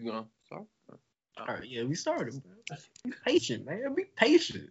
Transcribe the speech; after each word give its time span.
You 0.00 0.10
gonna 0.10 0.26
start? 0.46 0.62
All 1.36 1.46
right, 1.46 1.68
yeah, 1.68 1.84
we 1.84 1.94
started. 1.94 2.40
Be 3.04 3.12
patient, 3.24 3.66
man. 3.66 3.94
Be 3.94 4.04
patient. 4.16 4.70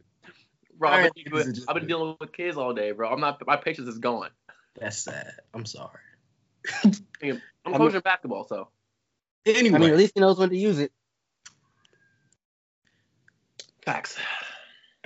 Bro, 0.77 0.89
I've, 0.89 1.13
been, 1.13 1.33
ladies 1.33 1.59
and 1.59 1.65
I've 1.67 1.75
been 1.75 1.87
dealing 1.87 2.15
with 2.19 2.31
kids 2.31 2.57
all 2.57 2.73
day, 2.73 2.91
bro. 2.91 3.09
I'm 3.09 3.19
not. 3.19 3.45
My 3.45 3.57
patience 3.57 3.87
is 3.87 3.99
gone. 3.99 4.29
That's 4.79 4.97
sad. 4.97 5.33
I'm 5.53 5.65
sorry. 5.65 5.99
I'm 6.83 7.41
I'm- 7.65 7.77
coaching 7.77 8.01
basketball, 8.01 8.47
so 8.47 8.69
Anyway, 9.45 9.75
I 9.75 9.79
mean, 9.79 9.89
at 9.91 9.97
least 9.97 10.13
he 10.15 10.19
knows 10.19 10.37
when 10.37 10.49
to 10.49 10.57
use 10.57 10.79
it. 10.79 10.91
facts. 13.85 14.17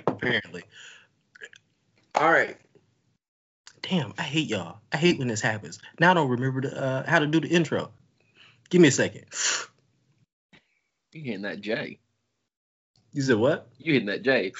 apparently. 0.06 0.64
All 2.14 2.30
right. 2.30 2.56
Damn, 3.82 4.14
I 4.18 4.22
hate 4.22 4.48
y'all. 4.48 4.78
I 4.92 4.96
hate 4.96 5.18
when 5.18 5.28
this 5.28 5.40
happens. 5.40 5.78
Now 5.98 6.10
I 6.10 6.14
don't 6.14 6.30
remember 6.30 6.62
the, 6.62 6.82
uh, 6.82 7.08
how 7.08 7.18
to 7.18 7.26
do 7.26 7.40
the 7.40 7.48
intro. 7.48 7.90
Give 8.70 8.80
me 8.80 8.88
a 8.88 8.92
second. 8.92 9.26
You 11.14 11.22
hitting 11.22 11.42
that 11.42 11.60
J? 11.60 12.00
You 13.12 13.22
said 13.22 13.36
what? 13.36 13.68
You 13.78 13.92
hitting 13.92 14.08
that 14.08 14.24
J? 14.24 14.52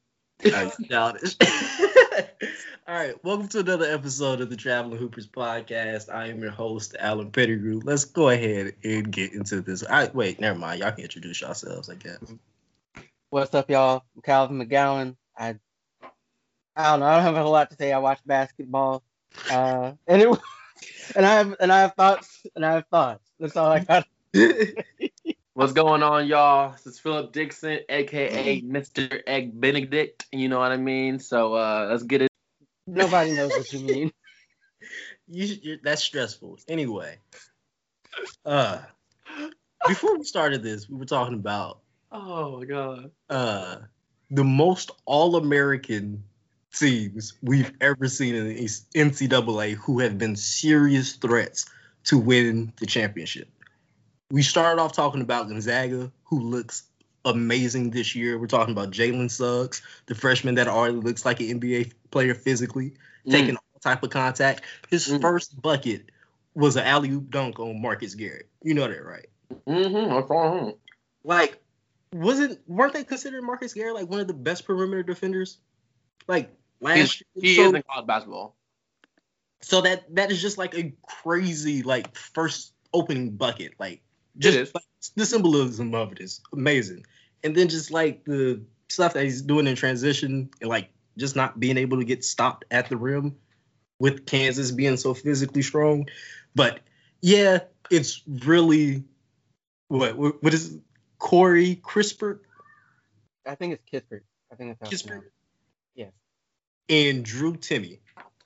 I 0.44 0.72
childish. 0.88 1.36
All 2.88 2.96
right, 2.96 3.24
welcome 3.24 3.46
to 3.46 3.60
another 3.60 3.84
episode 3.84 4.40
of 4.40 4.50
the 4.50 4.56
Traveling 4.56 4.98
Hoopers 4.98 5.28
podcast. 5.28 6.12
I 6.12 6.26
am 6.26 6.42
your 6.42 6.50
host, 6.50 6.96
Alan 6.98 7.30
Pettigrew. 7.30 7.80
Let's 7.84 8.06
go 8.06 8.28
ahead 8.28 8.74
and 8.82 9.12
get 9.12 9.34
into 9.34 9.60
this. 9.60 9.84
I 9.86 10.10
wait, 10.12 10.40
never 10.40 10.58
mind. 10.58 10.80
Y'all 10.80 10.90
can 10.90 11.04
introduce 11.04 11.42
yourselves, 11.42 11.88
I 11.88 11.94
guess. 11.94 12.18
What's 13.28 13.54
up, 13.54 13.70
y'all? 13.70 14.02
I'm 14.16 14.22
Calvin 14.22 14.58
McGowan. 14.58 15.14
I 15.38 15.54
I 16.74 16.90
don't 16.90 16.98
know. 16.98 17.06
I 17.06 17.14
don't 17.14 17.22
have 17.22 17.36
a 17.36 17.42
whole 17.44 17.52
lot 17.52 17.70
to 17.70 17.76
say. 17.76 17.92
I 17.92 17.98
watch 17.98 18.18
basketball, 18.26 19.04
uh, 19.48 19.92
and 20.08 20.22
it 20.22 20.28
and 21.14 21.24
I 21.24 21.34
have 21.34 21.54
and 21.60 21.70
I 21.70 21.82
have 21.82 21.94
thoughts 21.94 22.44
and 22.56 22.66
I 22.66 22.72
have 22.72 22.86
thoughts. 22.90 23.22
That's 23.38 23.56
all 23.56 23.70
I 23.70 23.78
got. 23.78 24.08
What's 25.54 25.72
going 25.72 26.04
on, 26.04 26.28
y'all? 26.28 26.72
This 26.72 26.86
is 26.86 27.00
Philip 27.00 27.32
Dixon, 27.32 27.80
aka 27.88 28.62
Mr. 28.62 29.20
Egg 29.26 29.60
Benedict. 29.60 30.26
You 30.30 30.48
know 30.48 30.60
what 30.60 30.70
I 30.70 30.76
mean? 30.76 31.18
So 31.18 31.54
uh, 31.54 31.88
let's 31.90 32.04
get 32.04 32.22
it. 32.22 32.30
Nobody 32.86 33.32
knows 33.32 33.50
what 33.56 33.72
you 33.72 33.80
mean. 33.80 34.12
you, 35.28 35.78
that's 35.82 36.04
stressful. 36.04 36.60
Anyway, 36.68 37.18
uh, 38.46 38.78
before 39.88 40.16
we 40.16 40.24
started 40.24 40.62
this, 40.62 40.88
we 40.88 40.96
were 40.96 41.04
talking 41.04 41.34
about 41.34 41.80
Oh 42.12 42.58
my 42.58 42.64
god. 42.64 43.10
uh 43.28 43.76
the 44.30 44.44
most 44.44 44.92
all-American 45.04 46.22
teams 46.72 47.34
we've 47.42 47.72
ever 47.80 48.06
seen 48.06 48.36
in 48.36 48.46
the 48.46 48.54
NCAA 48.94 49.74
who 49.74 49.98
have 49.98 50.16
been 50.16 50.36
serious 50.36 51.14
threats 51.14 51.66
to 52.04 52.18
win 52.18 52.72
the 52.78 52.86
championship. 52.86 53.48
We 54.30 54.42
started 54.42 54.80
off 54.80 54.92
talking 54.92 55.20
about 55.22 55.48
Gonzaga, 55.48 56.10
who 56.24 56.40
looks 56.40 56.84
amazing 57.24 57.90
this 57.90 58.14
year. 58.14 58.38
We're 58.38 58.46
talking 58.46 58.72
about 58.72 58.90
Jalen 58.90 59.30
Suggs, 59.30 59.82
the 60.06 60.14
freshman 60.14 60.54
that 60.54 60.68
already 60.68 60.96
looks 60.96 61.24
like 61.24 61.40
an 61.40 61.60
NBA 61.60 61.92
player 62.10 62.34
physically, 62.34 62.94
taking 63.28 63.56
all 63.56 63.80
type 63.80 64.02
of 64.02 64.10
contact. 64.10 64.62
His 64.88 65.08
Mm. 65.08 65.20
first 65.20 65.60
bucket 65.60 66.10
was 66.54 66.76
an 66.76 66.84
alley 66.84 67.10
oop 67.10 67.30
dunk 67.30 67.58
on 67.58 67.80
Marcus 67.82 68.14
Garrett. 68.14 68.48
You 68.62 68.74
know 68.74 68.86
that, 68.88 69.04
right? 69.04 69.26
Mm-hmm. 69.66 70.14
What's 70.14 70.30
wrong? 70.30 70.74
Like, 71.24 71.60
wasn't 72.12 72.58
weren't 72.68 72.92
they 72.92 73.04
considering 73.04 73.44
Marcus 73.44 73.74
Garrett 73.74 73.94
like 73.94 74.08
one 74.08 74.20
of 74.20 74.26
the 74.26 74.34
best 74.34 74.64
perimeter 74.64 75.02
defenders? 75.02 75.58
Like 76.28 76.50
last 76.80 77.22
He 77.34 77.48
year. 77.54 77.66
is 77.66 77.72
So, 77.72 77.76
in 77.76 77.82
college 77.82 78.06
basketball. 78.06 78.56
so 79.60 79.80
that 79.82 80.12
that 80.14 80.30
is 80.30 80.40
just 80.40 80.56
like 80.58 80.74
a 80.74 80.92
crazy 81.02 81.82
like 81.82 82.16
first 82.16 82.72
opening 82.92 83.30
bucket. 83.30 83.74
Like 83.78 84.02
It 84.36 84.40
just 84.40 84.58
is. 84.58 84.74
like, 84.74 84.84
the 85.16 85.26
symbolism 85.26 85.94
of 85.94 86.12
it 86.12 86.20
is 86.20 86.40
amazing. 86.52 87.04
And 87.42 87.56
then 87.56 87.68
just 87.68 87.90
like 87.90 88.24
the 88.24 88.62
stuff 88.88 89.14
that 89.14 89.24
he's 89.24 89.42
doing 89.42 89.66
in 89.66 89.76
transition 89.76 90.50
and 90.60 90.70
like 90.70 90.90
just 91.16 91.36
not 91.36 91.58
being 91.58 91.78
able 91.78 91.98
to 91.98 92.04
get 92.04 92.24
stopped 92.24 92.64
at 92.70 92.88
the 92.88 92.96
rim 92.96 93.36
with 93.98 94.26
Kansas 94.26 94.70
being 94.70 94.96
so 94.96 95.14
physically 95.14 95.62
strong. 95.62 96.06
But 96.54 96.80
yeah, 97.20 97.60
it's 97.90 98.22
really 98.26 99.04
what 99.88 100.16
what, 100.16 100.54
is 100.54 100.74
it? 100.74 100.80
Corey 101.18 101.76
Crispert 101.76 102.40
I 103.46 103.54
think 103.54 103.74
it's 103.74 103.84
Kispert. 103.90 104.22
I 104.52 104.54
think 104.54 104.78
that's 104.78 104.92
it's 104.92 105.02
Kispert. 105.02 105.22
Yes. 105.94 106.12
and 106.88 107.24
Drew 107.24 107.54
Timme, 107.54 107.98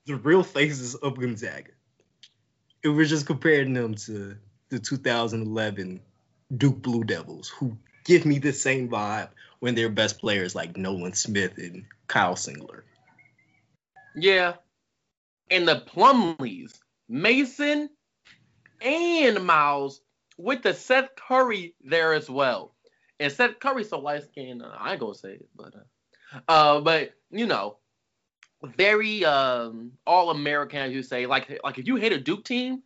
the 0.06 0.16
real 0.16 0.42
faces 0.42 0.94
of 0.94 1.18
Gonzaga. 1.18 1.72
And 2.82 2.96
we're 2.96 3.04
just 3.04 3.26
comparing 3.26 3.74
them 3.74 3.94
to 3.94 4.36
the 4.74 4.80
2011 4.80 6.00
Duke 6.56 6.82
Blue 6.82 7.04
Devils, 7.04 7.48
who 7.48 7.76
give 8.04 8.26
me 8.26 8.38
the 8.38 8.52
same 8.52 8.88
vibe 8.88 9.28
when 9.60 9.76
their 9.76 9.88
best 9.88 10.18
players 10.18 10.54
like 10.54 10.76
Nolan 10.76 11.14
Smith 11.14 11.58
and 11.58 11.84
Kyle 12.08 12.34
Singler. 12.34 12.82
Yeah. 14.16 14.54
And 15.50 15.68
the 15.68 15.84
Plumlees, 15.86 16.80
Mason 17.08 17.88
and 18.80 19.46
Miles 19.46 20.00
with 20.36 20.62
the 20.62 20.74
Seth 20.74 21.14
Curry 21.14 21.74
there 21.84 22.12
as 22.12 22.28
well. 22.28 22.74
And 23.20 23.32
Seth 23.32 23.60
Curry 23.60 23.84
so 23.84 24.00
light 24.00 24.24
skinned, 24.24 24.62
uh, 24.62 24.72
I 24.76 24.92
ain't 24.92 25.00
gonna 25.00 25.14
say 25.14 25.34
it, 25.34 25.48
but 25.54 25.72
uh, 25.76 26.50
uh 26.50 26.80
but 26.80 27.12
you 27.30 27.46
know, 27.46 27.76
very 28.76 29.24
um 29.24 29.92
all 30.04 30.30
American 30.30 30.80
as 30.80 30.92
you 30.92 31.04
say. 31.04 31.26
Like 31.26 31.60
like 31.62 31.78
if 31.78 31.86
you 31.86 31.94
hate 31.94 32.12
a 32.12 32.18
Duke 32.18 32.44
team, 32.44 32.82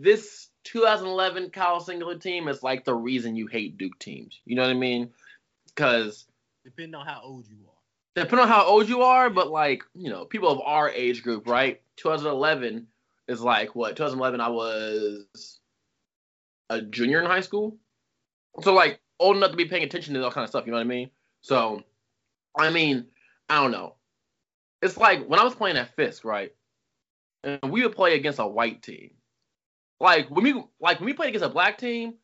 this 0.00 0.48
2011 0.64 1.50
Kyle 1.50 1.80
Singler 1.80 2.20
team 2.20 2.48
is 2.48 2.62
like 2.62 2.84
the 2.84 2.94
reason 2.94 3.36
you 3.36 3.46
hate 3.46 3.78
Duke 3.78 3.98
teams. 3.98 4.40
You 4.44 4.56
know 4.56 4.62
what 4.62 4.70
I 4.70 4.74
mean? 4.74 5.10
Because 5.66 6.26
Depending 6.64 6.94
on 6.94 7.06
how 7.06 7.20
old 7.22 7.46
you 7.48 7.56
are. 7.66 8.22
depending 8.22 8.40
on 8.40 8.48
how 8.48 8.64
old 8.64 8.88
you 8.88 9.02
are, 9.02 9.30
but 9.30 9.50
like, 9.50 9.84
you 9.94 10.10
know, 10.10 10.24
people 10.24 10.48
of 10.50 10.60
our 10.64 10.90
age 10.90 11.22
group, 11.22 11.46
right? 11.46 11.80
2011 11.96 12.86
is 13.28 13.40
like 13.40 13.74
what? 13.74 13.96
2011, 13.96 14.40
I 14.40 14.48
was 14.48 15.60
a 16.70 16.82
junior 16.82 17.20
in 17.20 17.26
high 17.26 17.40
school. 17.40 17.76
So, 18.62 18.72
like, 18.74 19.00
old 19.20 19.36
enough 19.36 19.50
to 19.52 19.56
be 19.56 19.66
paying 19.66 19.84
attention 19.84 20.14
to 20.14 20.20
that 20.20 20.32
kind 20.32 20.42
of 20.44 20.50
stuff, 20.50 20.66
you 20.66 20.72
know 20.72 20.78
what 20.78 20.84
I 20.84 20.88
mean? 20.88 21.10
So, 21.42 21.82
I 22.58 22.70
mean, 22.70 23.06
I 23.48 23.62
don't 23.62 23.70
know. 23.70 23.94
It's 24.82 24.96
like 24.96 25.26
when 25.26 25.38
I 25.38 25.44
was 25.44 25.54
playing 25.54 25.76
at 25.76 25.94
Fisk, 25.94 26.24
right? 26.24 26.52
And 27.44 27.70
we 27.70 27.82
would 27.82 27.94
play 27.94 28.14
against 28.16 28.38
a 28.40 28.46
white 28.46 28.82
team. 28.82 29.12
Like 30.00 30.28
when 30.30 30.44
we 30.44 30.62
like 30.80 31.00
when 31.00 31.06
we 31.06 31.12
played 31.14 31.30
against 31.30 31.44
a 31.44 31.48
black 31.48 31.78
team, 31.78 32.14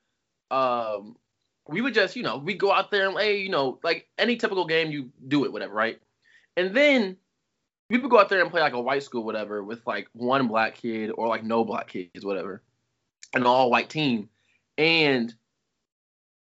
um, 0.51 1.17
we 1.69 1.81
would 1.81 1.95
just, 1.95 2.17
you 2.17 2.23
know, 2.23 2.39
we 2.39 2.55
go 2.55 2.73
out 2.73 2.91
there 2.91 3.09
and 3.09 3.19
hey, 3.19 3.39
you 3.39 3.49
know, 3.49 3.79
like 3.83 4.09
any 4.19 4.37
typical 4.37 4.67
game, 4.67 4.91
you 4.91 5.11
do 5.29 5.45
it, 5.45 5.53
whatever, 5.53 5.75
right? 5.75 5.99
And 6.57 6.75
then 6.75 7.17
we 7.89 7.99
would 7.99 8.11
go 8.11 8.19
out 8.19 8.29
there 8.29 8.43
and 8.43 8.51
play 8.51 8.61
like 8.61 8.75
a 8.75 8.81
white 8.81 9.03
school, 9.03 9.25
whatever, 9.25 9.63
with 9.63 9.87
like 9.87 10.09
one 10.13 10.49
black 10.49 10.77
kid 10.77 11.11
or 11.17 11.29
like 11.29 11.45
no 11.45 11.65
black 11.65 11.89
kids, 11.89 12.25
whatever, 12.25 12.63
an 13.35 13.47
all 13.47 13.71
white 13.71 13.89
team. 13.89 14.29
And 14.77 15.35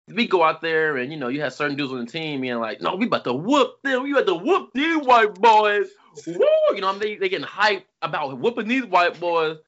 we 0.08 0.26
go 0.26 0.42
out 0.42 0.60
there 0.60 0.96
and 0.96 1.12
you 1.12 1.18
know, 1.18 1.28
you 1.28 1.40
have 1.42 1.52
certain 1.52 1.76
dudes 1.76 1.92
on 1.92 2.04
the 2.04 2.10
team 2.10 2.40
being 2.40 2.58
like, 2.58 2.80
no, 2.80 2.94
we 2.94 3.06
about 3.06 3.24
to 3.24 3.32
whoop 3.32 3.82
them, 3.82 4.02
we 4.04 4.12
about 4.12 4.26
to 4.26 4.34
whoop 4.34 4.70
these 4.74 4.96
white 5.04 5.34
boys. 5.34 5.88
Woo! 6.26 6.46
You 6.74 6.80
know, 6.80 6.98
they 6.98 7.16
they 7.16 7.28
getting 7.28 7.46
hyped 7.46 7.84
about 8.02 8.38
whooping 8.38 8.68
these 8.68 8.84
white 8.84 9.18
boys. 9.20 9.58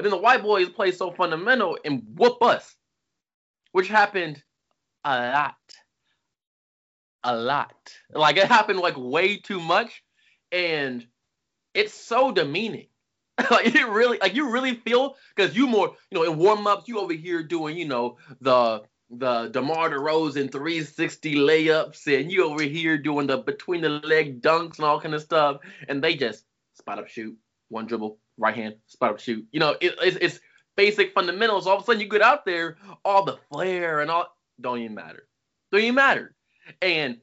And 0.00 0.06
then 0.06 0.12
the 0.12 0.16
white 0.16 0.42
boys 0.42 0.70
play 0.70 0.92
so 0.92 1.10
fundamental 1.10 1.76
and 1.84 2.02
whoop 2.14 2.42
us. 2.42 2.74
Which 3.72 3.88
happened 3.88 4.42
a 5.04 5.14
lot. 5.14 5.56
A 7.22 7.36
lot. 7.36 7.94
Like 8.10 8.38
it 8.38 8.46
happened 8.46 8.78
like 8.78 8.94
way 8.96 9.36
too 9.36 9.60
much. 9.60 10.02
And 10.50 11.06
it's 11.74 11.92
so 11.92 12.32
demeaning. 12.32 12.86
like 13.50 13.74
it 13.74 13.88
really 13.88 14.16
like 14.22 14.34
you 14.34 14.50
really 14.50 14.76
feel 14.76 15.16
because 15.36 15.54
you 15.54 15.66
more, 15.66 15.94
you 16.10 16.18
know, 16.18 16.32
in 16.32 16.38
warm-ups, 16.38 16.88
you 16.88 16.98
over 16.98 17.12
here 17.12 17.42
doing, 17.42 17.76
you 17.76 17.86
know, 17.86 18.16
the 18.40 18.80
the 19.10 19.48
DeMar 19.48 19.90
DeRozan 19.90 20.50
360 20.50 21.34
layups, 21.34 22.06
and 22.18 22.32
you 22.32 22.46
over 22.46 22.62
here 22.62 22.96
doing 22.96 23.26
the 23.26 23.36
between 23.36 23.82
the 23.82 23.90
leg 23.90 24.40
dunks 24.40 24.76
and 24.76 24.86
all 24.86 24.98
kind 24.98 25.14
of 25.14 25.20
stuff, 25.20 25.58
and 25.88 26.02
they 26.02 26.14
just 26.14 26.46
spot 26.72 26.98
up 26.98 27.08
shoot, 27.08 27.36
one 27.70 27.86
dribble, 27.86 28.18
right 28.36 28.54
hand, 28.54 28.74
spot 28.86 29.10
up 29.10 29.20
shoot. 29.20 29.46
You 29.52 29.60
know, 29.60 29.76
it, 29.80 29.94
it's, 30.02 30.18
it's 30.20 30.40
basic 30.76 31.14
fundamentals. 31.14 31.66
All 31.66 31.76
of 31.76 31.82
a 31.82 31.86
sudden, 31.86 32.00
you 32.00 32.08
get 32.08 32.22
out 32.22 32.44
there, 32.44 32.76
all 33.04 33.24
the 33.24 33.38
flair 33.50 34.00
and 34.00 34.10
all 34.10 34.36
don't 34.60 34.78
even 34.80 34.94
matter. 34.94 35.26
Don't 35.72 35.80
even 35.80 35.94
matter. 35.94 36.34
And 36.82 37.18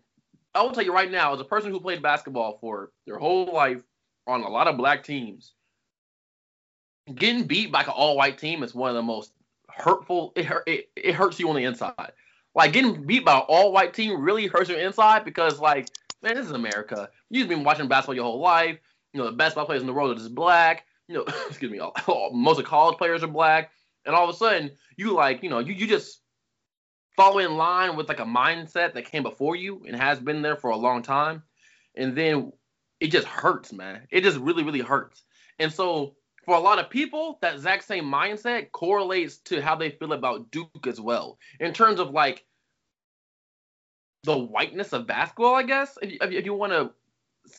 I 0.56 0.64
will 0.64 0.72
tell 0.72 0.84
you 0.84 0.94
right 0.94 1.12
now, 1.12 1.34
as 1.34 1.40
a 1.40 1.46
person 1.46 1.70
who 1.70 1.80
played 1.80 2.02
basketball 2.02 2.58
for 2.60 2.92
their 3.06 3.20
whole 3.20 3.54
life 3.54 3.84
on 4.26 4.42
a 4.42 4.50
lot 4.50 4.68
of 4.68 4.78
black 4.78 5.04
teams, 5.04 5.54
getting 7.14 7.44
beat 7.46 7.72
by 7.72 7.84
an 7.84 7.90
all-white 7.90 8.38
team 8.38 8.64
is 8.64 8.74
one 8.74 8.90
of 8.90 8.96
the 8.96 9.04
most 9.04 9.34
hurtful. 9.70 10.34
It, 10.36 10.52
it, 10.66 10.90
it 10.96 11.14
hurts 11.14 11.40
you 11.40 11.50
on 11.50 11.56
the 11.56 11.64
inside. 11.64 12.12
Like 12.56 12.74
getting 12.74 13.06
beat 13.06 13.24
by 13.24 13.36
an 13.36 13.44
all-white 13.48 13.94
team 13.94 14.20
really 14.20 14.48
hurts 14.48 14.70
your 14.70 14.80
inside 14.80 15.24
because, 15.24 15.60
like, 15.60 15.90
man, 16.24 16.36
this 16.36 16.48
is 16.48 16.52
America. 16.52 17.10
You've 17.30 17.50
been 17.50 17.64
watching 17.64 17.88
basketball 17.88 18.16
your 18.16 18.24
whole 18.24 18.40
life. 18.40 18.80
You 19.18 19.24
know, 19.24 19.32
the 19.32 19.36
best 19.36 19.56
basketball 19.56 19.66
players 19.66 19.82
in 19.82 19.88
the 19.88 19.94
world 19.94 20.12
are 20.12 20.20
just 20.20 20.36
black. 20.36 20.86
You 21.08 21.16
know, 21.16 21.26
excuse 21.50 21.72
me, 21.72 21.80
all, 21.80 21.92
all- 22.06 22.32
most 22.34 22.60
of 22.60 22.66
college 22.66 23.00
players 23.00 23.24
are 23.24 23.28
black. 23.28 23.72
and 24.06 24.16
all 24.16 24.30
of 24.30 24.36
a 24.36 24.38
sudden 24.38 24.70
you 24.96 25.12
like 25.14 25.42
you 25.42 25.50
know 25.50 25.58
you 25.58 25.74
you 25.74 25.88
just 25.88 26.22
follow 27.16 27.40
in 27.40 27.58
line 27.58 27.96
with 27.96 28.08
like 28.10 28.20
a 28.20 28.26
mindset 28.26 28.94
that 28.94 29.10
came 29.10 29.24
before 29.24 29.56
you 29.56 29.84
and 29.88 29.96
has 29.96 30.20
been 30.20 30.44
there 30.44 30.56
for 30.56 30.70
a 30.70 30.78
long 30.78 31.02
time, 31.02 31.42
and 31.96 32.16
then 32.16 32.52
it 33.00 33.08
just 33.08 33.26
hurts, 33.26 33.74
man. 33.74 34.06
It 34.12 34.22
just 34.22 34.38
really 34.38 34.64
really 34.64 34.82
hurts. 34.82 35.24
And 35.58 35.74
so 35.74 36.16
for 36.46 36.54
a 36.56 36.60
lot 36.60 36.78
of 36.78 36.92
people, 36.92 37.40
that 37.42 37.56
exact 37.56 37.86
same 37.86 38.06
mindset 38.06 38.72
correlates 38.72 39.38
to 39.50 39.62
how 39.64 39.76
they 39.76 39.90
feel 39.90 40.14
about 40.14 40.52
Duke 40.52 40.86
as 40.86 41.02
well, 41.02 41.40
in 41.60 41.74
terms 41.74 42.00
of 42.00 42.12
like 42.12 42.46
the 44.26 44.38
whiteness 44.38 44.94
of 44.94 45.08
basketball, 45.08 45.56
I 45.56 45.64
guess, 45.64 45.98
if 46.04 46.32
if 46.32 46.46
you 46.46 46.54
want 46.54 46.74
to 46.74 46.92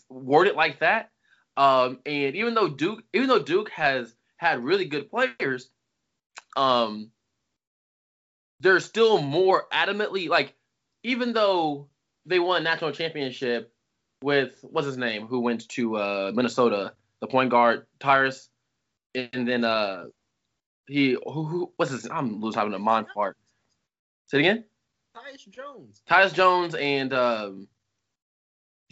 word 0.08 0.46
it 0.46 0.54
like 0.56 0.78
that. 0.80 1.10
Um, 1.58 1.98
and 2.06 2.36
even 2.36 2.54
though 2.54 2.68
Duke, 2.68 3.02
even 3.12 3.28
though 3.28 3.42
Duke 3.42 3.68
has 3.70 4.14
had 4.36 4.62
really 4.62 4.84
good 4.84 5.10
players, 5.10 5.68
um, 6.56 7.10
they're 8.60 8.78
still 8.78 9.20
more 9.20 9.66
adamantly 9.72 10.28
like, 10.28 10.54
even 11.02 11.32
though 11.32 11.88
they 12.24 12.38
won 12.38 12.60
a 12.60 12.64
national 12.64 12.92
championship 12.92 13.72
with 14.22 14.60
what's 14.62 14.86
his 14.86 14.96
name, 14.96 15.26
who 15.26 15.40
went 15.40 15.68
to 15.70 15.96
uh, 15.96 16.32
Minnesota, 16.32 16.92
the 17.20 17.26
point 17.26 17.50
guard 17.50 17.86
Tyrese, 17.98 18.46
and 19.16 19.48
then 19.48 19.64
uh, 19.64 20.04
he 20.86 21.16
who, 21.24 21.44
who 21.44 21.72
what's 21.74 21.90
his 21.90 22.08
I'm 22.08 22.40
losing 22.40 22.60
having 22.60 22.74
a 22.74 22.78
mind 22.78 23.06
fart. 23.12 23.36
Say 24.26 24.38
it 24.38 24.40
again. 24.42 24.64
Tyus 25.16 25.48
Jones. 25.50 26.02
Tyus 26.08 26.32
Jones 26.32 26.76
and 26.76 27.12
um, 27.12 27.66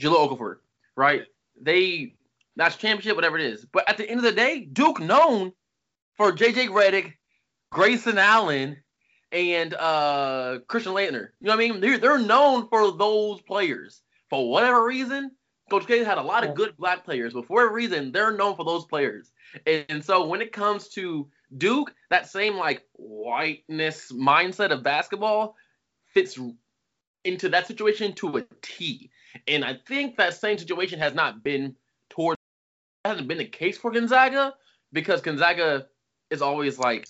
Jahlil 0.00 0.28
Okafor, 0.28 0.56
right? 0.96 1.26
They 1.60 2.15
national 2.56 2.81
championship, 2.81 3.17
whatever 3.17 3.38
it 3.38 3.47
is. 3.47 3.64
But 3.64 3.88
at 3.88 3.97
the 3.97 4.08
end 4.08 4.19
of 4.19 4.25
the 4.25 4.32
day, 4.32 4.61
Duke 4.61 5.00
known 5.00 5.53
for 6.17 6.32
JJ 6.32 6.69
Redick, 6.69 7.14
Grayson 7.70 8.19
Allen, 8.19 8.79
and 9.32 9.75
uh, 9.75 10.58
Christian 10.69 10.93
Laettner. 10.93 11.29
You 11.41 11.49
know 11.49 11.56
what 11.56 11.64
I 11.64 11.69
mean? 11.69 11.81
They're, 11.81 11.99
they're 11.99 12.19
known 12.19 12.69
for 12.69 12.93
those 12.93 13.43
players. 13.43 14.03
For 14.31 14.50
whatever 14.50 14.85
reason, 14.85 15.31
Coach 15.70 15.87
K 15.87 16.05
had 16.05 16.19
a 16.19 16.23
lot 16.23 16.44
of 16.44 16.55
good 16.55 16.76
black 16.76 17.05
players, 17.05 17.32
but 17.32 17.47
for 17.47 17.55
whatever 17.55 17.75
reason, 17.75 18.12
they're 18.12 18.32
known 18.32 18.56
for 18.56 18.64
those 18.64 18.87
players. 18.87 19.32
And, 19.67 19.85
and 19.88 20.05
so 20.05 20.26
when 20.26 20.41
it 20.41 20.53
comes 20.53 20.88
to 20.91 21.29
Duke, 21.56 21.93
that 22.11 22.29
same 22.29 22.56
like 22.56 22.82
whiteness 22.94 24.12
mindset 24.12 24.70
of 24.70 24.82
basketball 24.82 25.56
fits 26.14 26.38
into 27.25 27.49
that 27.49 27.67
situation 27.67 28.12
to 28.14 28.38
a 28.38 28.44
T. 28.62 29.11
And 29.49 29.64
I 29.64 29.75
think 29.87 30.17
that 30.17 30.35
same 30.35 30.56
situation 30.56 30.99
has 30.99 31.14
not 31.14 31.43
been 31.43 31.75
towards 32.11 32.35
hasn't 33.06 33.29
been 33.29 33.38
the 33.38 33.44
case 33.44 33.79
for 33.79 33.91
Gonzaga 33.91 34.55
because 34.93 35.20
Gonzaga 35.20 35.87
is 36.31 36.43
always 36.43 36.79
like 36.79 37.08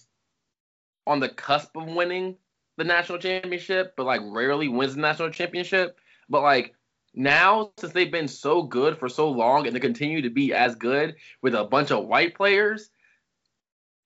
on 1.06 1.20
the 1.20 1.28
cusp 1.28 1.76
of 1.76 1.86
winning 1.86 2.36
the 2.76 2.84
national 2.84 3.18
championship, 3.18 3.94
but 3.96 4.06
like 4.06 4.20
rarely 4.24 4.68
wins 4.68 4.94
the 4.94 5.00
national 5.00 5.30
championship. 5.30 5.98
But 6.28 6.42
like 6.42 6.74
now, 7.14 7.72
since 7.78 7.92
they've 7.92 8.10
been 8.10 8.28
so 8.28 8.62
good 8.62 8.98
for 8.98 9.08
so 9.08 9.30
long 9.30 9.66
and 9.66 9.74
they 9.74 9.80
continue 9.80 10.22
to 10.22 10.30
be 10.30 10.52
as 10.52 10.74
good 10.74 11.16
with 11.42 11.54
a 11.54 11.64
bunch 11.64 11.90
of 11.90 12.06
white 12.06 12.34
players, 12.34 12.90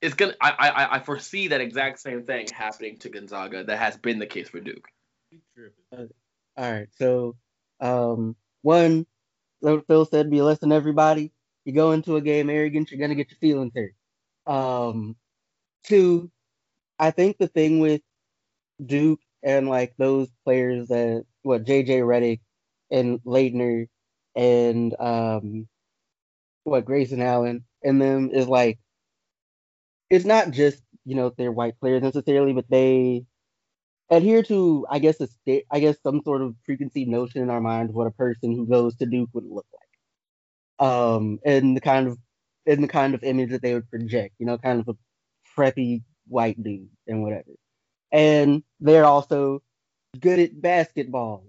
it's 0.00 0.14
gonna. 0.14 0.34
I 0.40 0.50
I, 0.58 0.96
I 0.96 1.00
foresee 1.00 1.48
that 1.48 1.60
exact 1.60 1.98
same 1.98 2.24
thing 2.24 2.46
happening 2.54 2.98
to 2.98 3.08
Gonzaga 3.08 3.64
that 3.64 3.78
has 3.78 3.96
been 3.96 4.18
the 4.18 4.26
case 4.26 4.48
for 4.48 4.60
Duke. 4.60 4.88
All 6.56 6.72
right, 6.72 6.88
so 6.98 7.36
um, 7.80 8.36
one, 8.62 9.06
Phil 9.62 10.04
said, 10.04 10.30
be 10.30 10.42
less 10.42 10.58
than 10.58 10.72
everybody. 10.72 11.32
You 11.64 11.72
go 11.72 11.92
into 11.92 12.16
a 12.16 12.20
game 12.20 12.50
arrogant, 12.50 12.90
you're 12.90 13.00
gonna 13.00 13.14
get 13.14 13.30
your 13.30 13.38
feelings 13.38 13.72
hurt. 13.74 13.94
Um, 14.46 15.16
two, 15.84 16.30
I 16.98 17.10
think 17.10 17.38
the 17.38 17.48
thing 17.48 17.80
with 17.80 18.02
Duke 18.84 19.20
and 19.42 19.68
like 19.68 19.94
those 19.98 20.28
players 20.44 20.88
that 20.88 21.24
what 21.42 21.64
JJ 21.64 22.00
Redick 22.02 22.40
and 22.90 23.20
Laettner 23.24 23.88
and 24.36 24.94
um 25.00 25.68
what 26.64 26.84
Grayson 26.84 27.22
Allen 27.22 27.64
and 27.82 28.00
them 28.00 28.30
is 28.32 28.48
like 28.48 28.78
it's 30.10 30.24
not 30.24 30.50
just 30.50 30.82
you 31.04 31.14
know 31.16 31.32
they're 31.36 31.52
white 31.52 31.78
players 31.80 32.02
necessarily, 32.02 32.52
but 32.52 32.68
they 32.70 33.24
adhere 34.10 34.42
to 34.44 34.86
I 34.90 34.98
guess 34.98 35.20
a 35.20 35.26
state 35.28 35.66
I 35.70 35.80
guess 35.80 35.96
some 36.02 36.22
sort 36.24 36.42
of 36.42 36.54
preconceived 36.64 37.10
notion 37.10 37.42
in 37.42 37.50
our 37.50 37.60
mind 37.60 37.90
of 37.90 37.96
what 37.96 38.06
a 38.06 38.12
person 38.12 38.52
who 38.54 38.66
goes 38.66 38.96
to 38.96 39.06
Duke 39.06 39.30
would 39.32 39.44
look 39.46 39.66
like. 39.72 39.79
Um 40.80 41.38
and 41.44 41.76
the 41.76 41.80
kind 41.80 42.08
of 42.08 42.18
in 42.66 42.82
the 42.82 42.88
kind 42.88 43.14
of 43.14 43.22
image 43.22 43.50
that 43.50 43.62
they 43.62 43.74
would 43.74 43.90
project, 43.90 44.34
you 44.38 44.46
know, 44.46 44.58
kind 44.58 44.80
of 44.80 44.88
a 44.88 44.96
preppy 45.56 46.02
white 46.28 46.62
dude 46.62 46.88
and 47.06 47.22
whatever. 47.22 47.50
And 48.12 48.62
they're 48.80 49.04
also 49.04 49.62
good 50.18 50.38
at 50.38 50.60
basketball, 50.60 51.44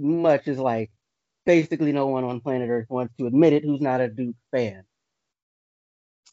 much 0.00 0.48
as 0.48 0.58
like 0.58 0.90
basically 1.46 1.92
no 1.92 2.06
one 2.06 2.24
on 2.24 2.40
planet 2.40 2.70
Earth 2.70 2.86
wants 2.88 3.14
to 3.18 3.26
admit 3.26 3.52
it 3.52 3.64
who's 3.64 3.80
not 3.80 4.00
a 4.00 4.08
Duke 4.08 4.36
fan. 4.50 4.84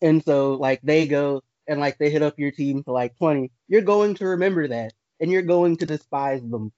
And 0.02 0.24
so 0.24 0.54
like 0.54 0.82
they 0.82 1.08
go 1.08 1.42
and 1.68 1.80
like 1.80 1.98
they 1.98 2.10
hit 2.10 2.24
up 2.24 2.40
your 2.40 2.52
team 2.52 2.84
for 2.84 2.92
like 2.92 3.18
20, 3.18 3.52
you're 3.68 3.82
going 3.82 4.16
to 4.16 4.26
remember 4.28 4.68
that 4.68 4.94
and 5.20 5.32
you're 5.32 5.42
going 5.42 5.78
to 5.78 5.86
despise 5.86 6.42
them 6.42 6.72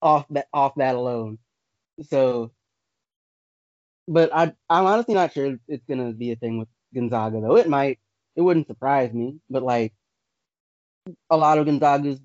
off 0.00 0.26
that 0.30 0.48
off 0.52 0.74
that 0.76 0.94
alone. 0.94 1.38
So 2.08 2.52
but 4.08 4.34
I 4.34 4.52
I'm 4.68 4.86
honestly 4.86 5.14
not 5.14 5.32
sure 5.32 5.56
it's 5.68 5.84
gonna 5.88 6.12
be 6.12 6.32
a 6.32 6.36
thing 6.36 6.58
with 6.58 6.68
Gonzaga 6.94 7.40
though. 7.40 7.56
It 7.56 7.68
might. 7.68 7.98
It 8.34 8.40
wouldn't 8.40 8.66
surprise 8.66 9.12
me, 9.12 9.38
but 9.50 9.62
like 9.62 9.92
a 11.30 11.36
lot 11.36 11.58
of 11.58 11.66
Gonzaga's 11.66 12.20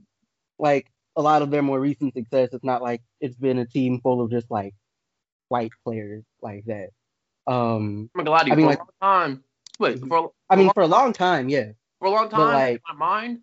like 0.60 0.88
a 1.16 1.22
lot 1.22 1.42
of 1.42 1.50
their 1.52 1.64
more 1.64 1.80
recent 1.80 2.14
success, 2.14 2.50
it's 2.54 2.64
not 2.64 2.82
like 2.82 3.02
it's 3.20 3.36
been 3.36 3.58
a 3.58 3.66
team 3.66 4.00
full 4.02 4.22
of 4.22 4.30
just 4.32 4.50
like 4.52 4.74
white 5.50 5.72
players 5.84 6.24
like 6.42 6.64
that. 6.66 6.90
Um, 7.48 8.10
I'm 8.16 8.20
gonna 8.20 8.32
lie 8.32 8.44
to 8.44 8.48
you. 8.48 8.54
I 8.54 8.56
mean, 8.56 8.66
for 8.66 8.70
like- 8.70 8.80
a 8.80 9.06
long 9.06 9.22
time, 9.22 9.44
wait, 9.80 10.00
for 10.00 10.18
a, 10.18 10.28
I 10.50 10.56
mean, 10.56 10.66
long- 10.68 10.74
for 10.74 10.84
a 10.84 10.88
long 10.88 11.14
time, 11.14 11.50
yeah. 11.50 11.72
for 12.00 12.08
a 12.08 12.12
long 12.12 12.30
but, 12.30 12.38
time, 12.38 12.54
like- 12.54 12.82
in 12.90 12.98
my 12.98 13.06
mind, 13.06 13.40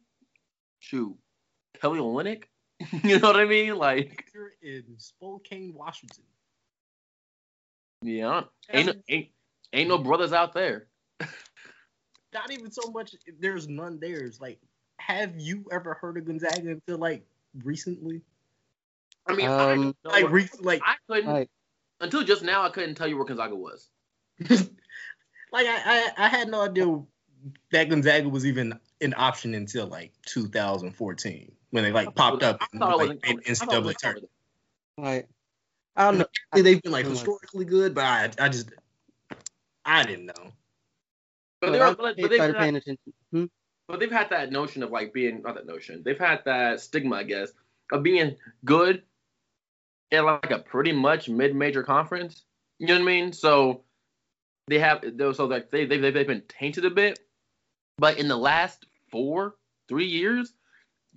shoot, 0.79 1.17
Kelly 1.81 1.99
Olynyk. 2.01 2.45
you 3.05 3.19
know 3.19 3.29
what 3.29 3.37
I 3.37 3.45
mean? 3.45 3.77
Like, 3.77 4.27
You're 4.35 4.53
in 4.63 4.85
Spokane, 4.99 5.73
Washington. 5.75 6.25
Yeah, 8.05 8.43
ain't 8.71 8.87
no, 8.87 8.93
ain't 9.09 9.29
ain't 9.73 9.89
no 9.89 9.99
brothers 9.99 10.33
out 10.33 10.53
there. 10.53 10.87
Not 12.33 12.51
even 12.53 12.71
so 12.71 12.91
much. 12.91 13.15
There's 13.41 13.69
none 13.69 13.99
There's 14.01 14.41
like, 14.41 14.59
have 14.99 15.35
you 15.39 15.65
ever 15.73 15.95
heard 15.95 16.19
of 16.19 16.25
Gonzaga 16.27 16.71
until 16.71 16.99
like 16.99 17.25
recently? 17.63 18.23
I 19.27 19.35
mean, 19.35 19.49
Um, 19.49 19.95
don't 20.05 20.13
Like, 20.13 20.25
what- 20.25 20.33
re- 20.33 20.49
like, 20.61 20.83
I 20.85 20.97
couldn't 21.09 21.33
Like, 21.33 21.49
until 22.01 22.23
just 22.25 22.43
now. 22.43 22.63
I 22.63 22.69
couldn't 22.69 22.95
tell 22.97 23.07
you 23.07 23.17
where 23.17 23.25
Gonzaga 23.25 23.55
was. 23.55 23.89
like 24.51 25.67
I, 25.67 25.79
I, 25.85 26.11
I 26.19 26.29
had 26.29 26.49
no 26.49 26.63
idea 26.63 27.03
that 27.73 27.89
Gonzaga 27.89 28.29
was 28.29 28.45
even 28.47 28.79
an 29.01 29.15
option 29.17 29.55
until 29.55 29.87
like 29.87 30.13
2014 30.27 31.53
when 31.71 31.85
they 31.85 31.93
like 31.93 32.15
popped 32.15 32.43
up 32.43 32.59
I 32.61 32.67
in 32.73 32.81
thought 32.81 32.95
it 32.95 32.97
like 32.97 32.99
wasn't 32.99 33.23
made 33.23 33.31
covered. 33.45 33.45
I 33.47 33.55
thought 33.55 33.69
NCAA 33.85 33.97
tournament. 33.97 34.31
covered. 34.97 35.07
like 35.11 35.29
I 35.97 36.11
don't 36.11 36.19
know. 36.19 36.27
They've 36.55 36.83
been 36.83 36.93
like 36.93 37.07
historically 37.07 37.65
good, 37.65 37.95
but 37.95 38.05
I, 38.05 38.31
I 38.39 38.49
just, 38.49 38.71
I 39.85 40.05
didn't 40.05 40.27
know. 40.27 40.53
But 41.61 41.71
When 41.71 41.73
they 41.73 41.79
were, 41.79 41.85
I 41.85 41.95
but, 41.95 42.17
but 42.17 42.17
they've 42.17 42.35
started 42.35 42.55
had, 42.55 42.61
paying 42.63 42.77
attention. 42.77 43.13
Hmm? 43.31 43.45
but 43.89 44.01
they've 44.01 44.11
had 44.11 44.31
that 44.31 44.51
notion 44.51 44.83
of 44.83 44.91
like 44.91 45.13
being 45.13 45.43
not 45.43 45.55
that 45.55 45.67
notion. 45.67 46.03
They've 46.05 46.19
had 46.19 46.45
that 46.45 46.81
stigma, 46.81 47.17
I 47.17 47.23
guess, 47.25 47.53
of 47.93 48.03
being 48.03 48.37
good 48.65 49.03
in 50.11 50.25
like 50.25 50.51
a 50.51 50.59
pretty 50.59 50.93
much 50.93 51.29
mid-major 51.29 51.83
conference. 51.83 52.45
You 52.79 52.89
know 52.89 52.95
what 52.95 53.03
I 53.03 53.05
mean? 53.05 53.33
So 53.33 53.83
they 54.69 54.79
have 54.79 55.05
so 55.19 55.47
like 55.47 55.71
they 55.71 55.85
they 55.85 55.99
they've 55.99 56.27
been 56.27 56.43
tainted 56.49 56.85
a 56.85 56.91
bit, 56.91 57.19
but 57.99 58.19
in 58.19 58.29
the 58.29 58.37
last 58.37 58.87
four 59.11 59.57
three 59.89 60.07
years, 60.07 60.53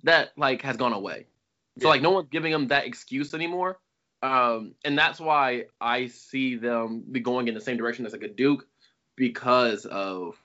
that 0.02 0.32
like 0.36 0.62
has 0.62 0.76
gone 0.76 0.92
away. 0.92 1.26
So 1.78 1.88
Yeah. 1.88 1.92
like 1.92 2.02
no 2.02 2.10
one's 2.10 2.28
giving 2.28 2.52
them 2.52 2.68
that 2.68 2.86
excuse 2.86 3.34
anymore. 3.34 3.78
Um, 4.22 4.74
and 4.84 4.98
that's 4.98 5.20
why 5.20 5.64
I 5.80 6.08
see 6.08 6.56
them 6.56 7.04
be 7.10 7.20
going 7.20 7.48
in 7.48 7.54
the 7.54 7.60
same 7.60 7.76
direction 7.76 8.04
as 8.06 8.12
like 8.12 8.22
a 8.22 8.28
Duke 8.28 8.66
because 9.16 9.84
of 9.86 10.36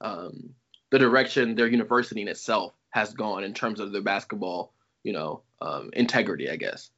um, 0.00 0.50
the 0.90 0.98
direction 0.98 1.54
their 1.54 1.66
university 1.68 2.20
in 2.22 2.28
itself 2.28 2.74
has 2.90 3.14
gone 3.14 3.44
in 3.44 3.54
terms 3.54 3.80
of 3.80 3.92
their 3.92 4.02
basketball, 4.02 4.72
you 5.02 5.12
know, 5.12 5.42
um, 5.62 5.90
integrity, 5.94 6.50
I 6.50 6.56
guess. 6.56 6.90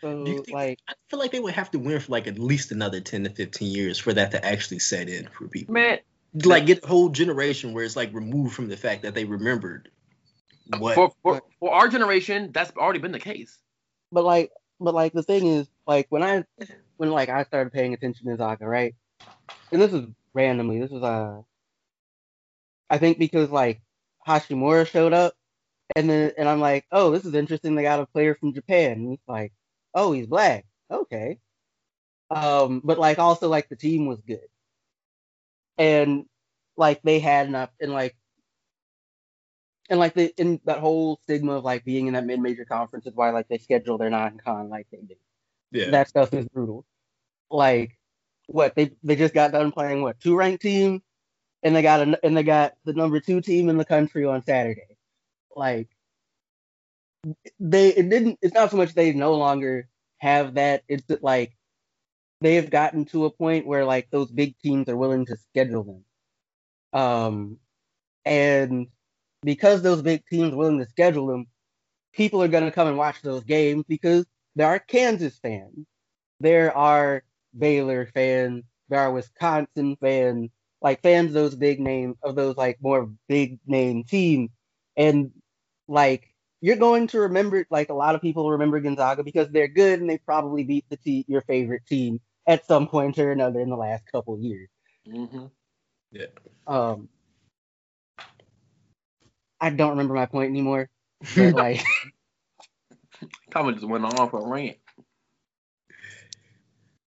So 0.00 0.24
Do 0.24 0.30
you 0.30 0.36
think- 0.42 0.54
like 0.54 0.78
I 0.88 0.94
feel 1.10 1.18
like 1.18 1.32
they 1.32 1.40
would 1.40 1.54
have 1.54 1.70
to 1.72 1.78
win 1.78 2.00
for 2.00 2.12
like 2.12 2.26
at 2.26 2.38
least 2.38 2.72
another 2.72 3.00
10 3.00 3.24
to 3.24 3.30
15 3.30 3.70
years 3.70 3.98
for 3.98 4.12
that 4.14 4.30
to 4.30 4.44
actually 4.44 4.78
set 4.78 5.08
in 5.08 5.28
for 5.36 5.48
people. 5.48 5.74
Man, 5.74 5.98
Like 6.44 6.66
get 6.66 6.84
a 6.84 6.86
whole 6.86 7.08
generation 7.10 7.72
where 7.74 7.84
it's 7.84 7.96
like 7.96 8.14
removed 8.14 8.54
from 8.54 8.68
the 8.68 8.76
fact 8.76 9.02
that 9.02 9.14
they 9.14 9.24
remembered 9.24 9.90
what. 10.78 10.94
for, 10.94 11.12
for 11.22 11.42
for 11.60 11.72
our 11.74 11.88
generation, 11.88 12.52
that's 12.52 12.70
already 12.76 13.00
been 13.00 13.12
the 13.12 13.18
case. 13.18 13.58
but 14.12 14.24
like 14.24 14.50
but 14.80 14.94
like 14.94 15.12
the 15.12 15.22
thing 15.22 15.46
is 15.46 15.68
like 15.86 16.06
when 16.10 16.22
I 16.22 16.44
when 16.96 17.10
like 17.10 17.28
I 17.28 17.44
started 17.44 17.72
paying 17.72 17.94
attention 17.94 18.28
to 18.28 18.36
Zaga, 18.36 18.66
right? 18.66 18.94
And 19.72 19.80
this 19.82 19.92
is 19.92 20.06
randomly. 20.34 20.80
This 20.80 20.90
was 20.90 21.02
uh 21.02 21.42
I 22.90 22.98
think 22.98 23.18
because 23.18 23.50
like 23.50 23.82
Hachimura 24.26 24.86
showed 24.86 25.12
up, 25.12 25.34
and 25.96 26.08
then 26.08 26.32
and 26.38 26.48
I'm 26.48 26.60
like, 26.60 26.86
oh, 26.92 27.10
this 27.10 27.24
is 27.24 27.34
interesting. 27.34 27.74
They 27.74 27.82
got 27.82 28.00
a 28.00 28.06
player 28.06 28.34
from 28.34 28.54
Japan. 28.54 28.92
And 28.92 29.10
he's 29.10 29.18
like, 29.28 29.52
oh, 29.94 30.12
he's 30.12 30.26
black. 30.26 30.66
Okay. 30.90 31.38
Um, 32.30 32.82
but 32.84 32.98
like 32.98 33.18
also 33.18 33.48
like 33.48 33.68
the 33.68 33.76
team 33.76 34.06
was 34.06 34.20
good, 34.20 34.48
and 35.78 36.26
like 36.76 37.02
they 37.02 37.20
had 37.20 37.46
enough, 37.48 37.70
and 37.80 37.92
like 37.92 38.16
and 39.88 39.98
like 39.98 40.14
the 40.14 40.32
in 40.36 40.60
that 40.64 40.78
whole 40.78 41.18
stigma 41.22 41.52
of 41.52 41.64
like 41.64 41.84
being 41.84 42.06
in 42.06 42.14
that 42.14 42.26
mid-major 42.26 42.64
conference 42.64 43.06
is 43.06 43.14
why 43.14 43.30
like 43.30 43.48
they 43.48 43.58
schedule 43.58 43.98
their 43.98 44.10
non-con 44.10 44.68
like 44.68 44.86
they 44.90 44.98
do. 44.98 45.14
Yeah. 45.70 45.90
That 45.90 46.08
stuff 46.08 46.32
is 46.34 46.46
brutal. 46.48 46.84
Like 47.50 47.96
what 48.46 48.74
they 48.74 48.92
they 49.02 49.16
just 49.16 49.34
got 49.34 49.52
done 49.52 49.72
playing 49.72 50.02
what 50.02 50.20
two 50.20 50.36
ranked 50.36 50.62
team, 50.62 51.02
and 51.62 51.74
they 51.74 51.82
got 51.82 52.06
a, 52.06 52.18
and 52.24 52.36
they 52.36 52.42
got 52.42 52.74
the 52.84 52.92
number 52.92 53.20
two 53.20 53.40
team 53.40 53.68
in 53.68 53.78
the 53.78 53.84
country 53.84 54.24
on 54.24 54.44
Saturday. 54.44 54.96
Like 55.54 55.88
they 57.58 57.88
it 57.88 58.08
didn't 58.08 58.38
it's 58.42 58.54
not 58.54 58.70
so 58.70 58.76
much 58.76 58.94
they 58.94 59.12
no 59.12 59.34
longer 59.34 59.88
have 60.18 60.54
that 60.54 60.82
it's 60.88 61.04
that 61.04 61.22
like 61.22 61.56
they've 62.40 62.70
gotten 62.70 63.04
to 63.06 63.24
a 63.24 63.30
point 63.30 63.66
where 63.66 63.84
like 63.84 64.08
those 64.10 64.30
big 64.30 64.56
teams 64.58 64.88
are 64.88 64.96
willing 64.96 65.26
to 65.26 65.36
schedule 65.36 66.04
them 66.92 67.00
um 67.00 67.58
and 68.24 68.86
because 69.42 69.82
those 69.82 70.02
big 70.02 70.24
teams 70.26 70.52
are 70.52 70.56
willing 70.56 70.78
to 70.78 70.86
schedule 70.86 71.26
them 71.26 71.46
people 72.12 72.42
are 72.42 72.48
going 72.48 72.64
to 72.64 72.70
come 72.70 72.88
and 72.88 72.98
watch 72.98 73.22
those 73.22 73.44
games 73.44 73.84
because 73.88 74.26
there 74.56 74.66
are 74.66 74.78
kansas 74.78 75.38
fans 75.38 75.86
there 76.40 76.76
are 76.76 77.22
baylor 77.56 78.06
fans 78.14 78.64
there 78.88 79.00
are 79.00 79.12
wisconsin 79.12 79.96
fans 80.00 80.50
like 80.80 81.02
fans 81.02 81.28
of 81.28 81.34
those 81.34 81.54
big 81.54 81.80
names 81.80 82.16
of 82.22 82.34
those 82.34 82.56
like 82.56 82.78
more 82.80 83.10
big 83.28 83.58
name 83.66 84.04
teams 84.04 84.50
and 84.96 85.30
like 85.88 86.34
you're 86.60 86.76
going 86.76 87.06
to 87.06 87.20
remember 87.20 87.66
like 87.70 87.88
a 87.88 87.94
lot 87.94 88.14
of 88.14 88.20
people 88.20 88.50
remember 88.50 88.80
Gonzaga 88.80 89.22
because 89.22 89.48
they're 89.50 89.68
good 89.68 90.00
and 90.00 90.10
they 90.10 90.18
probably 90.18 90.64
beat 90.64 90.84
the 90.88 90.96
te- 90.96 91.24
your 91.28 91.42
favorite 91.42 91.86
team 91.86 92.20
at 92.46 92.66
some 92.66 92.88
point 92.88 93.18
or 93.18 93.30
another 93.30 93.60
in 93.60 93.70
the 93.70 93.76
last 93.76 94.04
couple 94.10 94.34
of 94.34 94.40
years. 94.40 94.68
Mm-hmm. 95.06 95.46
Yeah. 96.12 96.26
Um, 96.66 97.08
I 99.60 99.70
don't 99.70 99.90
remember 99.90 100.14
my 100.14 100.26
point 100.26 100.50
anymore, 100.50 100.88
but 101.34 101.52
like 101.54 101.82
Kind 103.50 103.74
just 103.74 103.86
went 103.88 104.04
off 104.04 104.32
a 104.32 104.40
rant. 104.40 104.76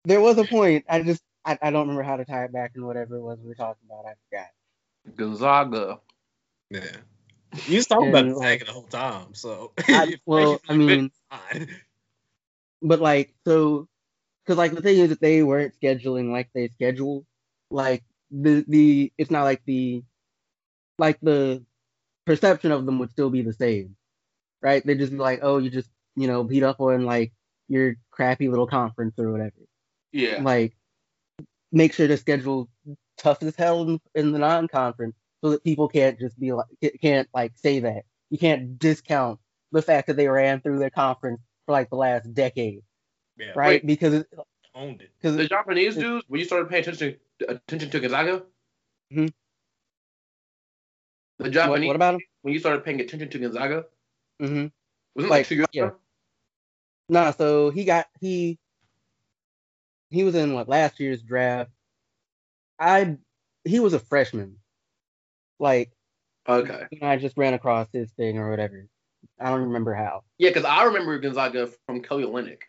there 0.06 0.22
was 0.22 0.38
a 0.38 0.46
point. 0.46 0.86
I 0.90 1.02
just 1.02 1.24
I, 1.46 1.58
I 1.62 1.72
don't 1.72 1.82
remember 1.82 2.04
how 2.04 2.18
to 2.18 2.26
tie 2.26 2.46
it 2.46 2.54
back 2.54 2.72
and 2.76 2.86
whatever 2.86 3.18
it 3.18 3.22
was 3.22 3.40
we 3.42 3.48
were 3.48 3.56
talking 3.56 3.84
about. 3.86 4.06
I 4.06 4.14
forgot. 4.30 4.48
Gonzaga. 5.16 6.00
Yeah. 6.70 6.98
You 7.68 7.78
was 7.78 7.88
talking 7.88 8.10
about 8.10 8.26
And, 8.26 8.36
the 8.36 8.40
like, 8.40 8.66
the 8.66 8.72
whole 8.72 8.84
time, 8.84 9.34
so. 9.34 9.74
I, 9.88 10.18
well, 10.26 10.62
I 10.70 10.76
mean, 10.78 11.12
but 12.82 13.00
like 13.00 13.34
so 13.46 13.88
because 14.46 14.58
like 14.58 14.72
the 14.74 14.82
thing 14.82 15.00
is 15.00 15.10
that 15.10 15.22
they 15.22 15.44
weren't 15.44 15.74
scheduling 15.82 16.32
like 16.32 16.50
they 16.54 16.68
schedule 16.70 17.26
like 17.72 18.04
the 18.32 18.64
the 18.68 19.12
it's 19.18 19.32
not 19.32 19.44
like 19.44 19.64
the 19.66 20.04
like 20.98 21.20
the 21.22 21.64
perception 22.30 22.72
of 22.72 22.86
them 22.86 23.00
would 23.00 23.10
still 23.10 23.32
be 23.32 23.42
the 23.42 23.54
same 23.54 23.96
right 24.62 24.86
they'd 24.86 25.00
just 25.00 25.12
be 25.12 25.18
like 25.18 25.40
oh 25.42 25.58
you 25.58 25.70
just 25.72 25.90
you 26.16 26.28
know 26.28 26.44
beat 26.44 26.62
up 26.62 26.80
on 26.80 27.04
like 27.04 27.32
your 27.68 27.96
crappy 28.12 28.48
little 28.48 28.68
conference 28.68 29.16
or 29.18 29.32
whatever 29.32 29.56
Yeah. 30.12 30.40
like 30.44 30.76
make 31.72 31.92
sure 31.94 32.08
to 32.08 32.18
schedule 32.18 32.70
tough 33.18 33.42
as 33.42 33.56
hell 33.56 33.82
in, 33.82 34.00
in 34.14 34.32
the 34.32 34.38
non-conference 34.40 35.16
so 35.42 35.50
that 35.52 35.64
people 35.64 35.88
can't 35.88 36.20
just 36.20 36.40
be 36.40 36.52
like 36.52 36.68
can't 37.02 37.28
like 37.34 37.54
say 37.56 37.80
that 37.80 38.04
you 38.30 38.38
can't 38.38 38.78
discount 38.78 39.40
the 39.72 39.82
fact 39.82 40.06
that 40.08 40.16
they 40.16 40.28
ran 40.28 40.62
through 40.62 40.78
their 40.78 40.90
conference 40.92 41.42
for 41.66 41.72
like 41.72 41.90
the 41.90 41.96
last 41.96 42.32
decade 42.34 42.84
Yeah. 43.38 43.54
right? 43.56 43.84
Because 43.86 44.14
it, 44.14 44.28
Owned 44.76 45.02
it. 45.02 45.10
because 45.20 45.36
The 45.36 45.48
Japanese 45.48 45.96
dudes, 45.96 46.26
when 46.28 46.40
you 46.40 46.46
started 46.46 46.70
paying 46.70 46.82
attention 46.84 47.16
to 47.40 47.52
attention 47.52 47.90
to 47.90 48.00
Gonzaga, 48.00 48.44
Mhm. 49.12 49.34
The 51.40 51.46
what, 51.46 51.52
Japanese, 51.54 51.88
what 51.88 51.96
about 51.96 52.16
him? 52.16 52.22
when 52.44 52.54
you 52.54 52.60
started 52.60 52.84
paying 52.86 53.00
attention 53.02 53.30
to 53.30 53.40
Gonzaga, 53.40 53.86
hmm 54.40 54.46
wasn't 54.46 54.72
it 55.16 55.22
like 55.22 55.30
Like, 55.32 55.48
two 55.48 55.56
years 55.56 55.68
yeah. 55.74 55.84
ago? 55.86 55.96
No, 57.10 57.32
so 57.32 57.72
he 57.72 57.86
got 57.86 58.08
he 58.20 58.60
he 60.12 60.24
was 60.24 60.36
in 60.36 60.54
what 60.54 60.70
last 60.70 61.00
year's 61.00 61.22
draft. 61.22 61.72
I 62.80 63.18
he 63.66 63.80
was 63.80 63.94
a 63.94 64.00
freshman. 64.00 64.58
Like 65.60 65.92
Okay. 66.48 66.88
I 67.02 67.18
just 67.18 67.38
ran 67.38 67.54
across 67.54 67.88
his 67.92 68.12
thing 68.12 68.38
or 68.38 68.50
whatever. 68.50 68.88
I 69.40 69.50
don't 69.50 69.64
remember 69.64 69.94
how. 69.94 70.24
Yeah, 70.38 70.50
because 70.50 70.66
I 70.66 70.84
remember 70.86 71.18
Gonzaga 71.20 71.70
from 71.86 72.02
Kelly 72.02 72.24
Olynyk. 72.24 72.62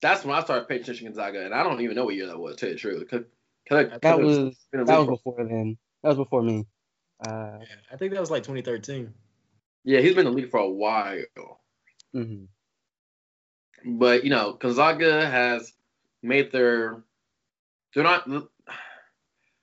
That's 0.00 0.24
when 0.24 0.36
I 0.36 0.42
started 0.42 0.68
paying 0.68 0.82
attention 0.82 1.06
to 1.06 1.10
Gonzaga, 1.10 1.44
and 1.44 1.54
I 1.54 1.62
don't 1.62 1.80
even 1.80 1.96
know 1.96 2.04
what 2.04 2.14
year 2.14 2.26
that 2.26 2.38
was, 2.38 2.56
to 2.56 2.60
tell 2.76 2.92
you 2.92 2.98
the 2.98 3.04
truth. 3.04 3.10
'Cause 3.10 3.24
Kelly, 3.66 3.98
That 4.02 4.20
was 4.20 4.36
been 4.70 4.80
in 4.80 4.86
the 4.86 4.92
that 4.92 4.98
was 4.98 5.08
before 5.08 5.44
then. 5.44 5.78
That 6.02 6.10
was 6.10 6.18
before 6.18 6.42
me. 6.42 6.66
Uh, 7.20 7.58
Yeah, 7.60 7.66
I 7.92 7.96
think 7.96 8.12
that 8.12 8.20
was 8.20 8.30
like 8.30 8.42
2013. 8.42 9.12
yeah, 9.84 10.00
he's 10.00 10.14
been 10.14 10.26
in 10.26 10.32
the 10.32 10.38
league 10.40 10.50
for 10.50 10.60
a 10.60 10.68
while. 10.68 11.60
mhm. 12.14 12.48
But 13.84 14.24
you 14.24 14.30
know, 14.30 14.54
Gonzaga 14.54 15.26
has 15.28 15.72
made 16.22 16.50
their 16.52 17.02
they're 17.94 18.02
not 18.04 18.26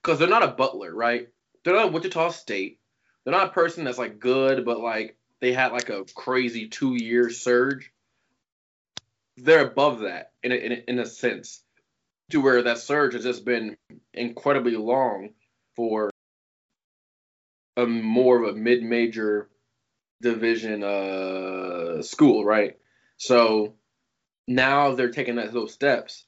because 0.02 0.20
they're 0.20 0.28
not 0.28 0.44
a 0.44 0.48
Butler, 0.50 0.94
right? 0.94 1.28
They're 1.64 1.76
not 1.76 1.90
a 1.90 1.92
Wichita 1.92 2.30
State. 2.30 2.80
They're 3.24 3.34
not 3.34 3.50
a 3.50 3.54
person 3.54 3.84
that's 3.84 3.98
like 3.98 4.20
good, 4.20 4.64
but 4.66 4.80
like 4.80 5.18
they 5.40 5.54
had 5.54 5.72
like 5.72 5.90
a 5.90 6.06
crazy 6.16 6.68
two 6.68 6.94
year 6.96 7.30
surge. 7.32 7.92
They're 9.38 9.66
above 9.68 10.02
that 10.02 10.34
in 10.44 10.52
a, 10.52 10.56
in 10.56 10.72
a, 10.72 10.76
in 10.88 11.00
a 11.00 11.06
sense, 11.06 11.64
to 12.30 12.42
where 12.42 12.62
that 12.62 12.78
surge 12.78 13.14
has 13.14 13.24
just 13.24 13.44
been 13.44 13.76
incredibly 14.14 14.76
long 14.76 15.30
for 15.76 16.11
a 17.78 17.86
more 17.86 18.44
of 18.44 18.56
a 18.56 18.58
mid 18.58 18.84
major 18.84 19.50
division 20.22 20.84
uh 20.84 22.02
school, 22.02 22.46
right? 22.46 22.78
So 23.18 23.76
now 24.48 24.96
they're 24.96 25.12
taking 25.12 25.36
that, 25.36 25.54
those 25.54 25.74
steps 25.74 26.26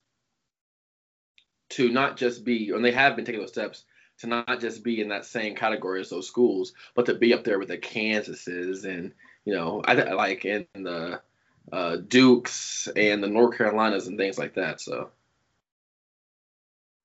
to 1.70 1.90
not 1.90 2.18
just 2.18 2.46
be, 2.46 2.70
and 2.70 2.86
they 2.86 2.92
have 2.92 3.16
been 3.16 3.26
taking 3.26 3.42
those 3.42 3.50
steps 3.50 3.84
to 4.20 4.28
not 4.28 4.60
just 4.60 4.84
be 4.84 5.02
in 5.02 5.10
that 5.10 5.26
same 5.26 5.56
category 5.56 6.00
as 6.00 6.10
those 6.10 6.28
schools, 6.28 6.74
but 6.96 7.08
to 7.08 7.16
be 7.16 7.34
up 7.34 7.44
there 7.44 7.60
with 7.60 7.70
the 7.70 7.78
Kansases 7.78 8.86
and 8.86 9.14
you 9.46 9.54
know, 9.54 9.82
I 9.84 9.94
like 10.14 10.46
in 10.46 10.68
the 10.74 11.22
uh, 11.72 11.98
Dukes 11.98 12.88
and 12.96 13.22
the 13.22 13.28
North 13.28 13.58
Carolinas 13.58 14.08
and 14.08 14.18
things 14.18 14.38
like 14.38 14.56
that. 14.56 14.80
So 14.80 15.10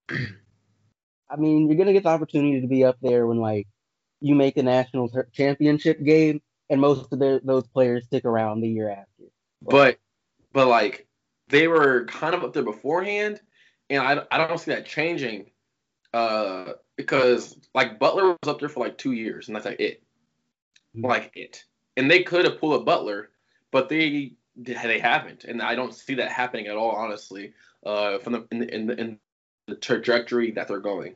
I 0.10 1.36
mean, 1.36 1.68
you're 1.68 1.78
gonna 1.78 1.92
get 1.92 2.04
the 2.04 2.10
opportunity 2.10 2.60
to 2.60 2.66
be 2.68 2.84
up 2.84 2.96
there 3.02 3.26
when 3.26 3.38
like 3.38 3.66
you 4.20 4.34
make 4.34 4.56
a 4.56 4.62
national 4.62 5.10
championship 5.32 6.02
game, 6.02 6.40
and 6.70 6.80
most 6.80 7.12
of 7.12 7.18
the, 7.18 7.40
those 7.44 7.66
players 7.68 8.04
stick 8.06 8.24
around 8.24 8.60
the 8.60 8.68
year 8.68 8.90
after. 8.90 9.24
but 9.62 9.98
but 10.52 10.68
like 10.68 11.06
they 11.48 11.68
were 11.68 12.04
kind 12.06 12.34
of 12.34 12.44
up 12.44 12.52
there 12.52 12.62
beforehand, 12.62 13.40
and 13.90 14.02
I 14.02 14.22
I 14.30 14.38
don't 14.46 14.58
see 14.58 14.72
that 14.72 14.86
changing, 14.86 15.50
uh, 16.12 16.72
because 16.96 17.58
like 17.74 17.98
Butler 17.98 18.36
was 18.42 18.48
up 18.48 18.60
there 18.60 18.68
for 18.68 18.84
like 18.84 18.98
two 18.98 19.12
years, 19.12 19.48
and 19.48 19.56
that's 19.56 19.66
like 19.66 19.80
it, 19.80 20.02
Mhm. 20.96 21.04
like 21.04 21.32
it, 21.34 21.64
and 21.96 22.10
they 22.10 22.22
could 22.22 22.44
have 22.44 22.58
pulled 22.58 22.80
a 22.80 22.84
Butler, 22.84 23.30
but 23.70 23.88
they 23.88 24.32
they 24.56 24.98
haven't, 24.98 25.44
and 25.44 25.62
I 25.62 25.74
don't 25.76 25.94
see 25.94 26.14
that 26.14 26.32
happening 26.32 26.66
at 26.66 26.76
all, 26.76 26.90
honestly, 26.90 27.54
uh, 27.86 28.18
from 28.18 28.32
the 28.32 28.46
in 28.50 28.58
the, 28.58 28.74
in 28.74 28.86
the, 28.86 29.00
in 29.00 29.20
the 29.68 29.76
trajectory 29.76 30.50
that 30.52 30.66
they're 30.68 30.80
going. 30.80 31.14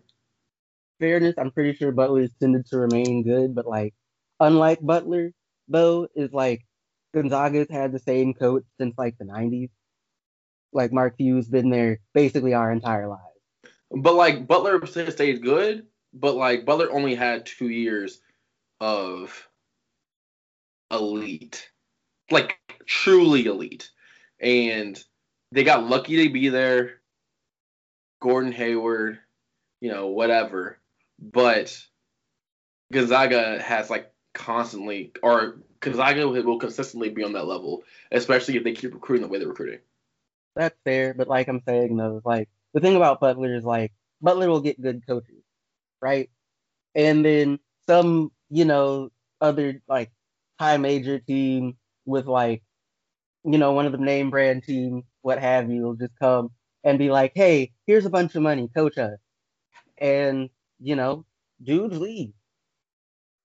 Fairness, 1.03 1.35
I'm 1.37 1.51
pretty 1.51 1.75
sure 1.75 1.91
Butler 1.91 2.21
is 2.21 2.31
tended 2.39 2.65
to 2.67 2.79
remain 2.79 3.25
good, 3.25 3.57
but 3.57 3.67
like 3.67 3.93
unlike 4.39 4.79
Butler, 4.81 5.33
though, 5.67 6.07
is 6.15 6.33
like 6.33 6.65
Gonzaga's 7.13 7.69
had 7.69 7.91
the 7.91 7.99
same 7.99 8.35
coach 8.35 8.63
since 8.79 8.95
like 8.97 9.19
the 9.19 9.25
90s. 9.25 9.71
Like 10.73 10.93
Mark 10.93 11.17
Few's 11.19 11.49
been 11.49 11.71
there 11.71 11.99
basically 12.15 12.55
our 12.55 12.71
entire 12.71 13.09
lives. 13.09 13.21
But 13.91 14.15
like 14.15 14.47
Butler 14.47 14.87
stayed 14.87 15.43
good, 15.43 15.87
but 16.15 16.37
like 16.37 16.65
Butler 16.65 16.93
only 16.93 17.17
had 17.17 17.47
two 17.47 17.69
years 17.69 18.21
of 18.81 19.49
elite, 20.93 21.69
like 22.31 22.61
truly 22.87 23.47
elite, 23.47 23.91
and 24.39 25.03
they 25.51 25.65
got 25.65 25.89
lucky 25.89 26.25
to 26.25 26.33
be 26.33 26.49
there. 26.49 27.01
Gordon 28.21 28.53
Hayward, 28.53 29.19
you 29.81 29.91
know, 29.91 30.07
whatever, 30.07 30.79
but 31.23 31.79
Gonzaga 32.93 33.63
has 33.63 33.89
like 33.89 34.13
constantly, 34.35 35.13
or 35.23 35.59
Gonzaga 35.81 36.29
will 36.29 36.59
consistently 36.59 37.11
be 37.11 37.25
on 37.25 37.33
that 37.33 37.47
level, 37.47 37.83
especially 38.11 38.57
if 38.57 38.65
they 38.65 38.73
keep 38.73 38.93
recruiting 38.93 39.23
the 39.23 39.29
way 39.29 39.39
they're 39.39 39.49
recruiting. 39.49 39.81
That's 40.57 40.77
fair, 40.85 41.15
but 41.15 41.29
like 41.29 41.49
I'm 41.49 41.63
saying 41.67 41.97
though, 41.97 42.21
like 42.25 42.49
the 42.75 42.81
thing 42.81 42.97
about 42.97 43.21
Butler 43.21 43.55
is 43.55 43.65
like 43.65 43.93
Butler 44.21 44.49
will 44.49 44.61
get 44.61 44.83
good 44.83 45.07
coaches, 45.07 45.43
right? 46.03 46.29
And 46.95 47.25
then 47.25 47.59
some 47.87 48.33
you 48.53 48.67
know, 48.67 49.09
other 49.41 49.81
like 49.89 50.11
high 50.61 50.77
major 50.77 51.19
team 51.19 51.75
with 52.05 52.27
like, 52.27 52.63
you 53.45 53.57
know, 53.57 53.73
one 53.73 53.87
of 53.87 53.93
the 53.93 53.99
name 53.99 54.29
brand 54.29 54.63
teams, 54.63 55.05
what 55.23 55.39
have 55.39 55.71
you, 55.71 55.83
will 55.83 55.95
just 55.95 56.13
come 56.21 56.51
and 56.85 56.99
be 56.99 57.11
like, 57.11 57.33
hey, 57.35 57.73
here's 57.87 58.05
a 58.05 58.11
bunch 58.11 58.35
of 58.35 58.43
money, 58.43 58.69
coach 58.77 58.99
us. 58.99 59.19
And, 59.97 60.51
you 60.83 60.97
know, 60.97 61.25
dudes 61.63 61.99
leave. 61.99 62.33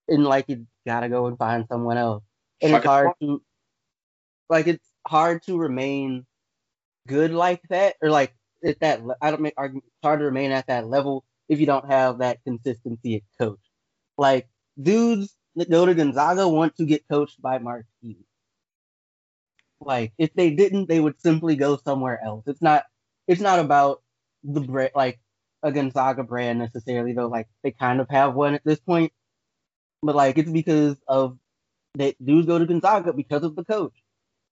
And 0.08 0.24
like 0.24 0.46
you 0.48 0.66
gotta 0.86 1.08
go 1.08 1.26
and 1.26 1.38
find 1.38 1.66
someone 1.68 1.96
else. 1.96 2.22
And 2.62 2.74
it's 2.74 2.84
hard 2.84 3.12
to 3.20 3.42
like 4.48 4.66
it's 4.66 4.86
hard 5.06 5.42
to 5.44 5.58
remain 5.58 6.26
good 7.06 7.32
like 7.32 7.62
that 7.70 7.96
or 8.02 8.10
like 8.10 8.34
at 8.64 8.80
that 8.80 9.00
I 9.22 9.30
don't 9.30 9.42
make 9.42 9.54
argument 9.56 9.84
it's 9.86 10.02
hard 10.02 10.20
to 10.20 10.24
remain 10.24 10.50
at 10.50 10.66
that 10.66 10.86
level 10.86 11.24
if 11.48 11.60
you 11.60 11.66
don't 11.66 11.90
have 11.90 12.18
that 12.18 12.42
consistency 12.44 13.16
at 13.16 13.22
coach. 13.38 13.60
Like 14.16 14.48
dudes 14.80 15.34
that 15.56 15.70
go 15.70 15.86
to 15.86 15.94
Gonzaga 15.94 16.48
want 16.48 16.76
to 16.76 16.84
get 16.84 17.08
coached 17.08 17.40
by 17.40 17.58
Mark 17.58 17.86
Few. 18.00 18.16
Like 19.80 20.12
if 20.18 20.34
they 20.34 20.50
didn't, 20.50 20.88
they 20.88 21.00
would 21.00 21.20
simply 21.20 21.54
go 21.54 21.76
somewhere 21.76 22.20
else. 22.24 22.44
It's 22.46 22.62
not 22.62 22.84
it's 23.26 23.40
not 23.40 23.58
about 23.58 24.02
the 24.42 24.60
brand 24.60 24.92
like 24.94 25.20
a 25.62 25.72
Gonzaga 25.72 26.22
brand 26.22 26.58
necessarily 26.58 27.12
though. 27.12 27.28
Like 27.28 27.48
they 27.62 27.70
kind 27.72 28.00
of 28.00 28.08
have 28.10 28.34
one 28.34 28.54
at 28.54 28.64
this 28.64 28.80
point, 28.80 29.12
but 30.02 30.14
like 30.16 30.38
it's 30.38 30.50
because 30.50 30.96
of 31.06 31.38
that 31.94 32.14
dudes 32.24 32.46
go 32.46 32.58
to 32.58 32.66
Gonzaga 32.66 33.12
because 33.12 33.42
of 33.42 33.56
the 33.56 33.64
coach, 33.64 33.94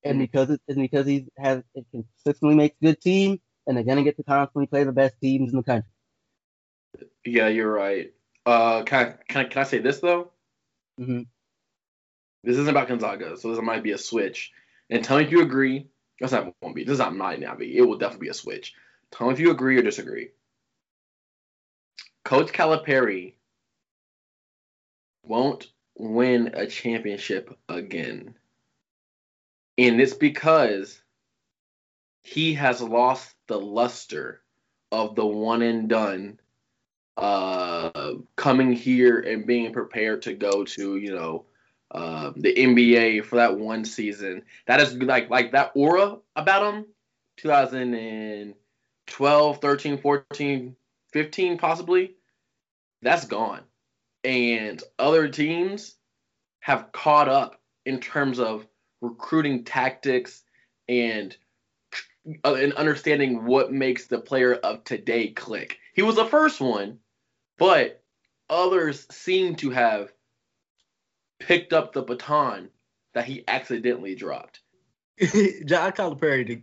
and 0.05 0.19
because 0.19 0.51
it, 0.51 0.61
and 0.69 0.79
because 0.79 1.07
he 1.07 1.27
has 1.39 1.63
it 1.75 1.87
consistently 1.91 2.57
makes 2.57 2.77
good 2.83 3.01
team, 3.01 3.41
and 3.67 3.77
they're 3.77 3.85
gonna 3.85 4.03
get 4.05 4.17
to 4.17 4.25
constantly 4.25 4.67
play 4.67 4.85
the 4.85 4.93
best 4.93 5.15
teams 5.21 5.51
in 5.51 5.57
the 5.57 5.63
country. 5.63 5.91
Yeah, 7.25 7.49
you're 7.49 7.73
right. 7.73 8.13
Uh, 8.45 8.83
can 8.85 9.07
I, 9.07 9.15
can 9.29 9.47
I, 9.47 9.49
can 9.49 9.61
I 9.61 9.65
say 9.65 9.79
this 9.79 10.01
though? 10.01 10.31
hmm 10.99 11.23
This 12.45 12.57
isn't 12.57 12.71
about 12.71 12.89
Gonzaga, 12.89 13.37
so 13.37 13.51
this 13.51 13.63
might 13.63 13.83
be 13.83 13.93
a 13.93 13.99
switch. 13.99 14.53
And 14.89 15.03
tell 15.03 15.19
me 15.19 15.25
if 15.25 15.33
you 15.33 15.43
agree. 15.43 15.89
That's 16.21 16.33
not 16.33 16.55
won't 16.63 16.75
be. 16.75 16.85
This 16.85 16.95
is 16.95 16.99
not 16.99 17.15
might 17.15 17.41
not 17.41 17.59
be. 17.59 17.77
It 17.77 17.83
will 17.83 17.99
definitely 17.99 18.27
be 18.27 18.31
a 18.31 18.35
switch. 18.35 18.73
Tell 19.11 19.27
me 19.27 19.35
if 19.35 19.41
you 19.41 19.51
agree 19.51 19.77
or 19.79 19.83
disagree. 19.83 20.31
Coach 22.27 22.53
Calipari 22.53 23.33
won't 25.23 25.69
win 25.97 26.51
a 26.55 26.67
championship 26.67 27.57
again. 27.69 28.35
And 29.79 30.01
it's 30.01 30.15
because 30.15 31.01
he 32.25 32.55
has 32.55 32.83
lost 32.83 33.37
the 33.47 33.61
luster 33.61 34.41
of 34.91 35.15
the 35.15 35.25
one 35.25 35.63
and 35.63 35.89
done 35.89 36.41
uh 37.17 38.15
coming 38.35 38.73
here 38.73 39.21
and 39.21 39.47
being 39.47 39.73
prepared 39.73 40.23
to 40.23 40.35
go 40.35 40.65
to, 40.65 40.97
you 40.97 41.15
know, 41.15 41.45
uh, 41.93 42.33
the 42.35 42.53
NBA 42.53 43.25
for 43.25 43.37
that 43.37 43.57
one 43.57 43.85
season. 43.85 44.43
That 44.67 44.81
is 44.81 44.97
like 44.97 45.31
like 45.31 45.53
that 45.53 45.71
aura 45.77 46.17
about 46.35 46.75
him 46.75 46.87
2012, 47.37 49.59
13, 49.59 49.99
14, 49.99 50.77
15 51.17 51.57
possibly. 51.57 52.15
That's 53.01 53.25
gone. 53.25 53.63
And 54.23 54.83
other 54.99 55.29
teams 55.29 55.95
have 56.61 56.93
caught 56.93 57.31
up 57.31 57.59
in 57.87 58.01
terms 58.01 58.39
of 58.39 58.67
recruiting 59.01 59.65
tactics 59.65 60.43
and 60.91 61.35
uh, 62.45 62.55
and 62.55 62.75
understanding 62.75 63.47
what 63.47 63.73
makes 63.73 64.09
the 64.09 64.19
player 64.19 64.57
of 64.57 64.85
today 64.85 65.29
click. 65.29 65.79
He 65.95 66.03
was 66.03 66.17
the 66.17 66.27
first 66.27 66.61
one, 66.61 66.99
but 67.57 68.03
others 68.51 69.07
seem 69.11 69.55
to 69.57 69.71
have 69.71 70.13
picked 71.39 71.73
up 71.73 71.95
the 71.95 72.03
baton 72.03 72.69
that 73.15 73.25
he 73.25 73.43
accidentally 73.49 74.15
dropped. 74.15 74.61
John 75.19 75.93
Calipari 75.93 76.61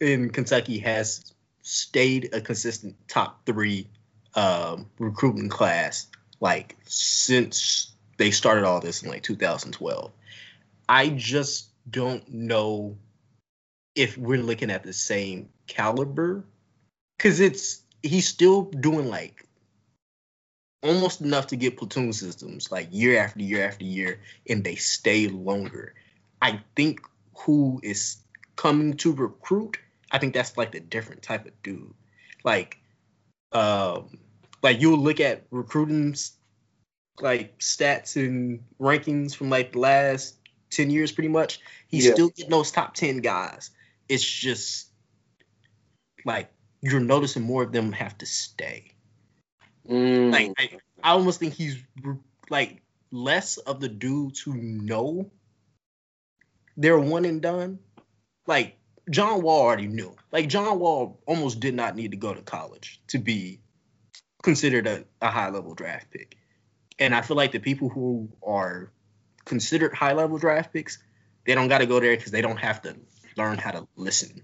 in 0.00 0.30
Kentucky 0.30 0.78
has 0.78 1.32
stayed 1.62 2.32
a 2.32 2.40
consistent 2.40 2.94
top 3.08 3.44
three 3.44 3.88
um, 4.36 4.88
recruiting 4.98 5.48
class 5.48 6.06
like 6.40 6.76
since 6.84 7.92
they 8.18 8.30
started 8.30 8.64
all 8.64 8.80
this 8.80 9.02
in 9.02 9.10
like 9.10 9.22
2012. 9.22 10.12
I 10.88 11.08
just 11.08 11.68
don't 11.90 12.28
know 12.28 12.96
if 13.94 14.16
we're 14.16 14.42
looking 14.42 14.70
at 14.70 14.82
the 14.82 14.92
same 14.92 15.48
caliber 15.66 16.44
because 17.16 17.40
it's 17.40 17.82
he's 18.02 18.28
still 18.28 18.62
doing 18.62 19.08
like 19.08 19.44
almost 20.82 21.20
enough 21.20 21.48
to 21.48 21.56
get 21.56 21.76
platoon 21.76 22.12
systems 22.12 22.70
like 22.70 22.88
year 22.90 23.18
after 23.18 23.40
year 23.40 23.66
after 23.66 23.84
year 23.84 24.20
and 24.48 24.62
they 24.62 24.76
stay 24.76 25.26
longer 25.26 25.94
i 26.42 26.60
think 26.76 27.00
who 27.34 27.80
is 27.82 28.18
coming 28.54 28.94
to 28.94 29.12
recruit 29.12 29.78
i 30.12 30.18
think 30.18 30.34
that's 30.34 30.56
like 30.56 30.74
a 30.74 30.80
different 30.80 31.22
type 31.22 31.46
of 31.46 31.62
dude 31.62 31.92
like 32.44 32.78
um 33.52 34.18
like 34.62 34.80
you'll 34.80 34.98
look 34.98 35.20
at 35.20 35.46
recruiting 35.50 36.14
like 37.20 37.58
stats 37.58 38.16
and 38.16 38.60
rankings 38.80 39.34
from 39.34 39.48
like 39.50 39.72
the 39.72 39.78
last 39.78 40.36
10 40.70 40.90
years 40.90 41.12
pretty 41.12 41.28
much 41.28 41.60
he's 41.88 42.06
Yeah. 42.06 42.12
still 42.12 42.28
getting 42.30 42.50
those 42.50 42.70
top 42.70 42.94
10 42.94 43.18
guys 43.18 43.70
it's 44.08 44.24
just 44.24 44.88
like 46.24 46.50
you're 46.82 47.00
noticing 47.00 47.42
more 47.42 47.62
of 47.62 47.72
them 47.72 47.92
have 47.92 48.16
to 48.18 48.26
stay 48.26 48.92
Mm. 49.88 50.32
like 50.32 50.52
I, 50.58 50.70
I 51.02 51.10
almost 51.12 51.38
think 51.38 51.54
he's 51.54 51.76
like 52.50 52.82
less 53.12 53.56
of 53.56 53.78
the 53.80 53.88
dudes 53.88 54.40
who 54.40 54.54
know 54.54 55.30
they're 56.76 56.98
one 56.98 57.24
and 57.24 57.40
done. 57.40 57.78
Like 58.48 58.78
John 59.10 59.42
Wall 59.42 59.62
already 59.62 59.86
knew. 59.86 60.14
Like 60.32 60.48
John 60.48 60.80
Wall 60.80 61.20
almost 61.26 61.60
did 61.60 61.74
not 61.74 61.94
need 61.94 62.10
to 62.10 62.16
go 62.16 62.34
to 62.34 62.42
college 62.42 63.00
to 63.06 63.18
be 63.18 63.60
considered 64.46 64.86
a, 64.86 65.04
a 65.20 65.28
high 65.28 65.50
level 65.50 65.74
draft 65.74 66.08
pick. 66.12 66.36
And 67.00 67.12
I 67.12 67.20
feel 67.20 67.36
like 67.36 67.50
the 67.50 67.58
people 67.58 67.88
who 67.88 68.28
are 68.46 68.92
considered 69.44 69.92
high 69.92 70.12
level 70.12 70.38
draft 70.38 70.72
picks, 70.72 70.98
they 71.44 71.56
don't 71.56 71.66
got 71.66 71.78
to 71.78 71.86
go 71.86 71.98
there 71.98 72.16
because 72.16 72.30
they 72.30 72.42
don't 72.42 72.56
have 72.58 72.80
to 72.82 72.96
learn 73.36 73.58
how 73.58 73.72
to 73.72 73.88
listen. 73.96 74.42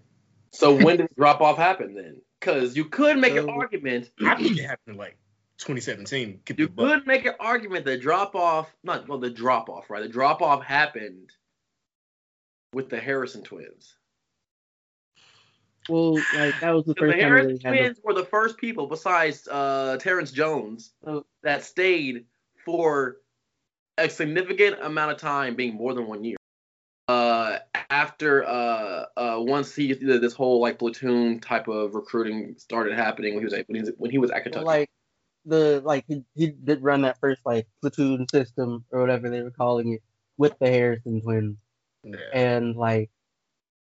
so 0.51 0.75
when 0.75 0.97
did 0.97 1.09
drop 1.17 1.41
off 1.41 1.57
happen 1.57 1.95
then? 1.95 2.21
Because 2.41 2.77
you 2.77 2.85
could 2.87 3.17
make 3.17 3.37
an 3.37 3.49
argument. 3.49 4.11
I 4.21 4.35
think 4.35 4.59
it 4.59 4.65
happened 4.65 4.95
in 4.95 4.97
like 4.97 5.17
2017. 5.59 6.41
Keep 6.45 6.59
You 6.59 6.65
it 6.65 6.69
a 6.71 6.73
buck. 6.73 6.87
could 6.89 7.07
make 7.07 7.25
an 7.25 7.35
argument 7.39 7.85
that 7.85 8.01
drop 8.03 8.35
off, 8.35 8.75
not 8.83 9.07
well, 9.09 9.19
the 9.19 9.31
drop 9.31 9.69
off, 9.71 9.89
right? 9.89 10.03
The 10.03 10.09
drop 10.09 10.43
off 10.43 10.65
happened 10.65 11.31
with 12.73 12.89
the 12.91 12.99
Harrison 12.99 13.45
twins. 13.45 13.95
Well, 15.89 16.23
like 16.33 16.59
that 16.61 16.71
was 16.71 16.85
the 16.85 16.95
Because 16.95 17.09
first 17.09 17.19
the 17.19 17.23
time 17.23 17.33
Harrison 17.33 17.59
they 17.73 17.79
twins 17.79 18.01
were 18.03 18.15
the 18.15 18.25
first 18.25 18.57
people 18.59 18.87
besides 18.87 19.49
uh, 19.49 19.97
Terrence 20.01 20.31
Jones 20.33 20.93
Oh. 21.07 21.25
that 21.43 21.65
stayed 21.65 22.27
for 22.65 23.19
a 23.99 24.09
significant 24.09 24.77
amount 24.81 25.13
of 25.13 25.19
time, 25.19 25.55
being 25.55 25.75
more 25.75 25.95
than 25.95 26.07
one 26.07 26.25
year. 26.25 26.37
Uh, 27.09 27.59
after 27.91 28.45
uh, 28.45 29.05
uh, 29.17 29.37
once 29.39 29.75
he 29.75 29.93
this 29.93 30.33
whole 30.33 30.61
like 30.61 30.79
platoon 30.79 31.41
type 31.41 31.69
of 31.69 31.95
recruiting 31.95 32.55
started 32.57 32.95
happening 32.97 33.35
when 33.35 33.43
he 33.43 33.45
was 33.45 33.55
at, 33.55 33.69
when 33.69 33.77
he 33.77 33.81
was, 33.83 33.91
when 33.99 34.11
he 34.11 34.19
was 34.19 34.31
at 34.31 34.45
the, 34.45 34.51
Kentucky. 34.51 34.65
like 34.65 34.91
the 35.45 35.83
like 35.85 36.05
he, 36.07 36.25
he 36.35 36.49
did 36.49 36.83
run 36.83 37.03
that 37.03 37.19
first 37.19 37.43
like 37.45 37.67
platoon 37.81 38.27
system 38.29 38.85
or 38.93 39.01
whatever 39.01 39.29
they 39.29 39.43
were 39.43 39.51
calling 39.51 39.95
it 39.95 40.03
with 40.39 40.57
the 40.61 40.69
Harrison 40.69 41.21
twins 41.21 41.57
Yeah. 42.05 42.17
and 42.33 42.77
like 42.77 43.11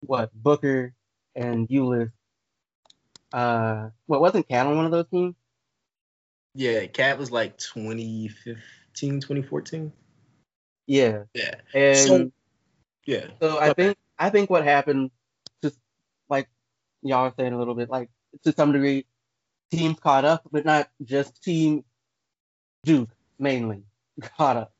what 0.01 0.31
Booker 0.33 0.93
and 1.37 1.67
Ulis. 1.69 2.11
Uh, 3.31 3.89
what 4.05 4.21
wasn't 4.21 4.47
KAT 4.47 4.65
on 4.67 4.75
one 4.75 4.85
of 4.85 4.91
those 4.91 5.07
teams? 5.09 5.35
Yeah, 6.55 6.85
KAT 6.87 7.19
was 7.19 7.31
like 7.31 7.57
2015, 7.57 9.21
2014. 9.21 9.91
Yeah, 10.87 11.23
Yeah. 11.33 11.55
and 11.73 11.97
So- 11.97 12.31
Yeah. 13.05 13.27
So 13.41 13.59
I 13.59 13.73
think 13.73 13.97
I 14.19 14.29
think 14.29 14.49
what 14.49 14.63
happened, 14.63 15.11
just 15.61 15.77
like 16.29 16.49
y'all 17.03 17.25
are 17.27 17.33
saying 17.37 17.53
a 17.53 17.57
little 17.57 17.75
bit, 17.75 17.89
like 17.89 18.09
to 18.43 18.51
some 18.51 18.71
degree, 18.73 19.05
teams 19.71 19.99
caught 19.99 20.25
up, 20.25 20.43
but 20.51 20.65
not 20.65 20.89
just 21.03 21.41
team 21.43 21.83
Duke 22.83 23.09
mainly 23.37 23.83
caught 24.37 24.57
up. 24.57 24.73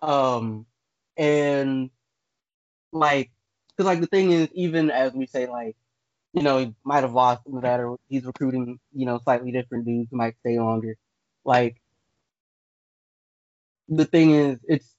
Um, 0.00 0.66
and 1.16 1.90
like, 2.92 3.30
cause 3.76 3.86
like 3.86 4.00
the 4.00 4.06
thing 4.06 4.32
is, 4.32 4.48
even 4.54 4.90
as 4.90 5.12
we 5.12 5.26
say, 5.26 5.46
like, 5.46 5.76
you 6.32 6.42
know, 6.42 6.58
he 6.58 6.74
might 6.84 7.02
have 7.02 7.14
lost 7.14 7.42
that, 7.62 7.80
or 7.80 7.96
he's 8.08 8.24
recruiting, 8.24 8.78
you 8.92 9.06
know, 9.06 9.18
slightly 9.18 9.52
different 9.52 9.86
dudes 9.86 10.08
who 10.10 10.16
might 10.16 10.36
stay 10.40 10.58
longer. 10.58 10.96
Like, 11.44 11.80
the 13.88 14.04
thing 14.04 14.32
is, 14.32 14.58
it's 14.68 14.96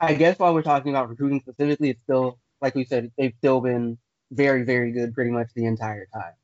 I 0.00 0.14
guess 0.14 0.38
while 0.38 0.52
we're 0.52 0.62
talking 0.62 0.90
about 0.90 1.08
recruiting 1.08 1.40
specifically, 1.40 1.90
it's 1.90 2.02
still 2.02 2.38
like 2.60 2.74
we 2.74 2.84
said, 2.84 3.12
they've 3.18 3.34
still 3.38 3.60
been 3.60 3.98
very, 4.30 4.62
very 4.64 4.92
good 4.92 5.14
pretty 5.14 5.30
much 5.30 5.48
the 5.54 5.66
entire 5.66 6.06
time. 6.14 6.34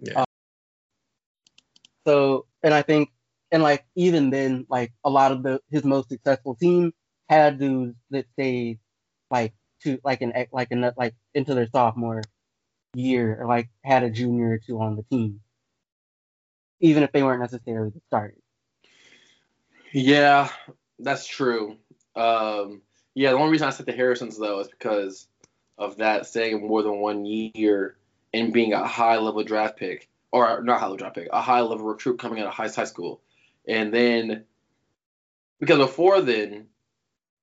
Yeah. 0.00 0.20
Um, 0.20 0.24
so, 2.06 2.46
and 2.62 2.72
I 2.72 2.82
think, 2.82 3.10
and 3.50 3.62
like 3.62 3.84
even 3.94 4.30
then, 4.30 4.66
like 4.68 4.92
a 5.04 5.10
lot 5.10 5.32
of 5.32 5.42
the 5.42 5.60
his 5.70 5.84
most 5.84 6.08
successful 6.08 6.54
team 6.54 6.92
had 7.28 7.58
dudes 7.58 7.96
that 8.10 8.26
stayed 8.32 8.78
like 9.30 9.52
to 9.84 9.98
like 10.04 10.22
an 10.22 10.32
like 10.52 10.70
an 10.70 10.90
like 10.96 11.14
into 11.34 11.54
their 11.54 11.68
sophomore 11.68 12.22
year 12.94 13.38
or 13.40 13.46
like 13.46 13.68
had 13.82 14.02
a 14.02 14.10
junior 14.10 14.50
or 14.50 14.58
two 14.58 14.80
on 14.80 14.96
the 14.96 15.02
team, 15.04 15.40
even 16.80 17.02
if 17.02 17.12
they 17.12 17.22
weren't 17.22 17.40
necessarily 17.40 17.90
the 17.90 18.00
starters. 18.08 18.42
Yeah, 19.92 20.48
that's 20.98 21.26
true. 21.26 21.76
Um, 22.16 22.82
yeah, 23.14 23.30
the 23.30 23.36
only 23.36 23.52
reason 23.52 23.68
I 23.68 23.70
said 23.70 23.86
the 23.86 23.92
Harrisons 23.92 24.38
though 24.38 24.60
is 24.60 24.68
because 24.68 25.28
of 25.78 25.98
that 25.98 26.26
staying 26.26 26.66
more 26.66 26.82
than 26.82 27.00
one 27.00 27.24
year 27.24 27.96
and 28.32 28.52
being 28.52 28.72
a 28.72 28.86
high 28.86 29.18
level 29.18 29.44
draft 29.44 29.76
pick, 29.76 30.08
or 30.32 30.62
not 30.62 30.80
high 30.80 30.86
level 30.86 30.96
draft 30.96 31.14
pick, 31.16 31.28
a 31.32 31.40
high 31.40 31.60
level 31.60 31.86
recruit 31.86 32.18
coming 32.18 32.40
out 32.40 32.48
of 32.48 32.54
high 32.54 32.68
high 32.68 32.84
school, 32.84 33.20
and 33.66 33.92
then 33.92 34.44
because 35.60 35.78
before 35.78 36.20
then 36.20 36.66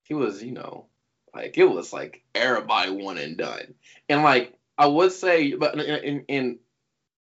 he 0.04 0.14
was 0.14 0.44
you 0.44 0.52
know 0.52 0.88
like 1.34 1.58
it 1.58 1.65
was 1.65 1.94
like 1.94 2.24
everybody 2.36 2.91
one 2.91 3.17
and 3.17 3.38
done, 3.38 3.74
and 4.10 4.24
like 4.24 4.54
I 4.78 4.88
would 4.88 5.12
say, 5.12 5.54
but 5.54 5.76
in, 5.76 6.04
in, 6.04 6.26
in 6.28 6.60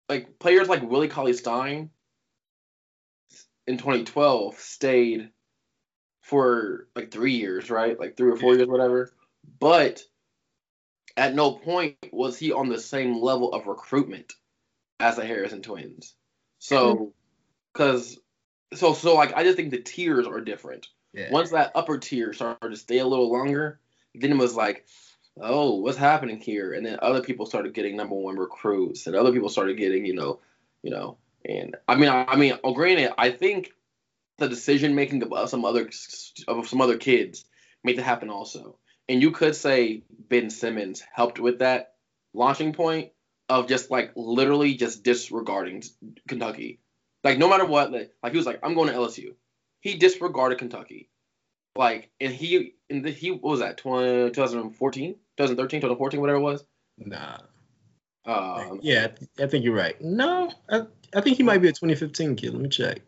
like 0.08 0.40
players 0.40 0.68
like 0.68 0.82
Willie 0.82 1.08
Cauley-Stein 1.08 1.90
in 3.68 3.78
2012 3.78 4.56
stayed 4.56 5.30
for 6.22 6.88
like 6.96 7.12
three 7.12 7.34
years, 7.34 7.70
right? 7.70 8.00
Like 8.00 8.18
three 8.18 8.32
or 8.32 8.36
four 8.36 8.56
years, 8.56 8.68
whatever. 8.68 9.12
But 9.60 10.02
at 11.18 11.36
no 11.36 11.52
point 11.52 11.98
was 12.12 12.38
he 12.38 12.52
on 12.52 12.70
the 12.70 12.80
same 12.80 13.22
level 13.22 13.54
of 13.54 13.68
recruitment 13.68 14.34
as 15.00 15.18
the 15.18 15.26
Harrison 15.26 15.62
twins. 15.62 16.16
So, 16.60 17.14
because, 17.74 18.18
so, 18.74 18.94
so 18.94 19.16
like, 19.16 19.34
I 19.36 19.44
just 19.44 19.56
think 19.56 19.72
the 19.72 19.82
tiers 19.82 20.28
are 20.28 20.42
different. 20.42 20.88
Yeah. 21.14 21.32
Once 21.32 21.52
that 21.52 21.72
upper 21.76 21.98
tier 21.98 22.34
started 22.34 22.70
to 22.70 22.78
stay 22.78 23.00
a 23.00 23.08
little 23.08 23.32
longer, 23.32 23.80
then 24.16 24.32
it 24.32 24.38
was 24.38 24.56
like, 24.56 24.86
oh, 25.40 25.76
what's 25.76 25.98
happening 25.98 26.40
here? 26.40 26.74
And 26.74 26.86
then 26.86 27.00
other 27.02 27.22
people 27.22 27.46
started 27.46 27.74
getting 27.74 27.96
number 27.96 28.16
one 28.16 28.38
recruits, 28.38 29.08
and 29.08 29.16
other 29.16 29.32
people 29.32 29.50
started 29.50 29.78
getting, 29.78 30.06
you 30.06 30.16
know, 30.16 30.40
you 30.84 30.92
know, 30.92 31.18
and 31.46 31.76
I 31.88 31.96
mean, 31.96 32.10
I, 32.10 32.26
I 32.26 32.36
mean, 32.36 32.58
oh, 32.64 32.74
granted, 32.74 33.14
I 33.18 33.32
think 33.32 33.72
the 34.38 34.50
decision 34.50 34.96
making 34.96 35.24
of 35.24 35.50
some 35.50 35.66
other 35.66 35.90
of 36.48 36.68
some 36.68 36.82
other 36.82 36.98
kids 36.98 37.46
made 37.84 37.98
that 37.98 38.04
happen 38.04 38.30
also. 38.30 38.78
And 39.08 39.22
you 39.22 39.32
could 39.32 39.56
say 39.56 40.04
Ben 40.10 40.50
Simmons 40.50 41.04
helped 41.14 41.40
with 41.40 41.60
that 41.60 41.96
launching 42.34 42.74
point 42.74 43.12
of 43.48 43.68
just 43.68 43.90
like 43.90 44.12
literally 44.16 44.76
just 44.76 45.04
disregarding 45.04 45.84
Kentucky. 46.28 46.80
Like 47.24 47.38
no 47.38 47.50
matter 47.50 47.66
what, 47.66 47.92
like, 47.92 48.12
like 48.22 48.32
he 48.32 48.38
was 48.38 48.46
like, 48.46 48.60
I'm 48.64 48.76
going 48.76 48.90
to 48.90 48.96
LSU. 48.96 49.34
He 49.82 49.98
disregarded 49.98 50.60
Kentucky. 50.60 51.09
Like 51.80 52.12
and 52.20 52.34
he 52.34 52.74
and 52.90 53.06
the, 53.06 53.10
he 53.10 53.32
what 53.32 53.42
was 53.42 53.62
that 53.62 53.78
20, 53.78 54.32
2014, 54.32 55.14
2013, 55.38 55.80
2014, 55.80 56.20
whatever 56.20 56.38
it 56.38 56.42
was. 56.42 56.66
Nah. 56.98 57.38
Um, 58.26 58.82
Yeah, 58.84 59.06
I, 59.06 59.08
th- 59.08 59.30
I 59.40 59.48
think 59.48 59.64
you're 59.64 59.74
right. 59.74 59.96
No, 60.02 60.52
I, 60.70 60.82
I 61.16 61.22
think 61.22 61.38
he 61.38 61.44
might 61.44 61.62
be 61.62 61.70
a 61.70 61.72
2015 61.72 62.36
kid. 62.36 62.52
Let 62.52 62.62
me 62.62 62.68
check. 62.68 63.00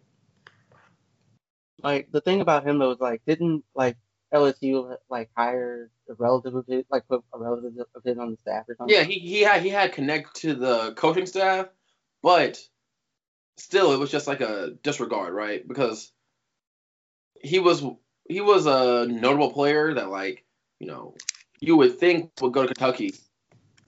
Like 1.84 2.14
the 2.14 2.22
thing 2.22 2.40
about 2.40 2.66
him 2.66 2.80
though 2.80 2.92
is 2.92 3.02
like 3.02 3.22
didn't 3.28 3.66
like 3.76 3.98
LSU 4.34 4.96
like 5.10 5.30
hire 5.36 5.92
a 6.10 6.14
relative 6.14 6.56
of 6.56 6.66
his 6.66 6.86
like 6.90 7.06
put 7.10 7.26
a 7.34 7.40
relative 7.40 7.74
of 7.94 8.04
his 8.06 8.18
on 8.18 8.32
the 8.32 8.38
staff 8.38 8.70
or 8.70 8.76
something? 8.78 8.96
Yeah, 8.96 9.04
he, 9.04 9.20
he 9.20 9.42
had 9.42 9.64
he 9.64 9.68
had 9.68 9.92
connect 9.92 10.38
to 10.38 10.54
the 10.54 10.94
coaching 10.94 11.26
staff, 11.26 11.68
but 12.24 12.58
still 13.58 13.92
it 13.92 14.00
was 14.00 14.12
just 14.12 14.28
like 14.28 14.40
a 14.40 14.78
disregard, 14.82 15.34
right? 15.34 15.68
Because 15.68 16.14
he 17.44 17.60
was 17.60 17.84
he 18.32 18.42
was 18.42 18.66
a 18.66 19.08
notable 19.08 19.52
player 19.52 19.94
that 19.94 20.10
like, 20.10 20.46
you 20.80 20.88
know, 20.88 21.16
you 21.60 21.76
would 21.76 22.00
think 22.00 22.32
would 22.42 22.54
go 22.54 22.62
to 22.62 22.68
Kentucky 22.74 23.14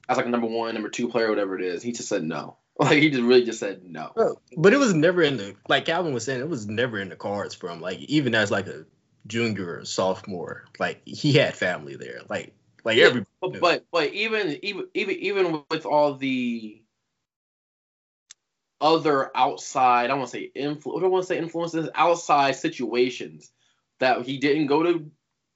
as 0.09 0.17
like 0.17 0.25
a 0.25 0.29
number 0.29 0.47
one, 0.47 0.73
number 0.73 0.89
two 0.89 1.07
player, 1.07 1.29
whatever 1.29 1.57
it 1.57 1.63
is. 1.63 1.81
He 1.81 1.93
just 1.93 2.09
said 2.09 2.23
no. 2.23 2.57
Like 2.79 2.97
he 2.97 3.11
just 3.11 3.21
really 3.21 3.45
just 3.45 3.59
said 3.59 3.83
no. 3.83 4.13
Bro, 4.15 4.41
but 4.57 4.73
it 4.73 4.77
was 4.77 4.95
never 4.95 5.21
in 5.21 5.37
the 5.37 5.53
like 5.69 5.85
Calvin 5.85 6.11
was 6.11 6.23
saying, 6.25 6.41
it 6.41 6.49
was 6.49 6.65
never 6.65 6.99
in 6.99 7.09
the 7.09 7.15
cards 7.15 7.53
for 7.53 7.69
him. 7.69 7.79
Like 7.79 7.99
even 7.99 8.33
as 8.33 8.49
like 8.49 8.65
a 8.65 8.85
junior 9.27 9.77
or 9.77 9.85
sophomore, 9.85 10.65
like 10.79 11.03
he 11.05 11.33
had 11.33 11.55
family 11.55 11.97
there. 11.97 12.21
Like 12.27 12.55
like 12.83 12.97
Yeah, 12.97 13.05
every 13.05 13.25
But 13.41 13.59
but, 13.61 13.85
but 13.91 14.11
even 14.13 14.57
even 14.63 14.87
even 14.95 15.15
even 15.17 15.63
with 15.69 15.85
all 15.85 16.15
the 16.15 16.81
other 18.81 19.29
outside, 19.37 20.09
I 20.09 20.15
want 20.15 20.31
to 20.31 20.37
say 20.37 20.51
influ, 20.55 20.97
I 20.97 21.01
don't 21.01 21.11
want 21.11 21.25
to 21.25 21.27
say 21.27 21.37
influences, 21.37 21.89
outside 21.93 22.55
situations 22.55 23.51
that 24.03 24.25
he 24.25 24.37
didn't 24.37 24.67
go 24.67 24.83
to 24.83 25.09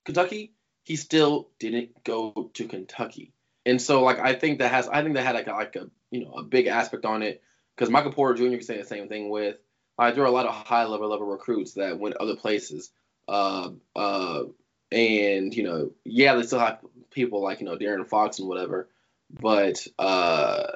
Kentucky, 0.06 0.54
he 0.84 0.96
still 0.96 1.50
didn't 1.60 2.04
go 2.04 2.50
to 2.54 2.68
Kentucky. 2.68 3.34
And 3.66 3.82
so 3.82 4.04
like 4.04 4.20
I 4.20 4.34
think 4.34 4.60
that 4.60 4.72
has 4.72 4.88
I 4.88 5.04
think 5.04 5.16
that 5.16 5.26
had 5.26 5.36
like 5.36 5.48
a, 5.48 5.52
like 5.52 5.76
a 5.76 5.90
you 6.12 6.24
know 6.24 6.32
a 6.32 6.44
big 6.44 6.68
aspect 6.68 7.06
on 7.06 7.22
it 7.24 7.44
because 7.76 7.92
Michael 7.92 8.14
Porter 8.14 8.36
Jr. 8.36 8.56
can 8.56 8.62
say 8.62 8.78
the 8.78 8.86
same 8.86 9.10
thing 9.10 9.30
with 9.30 9.58
like 9.98 10.16
there 10.16 10.24
are 10.24 10.28
a 10.28 10.32
lot 10.32 10.46
of 10.46 10.56
high 10.56 10.86
level 10.86 11.10
level 11.10 11.28
recruits 11.28 11.74
that 11.74 12.00
went 12.00 12.16
other 12.16 12.38
places. 12.38 12.90
Uh, 13.28 13.72
uh, 13.96 14.44
and 14.92 15.54
you 15.54 15.64
know, 15.64 15.92
yeah, 16.06 16.36
they 16.36 16.44
still 16.44 16.60
have 16.60 16.80
people 17.12 17.44
like 17.44 17.60
you 17.60 17.66
know 17.66 17.76
De'Aaron 17.76 18.08
Fox 18.08 18.40
and 18.40 18.48
whatever, 18.48 18.88
but 19.30 19.86
uh, 20.00 20.68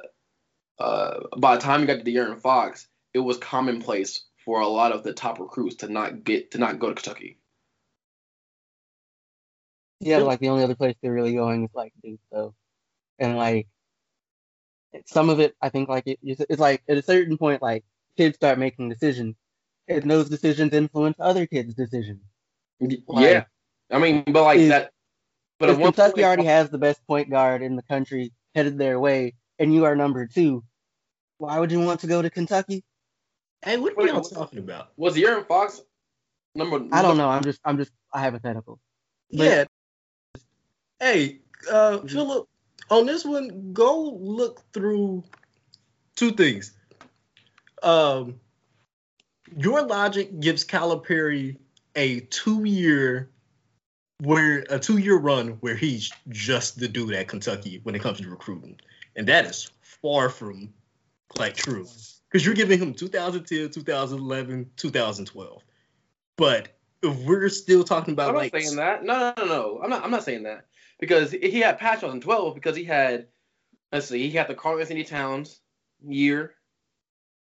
uh, 0.78 1.20
by 1.38 1.56
the 1.56 1.62
time 1.62 1.80
you 1.80 1.88
got 1.88 2.04
to 2.04 2.12
De'Aaron 2.12 2.42
Fox, 2.42 2.88
it 3.14 3.20
was 3.20 3.38
commonplace 3.38 4.26
for 4.44 4.60
a 4.60 4.68
lot 4.68 4.92
of 4.92 5.04
the 5.04 5.14
top 5.14 5.40
recruits 5.40 5.78
to 5.78 5.88
not 5.88 6.26
get 6.26 6.52
to 6.52 6.58
not 6.58 6.80
go 6.80 6.90
to 6.90 6.96
Kentucky. 6.96 7.38
Yeah, 10.02 10.18
like 10.18 10.40
the 10.40 10.50
only 10.50 10.64
other 10.64 10.76
place 10.76 10.96
they're 11.02 11.14
really 11.14 11.34
going 11.36 11.64
is 11.64 11.70
like 11.76 11.94
Duke 12.04 12.20
though, 12.32 12.56
and 13.20 13.38
like 13.38 13.68
some 15.06 15.30
of 15.30 15.40
it, 15.40 15.56
I 15.62 15.70
think 15.70 15.90
like 15.90 16.08
it, 16.08 16.20
it's 16.24 16.60
like 16.60 16.82
at 16.90 16.98
a 16.98 17.04
certain 17.04 17.38
point, 17.38 17.62
like 17.62 17.84
kids 18.18 18.36
start 18.36 18.58
making 18.58 18.90
decisions, 18.90 19.36
and 19.88 20.10
those 20.10 20.28
decisions 20.28 20.74
influence 20.74 21.18
other 21.20 21.46
kids' 21.46 21.76
decisions. 21.76 22.22
Like, 22.80 23.00
yeah, 23.08 23.44
I 23.92 24.00
mean, 24.00 24.24
but 24.28 24.44
like 24.44 24.60
is- 24.60 24.70
that. 24.70 24.92
But 25.60 25.70
if 25.70 25.78
at 25.78 25.84
Kentucky 25.84 26.14
point- 26.14 26.26
already 26.26 26.46
has 26.46 26.72
the 26.72 26.80
best 26.80 27.06
point 27.06 27.30
guard 27.30 27.62
in 27.62 27.76
the 27.76 27.84
country 27.84 28.34
headed 28.56 28.80
their 28.80 29.00
way, 29.00 29.36
and 29.60 29.72
you 29.72 29.86
are 29.86 29.96
number 29.96 30.26
two, 30.26 30.64
why 31.38 31.60
would 31.60 31.72
you 31.72 31.80
want 31.80 32.00
to 32.00 32.08
go 32.08 32.24
to 32.24 32.32
Kentucky? 32.32 32.84
Hey, 33.64 33.78
what 33.78 33.94
are 33.96 34.08
y'all 34.08 34.22
talking 34.22 34.58
about? 34.58 34.90
was 34.98 35.16
Aaron 35.16 35.46
Fox 35.46 35.80
number. 36.56 36.84
I 36.92 37.04
don't 37.04 37.18
know. 37.18 37.30
I'm 37.30 37.44
just 37.44 37.60
I'm 37.64 37.78
just 37.78 37.92
a 38.16 38.18
hypothetical. 38.18 38.80
But- 39.32 39.44
yeah. 39.44 39.66
Hey, 41.02 41.40
uh, 41.68 41.98
Philip, 42.02 42.48
on 42.92 43.08
this 43.08 43.26
one, 43.26 43.74
go 43.74 44.20
look 44.22 44.62
through 44.72 45.24
two 46.16 46.30
things. 46.30 46.74
Um, 47.82 48.40
your 49.58 49.82
logic 49.82 50.40
gives 50.40 50.64
Calipari 50.64 51.58
a 51.96 52.20
two-year 52.20 53.32
where 54.20 54.64
a 54.70 54.78
two-year 54.78 55.18
run 55.18 55.58
where 55.62 55.76
he's 55.76 56.12
just 56.30 56.80
the 56.80 56.88
dude 56.88 57.16
at 57.16 57.28
Kentucky 57.28 57.80
when 57.82 57.96
it 57.96 58.02
comes 58.04 58.20
to 58.22 58.30
recruiting, 58.30 58.80
and 59.16 59.28
that 59.28 59.46
is 59.46 59.72
far 59.82 60.30
from 60.30 60.72
like 61.40 61.56
true 61.56 61.88
because 62.30 62.46
you're 62.46 62.54
giving 62.54 62.80
him 62.80 62.94
2010, 62.94 63.72
2011, 63.72 64.70
2012, 64.78 65.64
but 66.38 66.78
if 67.02 67.18
we're 67.26 67.50
still 67.50 67.84
talking 67.84 68.14
about 68.14 68.30
I'm 68.30 68.36
not 68.36 68.40
like 68.54 68.62
saying 68.62 68.76
that. 68.76 69.04
No, 69.04 69.18
no, 69.18 69.34
no, 69.36 69.46
no. 69.46 69.82
I'm 69.84 69.90
not. 69.90 70.04
I'm 70.04 70.12
not 70.12 70.24
saying 70.24 70.44
that 70.44 70.68
because 71.02 71.32
he 71.32 71.60
had 71.60 71.80
patch 71.80 72.04
on 72.04 72.22
12 72.22 72.56
because 72.56 72.78
he 72.78 72.86
had. 72.86 73.28
Let's 73.92 74.08
see. 74.08 74.30
He 74.30 74.38
had 74.38 74.48
the 74.48 74.56
Karl-Anthony 74.56 75.04
Towns 75.04 75.60
year. 76.08 76.54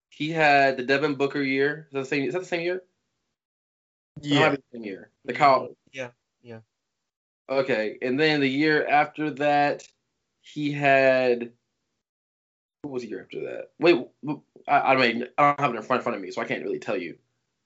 He 0.09 0.29
had 0.29 0.75
the 0.75 0.83
Devin 0.83 1.15
Booker 1.15 1.41
year. 1.41 1.87
Is 1.87 1.93
that 1.93 1.99
the 1.99 2.05
same? 2.05 2.27
Is 2.27 2.33
that 2.33 2.41
the 2.41 2.45
same 2.45 2.61
year? 2.61 2.83
Yeah, 4.21 4.49
the 4.49 4.61
same 4.73 4.83
year. 4.83 5.09
The 5.23 5.31
Kyle. 5.31 5.69
Yeah, 5.93 6.09
yeah. 6.41 6.59
Okay, 7.49 7.97
and 8.01 8.19
then 8.19 8.41
the 8.41 8.49
year 8.49 8.85
after 8.85 9.31
that, 9.31 9.87
he 10.41 10.71
had. 10.73 11.53
What 12.81 12.91
was 12.91 13.03
the 13.03 13.09
year 13.09 13.21
after 13.21 13.39
that? 13.41 13.69
Wait, 13.79 14.05
I, 14.67 14.79
I 14.79 14.95
mean, 14.97 15.27
I 15.37 15.43
don't 15.43 15.59
have 15.61 15.73
it 15.73 15.77
in 15.77 15.83
front, 15.83 16.01
in 16.01 16.03
front 16.03 16.15
of 16.17 16.21
me, 16.21 16.31
so 16.31 16.41
I 16.41 16.45
can't 16.45 16.63
really 16.63 16.79
tell 16.79 16.97
you. 16.97 17.15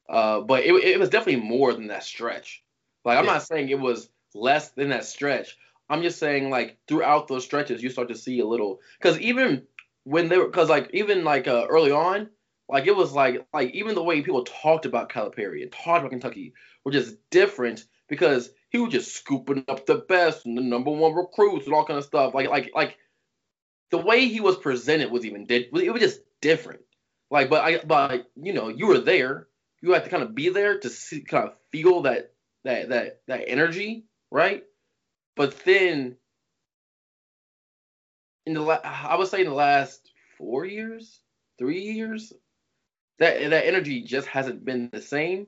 Uh, 0.07 0.41
but 0.41 0.63
it, 0.63 0.73
it 0.73 0.99
was 0.99 1.09
definitely 1.09 1.41
more 1.41 1.73
than 1.73 1.87
that 1.87 2.03
stretch. 2.03 2.63
Like, 3.03 3.17
I'm 3.17 3.25
Yeah. 3.25 3.33
not 3.33 3.43
saying 3.43 3.69
it 3.69 3.79
was 3.79 4.09
less 4.35 4.69
than 4.69 4.89
that 4.89 5.05
stretch. 5.05 5.57
I'm 5.89 6.01
just 6.01 6.19
saying, 6.19 6.49
like, 6.49 6.77
throughout 6.87 7.27
those 7.27 7.45
stretches, 7.45 7.81
you 7.81 7.89
start 7.89 8.09
to 8.09 8.15
see 8.15 8.39
a 8.39 8.45
little. 8.47 8.79
Because 8.99 9.19
even 9.19 9.63
when 10.03 10.29
they 10.29 10.37
were, 10.37 10.45
because, 10.45 10.69
like, 10.69 10.89
even, 10.93 11.23
like, 11.23 11.47
uh, 11.47 11.65
early 11.69 11.91
on, 11.91 12.29
like, 12.69 12.87
it 12.87 12.95
was 12.95 13.13
like, 13.13 13.47
like, 13.53 13.71
even 13.73 13.95
the 13.95 14.03
way 14.03 14.21
people 14.21 14.43
talked 14.43 14.85
about 14.85 15.09
Calipari 15.09 15.61
and 15.63 15.71
talked 15.71 15.99
about 15.99 16.11
Kentucky 16.11 16.53
were 16.83 16.91
just 16.91 17.15
different 17.29 17.85
because 18.07 18.49
he 18.69 18.77
was 18.77 18.91
just 18.91 19.15
scooping 19.15 19.63
up 19.67 19.85
the 19.85 19.95
best 19.95 20.45
and 20.45 20.57
the 20.57 20.61
number 20.61 20.91
one 20.91 21.13
recruits 21.13 21.65
and 21.65 21.73
all 21.73 21.85
kind 21.85 21.97
of 21.99 22.05
stuff. 22.05 22.33
Like 22.33 22.49
like 22.49 22.71
like 22.75 22.97
the 23.91 23.97
way 23.97 24.27
he 24.27 24.39
was 24.41 24.57
presented 24.57 25.11
was 25.11 25.25
even 25.25 25.45
did 25.45 25.67
it 25.73 25.91
was 25.91 26.01
just 26.01 26.21
different. 26.41 26.81
Like 27.29 27.49
but 27.49 27.63
I 27.63 27.77
but 27.83 28.29
you 28.35 28.53
know 28.53 28.69
you 28.69 28.87
were 28.87 28.99
there. 28.99 29.47
You 29.81 29.93
had 29.93 30.05
to 30.05 30.09
kind 30.09 30.23
of 30.23 30.33
be 30.35 30.49
there 30.49 30.79
to 30.79 30.89
see, 30.89 31.21
kind 31.21 31.47
of 31.47 31.53
feel 31.71 32.01
that 32.03 32.31
that 32.63 32.89
that 32.89 33.21
that 33.27 33.43
energy, 33.47 34.05
right? 34.31 34.63
But 35.37 35.63
then 35.63 36.17
in 38.47 38.53
the 38.53 38.61
la- 38.61 38.81
I 38.83 39.15
would 39.15 39.27
say 39.27 39.41
in 39.41 39.47
the 39.47 39.53
last 39.53 40.11
four 40.37 40.65
years, 40.65 41.19
three 41.59 41.81
years, 41.81 42.33
that 43.19 43.49
that 43.49 43.67
energy 43.67 44.01
just 44.01 44.27
hasn't 44.27 44.65
been 44.65 44.89
the 44.91 45.01
same. 45.01 45.47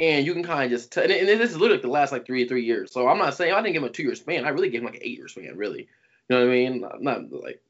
And 0.00 0.24
you 0.24 0.32
can 0.32 0.42
kind 0.42 0.64
of 0.64 0.70
just, 0.70 0.92
t- 0.92 1.02
and, 1.02 1.12
and 1.12 1.28
this 1.28 1.50
is 1.50 1.58
literally 1.58 1.82
the 1.82 1.88
last 1.88 2.10
like 2.10 2.26
three 2.26 2.48
three 2.48 2.64
years. 2.64 2.92
So 2.92 3.06
I'm 3.06 3.18
not 3.18 3.34
saying 3.34 3.52
I 3.52 3.60
didn't 3.60 3.74
give 3.74 3.82
him 3.82 3.88
a 3.88 3.92
two 3.92 4.02
year 4.02 4.14
span. 4.14 4.44
I 4.44 4.48
really 4.48 4.70
gave 4.70 4.80
him 4.80 4.86
like 4.86 4.96
an 4.96 5.02
eight 5.04 5.18
year 5.18 5.28
span, 5.28 5.56
really. 5.56 5.88
You 6.28 6.36
know 6.36 6.40
what 6.40 6.50
I 6.50 6.54
mean? 6.54 6.80
Not, 6.80 7.02
not 7.02 7.32
like 7.32 7.60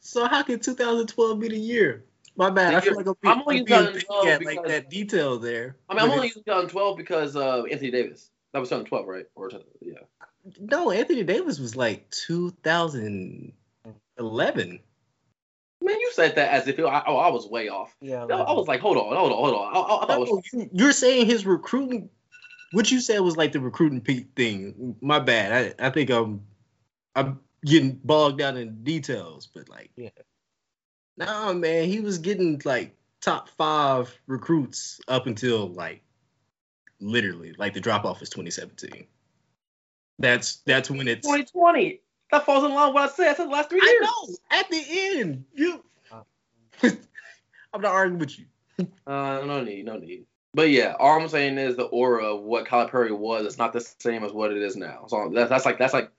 So 0.00 0.26
how 0.26 0.42
can 0.42 0.58
2012 0.58 1.40
be 1.40 1.48
the 1.48 1.58
year? 1.58 2.04
My 2.36 2.50
bad. 2.50 2.74
I 2.74 2.80
feel 2.80 2.96
like 2.96 3.06
I'm, 3.06 3.14
I'm 3.24 3.40
only 3.40 3.64
using 3.66 4.02
uh, 4.10 4.26
at 4.26 4.44
like 4.44 4.62
that 4.64 4.90
detail 4.90 5.38
there. 5.38 5.76
I 5.88 5.94
mean, 5.94 6.04
I'm 6.04 6.10
only 6.10 6.26
using 6.26 6.42
2012 6.42 6.96
because 6.96 7.36
of 7.36 7.66
Anthony 7.70 7.90
Davis. 7.90 8.30
That 8.52 8.58
was 8.58 8.68
2012, 8.68 9.06
right? 9.06 9.26
Or 9.34 9.50
yeah. 9.80 9.94
No, 10.60 10.90
Anthony 10.90 11.24
Davis 11.24 11.58
was 11.58 11.74
like 11.76 12.10
2011. 12.10 14.80
Man, 15.82 16.00
you 16.00 16.10
said 16.12 16.36
that 16.36 16.52
as 16.52 16.66
if 16.68 16.78
it, 16.78 16.84
I, 16.84 17.02
oh, 17.06 17.16
I 17.16 17.28
was 17.28 17.46
way 17.48 17.68
off. 17.68 17.94
Yeah. 18.00 18.24
I, 18.24 18.36
I 18.36 18.52
was 18.52 18.66
like, 18.66 18.80
hold 18.80 18.96
on, 18.96 19.14
hold 19.14 19.32
on, 19.32 19.38
hold 19.38 19.54
on. 19.54 19.76
I, 19.76 19.78
I, 19.78 20.14
I 20.14 20.18
was 20.18 20.42
you- 20.52 20.68
you're 20.72 20.92
saying 20.92 21.26
his 21.26 21.46
recruiting. 21.46 22.08
What 22.72 22.90
you 22.90 23.00
said 23.00 23.20
was 23.20 23.36
like 23.36 23.52
the 23.52 23.60
recruiting 23.60 24.00
peak 24.00 24.28
thing. 24.34 24.96
My 25.00 25.18
bad. 25.20 25.74
I, 25.78 25.86
I 25.86 25.90
think 25.90 26.10
I'm 26.10 26.42
I'm 27.14 27.40
getting 27.64 28.00
bogged 28.02 28.38
down 28.38 28.56
in 28.56 28.82
details, 28.84 29.48
but 29.54 29.68
like, 29.68 29.90
Yeah. 29.96 30.10
nah, 31.16 31.52
man, 31.52 31.88
he 31.88 32.00
was 32.00 32.18
getting 32.18 32.60
like 32.64 32.96
top 33.20 33.48
five 33.50 34.12
recruits 34.26 35.00
up 35.08 35.26
until 35.26 35.68
like 35.68 36.02
literally 37.00 37.54
like 37.56 37.74
the 37.74 37.80
drop 37.80 38.04
off 38.04 38.22
is 38.22 38.30
2017. 38.30 39.06
That's 40.18 40.56
that's 40.66 40.90
when 40.90 41.08
it's. 41.08 41.26
2020. 41.26 42.00
That 42.32 42.44
falls 42.44 42.64
in 42.64 42.72
line 42.72 42.88
with 42.88 42.94
what 42.94 43.10
I 43.10 43.12
said. 43.12 43.28
I 43.28 43.34
said 43.34 43.46
the 43.46 43.50
last 43.50 43.70
three 43.70 43.80
years. 43.82 44.08
I 44.08 44.26
know. 44.26 44.36
At 44.50 44.70
the 44.70 44.84
end, 44.88 45.44
you. 45.54 45.82
I'm 46.82 47.80
not 47.80 47.92
arguing 47.92 48.18
with 48.18 48.38
you. 48.38 48.46
Uh, 49.06 49.42
no 49.46 49.62
need, 49.62 49.84
no 49.86 49.96
need. 49.96 50.26
But 50.52 50.70
yeah, 50.70 50.94
all 50.98 51.20
I'm 51.20 51.28
saying 51.28 51.58
is 51.58 51.76
the 51.76 51.84
aura 51.84 52.34
of 52.34 52.42
what 52.42 52.66
Calipari 52.66 53.16
was. 53.16 53.46
It's 53.46 53.58
not 53.58 53.72
the 53.72 53.86
same 53.98 54.24
as 54.24 54.32
what 54.32 54.52
it 54.52 54.62
is 54.62 54.76
now. 54.76 55.04
So 55.08 55.30
that's, 55.32 55.50
that's 55.50 55.66
like 55.66 55.78
that's 55.78 55.92
like 55.92 56.10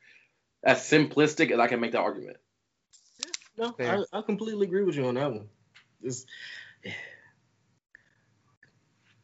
as 0.63 0.79
simplistic 0.79 1.51
as 1.51 1.60
I 1.60 1.67
can 1.67 1.79
make 1.79 1.93
that 1.93 2.01
argument. 2.01 2.38
No, 3.57 3.75
I, 3.79 4.03
I 4.13 4.21
completely 4.21 4.67
agree 4.67 4.83
with 4.83 4.95
you 4.95 5.07
on 5.07 5.15
that 5.15 5.31
one. 5.31 5.49
It's, 6.03 6.27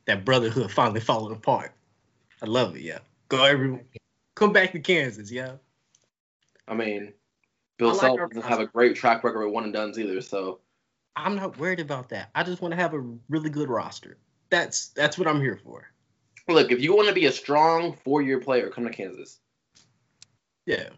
that 0.05 0.25
brotherhood 0.25 0.71
finally 0.71 0.99
falling 0.99 1.35
apart. 1.35 1.73
I 2.41 2.47
love 2.47 2.75
it, 2.75 2.81
yeah. 2.81 2.99
Go 3.29 3.43
everyone, 3.43 3.85
come 4.35 4.53
back 4.53 4.71
to 4.71 4.79
Kansas, 4.79 5.31
yeah. 5.31 5.53
I 6.67 6.73
mean, 6.73 7.13
Bill 7.77 7.89
I 7.89 7.93
like 7.93 8.01
Self 8.01 8.19
doesn't 8.19 8.49
have 8.49 8.59
a 8.59 8.67
great 8.67 8.95
track 8.95 9.23
record 9.23 9.45
with 9.45 9.53
one 9.53 9.65
and 9.65 9.73
duns 9.73 9.99
either. 9.99 10.21
So 10.21 10.59
I'm 11.15 11.35
not 11.35 11.57
worried 11.57 11.79
about 11.79 12.09
that. 12.09 12.29
I 12.35 12.43
just 12.43 12.61
want 12.61 12.71
to 12.73 12.79
have 12.79 12.93
a 12.93 13.03
really 13.29 13.49
good 13.49 13.69
roster. 13.69 14.17
That's 14.49 14.89
that's 14.89 15.17
what 15.17 15.27
I'm 15.27 15.41
here 15.41 15.59
for. 15.63 15.89
look, 16.47 16.71
if 16.71 16.81
you 16.81 16.95
want 16.95 17.07
to 17.07 17.13
be 17.13 17.25
a 17.25 17.31
strong 17.31 17.93
four 17.93 18.21
year 18.21 18.39
player, 18.39 18.69
come 18.69 18.85
to 18.85 18.91
Kansas. 18.91 19.39
Yeah. 20.65 20.89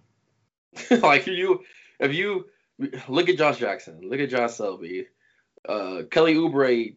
like 1.01 1.25
you, 1.27 1.63
if 1.99 2.13
you 2.13 2.45
look 3.07 3.29
at 3.29 3.37
Josh 3.37 3.59
Jackson, 3.59 4.01
look 4.03 4.19
at 4.19 4.29
Josh 4.29 4.53
Selby, 4.53 5.07
uh, 5.67 6.03
Kelly 6.11 6.35
Oubre 6.35 6.95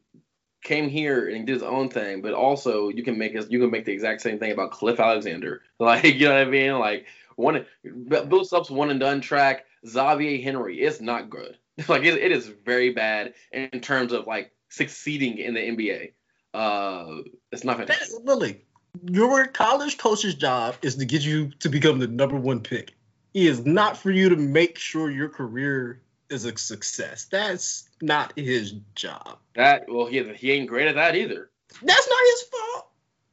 came 0.63 0.89
here 0.89 1.29
and 1.29 1.47
did 1.47 1.55
his 1.55 1.63
own 1.63 1.89
thing, 1.89 2.23
but 2.23 2.35
also 2.35 2.89
you 2.89 3.03
can 3.03 3.19
make 3.19 3.37
us, 3.37 3.47
you 3.49 3.61
can 3.61 3.71
make 3.71 3.85
the 3.85 3.93
exact 3.93 4.21
same 4.21 4.39
thing 4.39 4.53
about 4.53 4.71
Cliff 4.73 5.01
Alexander. 5.01 5.63
Like 5.81 6.05
you 6.05 6.27
know 6.27 6.35
what 6.35 6.49
I 6.49 6.51
mean? 6.51 6.79
Like 6.81 7.07
one, 7.37 7.65
Bill 8.09 8.45
Self's 8.45 8.69
one 8.69 8.91
and 8.91 8.99
done 8.99 9.21
track. 9.21 9.65
Xavier 9.87 10.43
Henry, 10.43 10.81
it's 10.81 11.01
not 11.01 11.31
good. 11.31 11.57
Like 11.89 12.03
it, 12.03 12.15
it 12.15 12.33
is 12.33 12.49
very 12.65 12.91
bad 12.91 13.35
in 13.53 13.81
terms 13.81 14.13
of 14.13 14.27
like 14.27 14.51
succeeding 14.69 15.39
in 15.39 15.55
the 15.55 15.61
NBA. 15.61 16.13
Uh, 16.53 17.23
it's 17.53 17.63
not 17.63 17.77
fantastic. 17.77 18.09
That, 18.09 18.25
Lily, 18.25 18.65
your 19.09 19.47
college 19.47 19.97
coach's 19.97 20.35
job 20.35 20.75
is 20.83 20.97
to 20.97 21.05
get 21.05 21.23
you 21.23 21.51
to 21.61 21.69
become 21.69 22.01
the 22.01 22.09
number 22.09 22.37
one 22.37 22.61
pick. 22.61 22.95
It 23.35 23.45
is 23.45 23.65
not 23.65 23.97
for 23.97 24.11
you 24.11 24.29
to 24.29 24.37
make 24.37 24.77
sure 24.79 25.11
your 25.11 25.29
career 25.29 26.03
is 26.31 26.45
a 26.45 26.57
success. 26.57 27.27
That's 27.31 27.89
not 28.01 28.33
his 28.37 28.75
job. 28.95 29.39
That 29.55 29.87
well, 29.89 30.07
he 30.07 30.23
he 30.35 30.53
ain't 30.53 30.69
great 30.69 30.89
at 30.89 30.95
that 30.95 31.17
either. 31.17 31.51
That's 31.83 32.09
not 32.09 32.21
his 32.25 32.43
fault. 32.43 32.89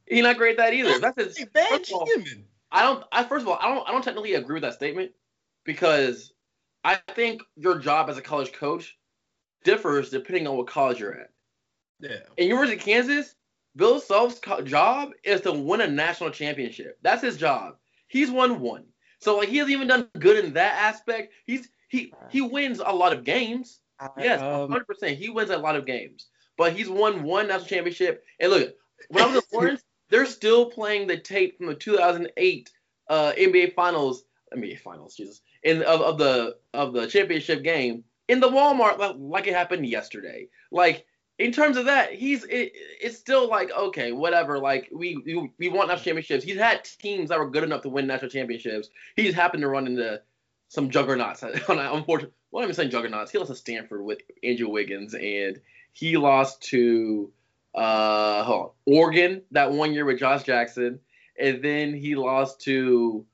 He's 0.06 0.22
not 0.22 0.36
great 0.36 0.52
at 0.52 0.56
that 0.58 0.74
either. 0.74 0.98
That's 0.98 1.20
his, 1.20 1.38
Hey, 1.38 1.46
bad 1.52 1.84
all, 1.92 2.06
human. 2.06 2.44
I 2.70 2.82
don't. 2.82 3.04
I 3.12 3.24
first 3.24 3.42
of 3.42 3.48
all, 3.48 3.58
I 3.60 3.72
don't. 3.74 3.88
I 3.88 3.92
don't 3.92 4.02
technically 4.02 4.34
agree 4.34 4.54
with 4.54 4.62
that 4.62 4.74
statement 4.74 5.12
because 5.64 6.32
I 6.84 6.96
think 7.14 7.42
your 7.56 7.78
job 7.78 8.08
as 8.08 8.16
a 8.16 8.22
college 8.22 8.52
coach 8.52 8.96
differs 9.64 10.10
depending 10.10 10.46
on 10.46 10.56
what 10.56 10.66
college 10.66 11.00
you're 11.00 11.18
at. 11.18 11.30
Yeah. 12.00 12.18
In 12.36 12.48
University 12.48 12.76
of 12.76 12.84
Kansas, 12.84 13.34
Bill 13.74 14.00
Self's 14.00 14.38
co- 14.38 14.62
job 14.62 15.10
is 15.24 15.40
to 15.42 15.52
win 15.52 15.80
a 15.80 15.88
national 15.88 16.30
championship. 16.30 16.98
That's 17.02 17.22
his 17.22 17.36
job. 17.36 17.76
He's 18.08 18.30
won 18.30 18.60
one. 18.60 18.84
So 19.18 19.38
like 19.38 19.48
he 19.48 19.56
hasn't 19.56 19.72
even 19.72 19.88
done 19.88 20.08
good 20.18 20.44
in 20.44 20.52
that 20.54 20.74
aspect. 20.74 21.32
He's 21.46 21.68
he 21.88 22.12
he 22.30 22.40
wins 22.40 22.80
a 22.84 22.92
lot 22.92 23.12
of 23.12 23.24
games. 23.24 23.80
Yes, 24.18 24.40
Um, 24.40 24.70
hundred 24.70 24.86
percent. 24.86 25.18
He 25.18 25.28
wins 25.30 25.50
a 25.50 25.58
lot 25.58 25.76
of 25.76 25.86
games, 25.86 26.26
but 26.56 26.72
he's 26.72 26.88
won 26.88 27.22
one 27.22 27.48
national 27.48 27.68
championship. 27.68 28.24
And 28.40 28.52
look, 28.52 28.74
when 29.08 29.24
I 29.24 29.26
was 29.26 29.36
at 29.36 29.44
Lawrence, 29.52 29.82
they're 30.10 30.26
still 30.26 30.70
playing 30.70 31.06
the 31.06 31.16
tape 31.16 31.56
from 31.56 31.66
the 31.66 31.74
2008 31.74 32.70
uh, 33.08 33.32
NBA 33.38 33.74
Finals, 33.74 34.24
NBA 34.54 34.80
Finals, 34.80 35.16
Jesus, 35.16 35.40
in 35.62 35.82
of, 35.82 36.00
of 36.02 36.18
the 36.18 36.56
of 36.74 36.92
the 36.92 37.06
championship 37.06 37.62
game 37.62 38.04
in 38.28 38.40
the 38.40 38.48
Walmart 38.48 38.98
like, 38.98 39.16
like 39.18 39.46
it 39.46 39.54
happened 39.54 39.86
yesterday. 39.86 40.48
Like 40.70 41.06
in 41.38 41.52
terms 41.52 41.76
of 41.76 41.84
that, 41.86 42.12
he's 42.12 42.44
it, 42.44 42.72
it's 43.00 43.18
still 43.18 43.48
like 43.48 43.70
okay, 43.70 44.12
whatever. 44.12 44.58
Like 44.58 44.88
we 44.92 45.16
we, 45.24 45.50
we 45.58 45.68
want 45.68 45.88
national 45.88 46.04
championships. 46.04 46.44
He's 46.44 46.58
had 46.58 46.84
teams 46.84 47.28
that 47.28 47.38
were 47.38 47.50
good 47.50 47.64
enough 47.64 47.82
to 47.82 47.88
win 47.88 48.06
national 48.06 48.30
championships. 48.30 48.88
He's 49.16 49.34
happened 49.34 49.62
to 49.62 49.68
run 49.68 49.86
into 49.86 50.20
some 50.68 50.90
juggernauts. 50.90 51.42
Unfortunately, 51.68 52.34
well, 52.50 52.64
I'm 52.64 52.72
saying 52.72 52.90
juggernauts. 52.90 53.30
He 53.30 53.38
lost 53.38 53.50
to 53.50 53.56
Stanford 53.56 54.04
with 54.04 54.18
Andrew 54.42 54.68
Wiggins, 54.68 55.14
and 55.14 55.60
he 55.92 56.16
lost 56.16 56.62
to 56.64 57.30
uh 57.74 58.44
on, 58.46 58.70
Oregon 58.86 59.42
that 59.50 59.72
one 59.72 59.92
year 59.92 60.04
with 60.04 60.18
Josh 60.18 60.44
Jackson, 60.44 61.00
and 61.38 61.62
then 61.62 61.94
he 61.94 62.14
lost 62.14 62.62
to 62.62 63.26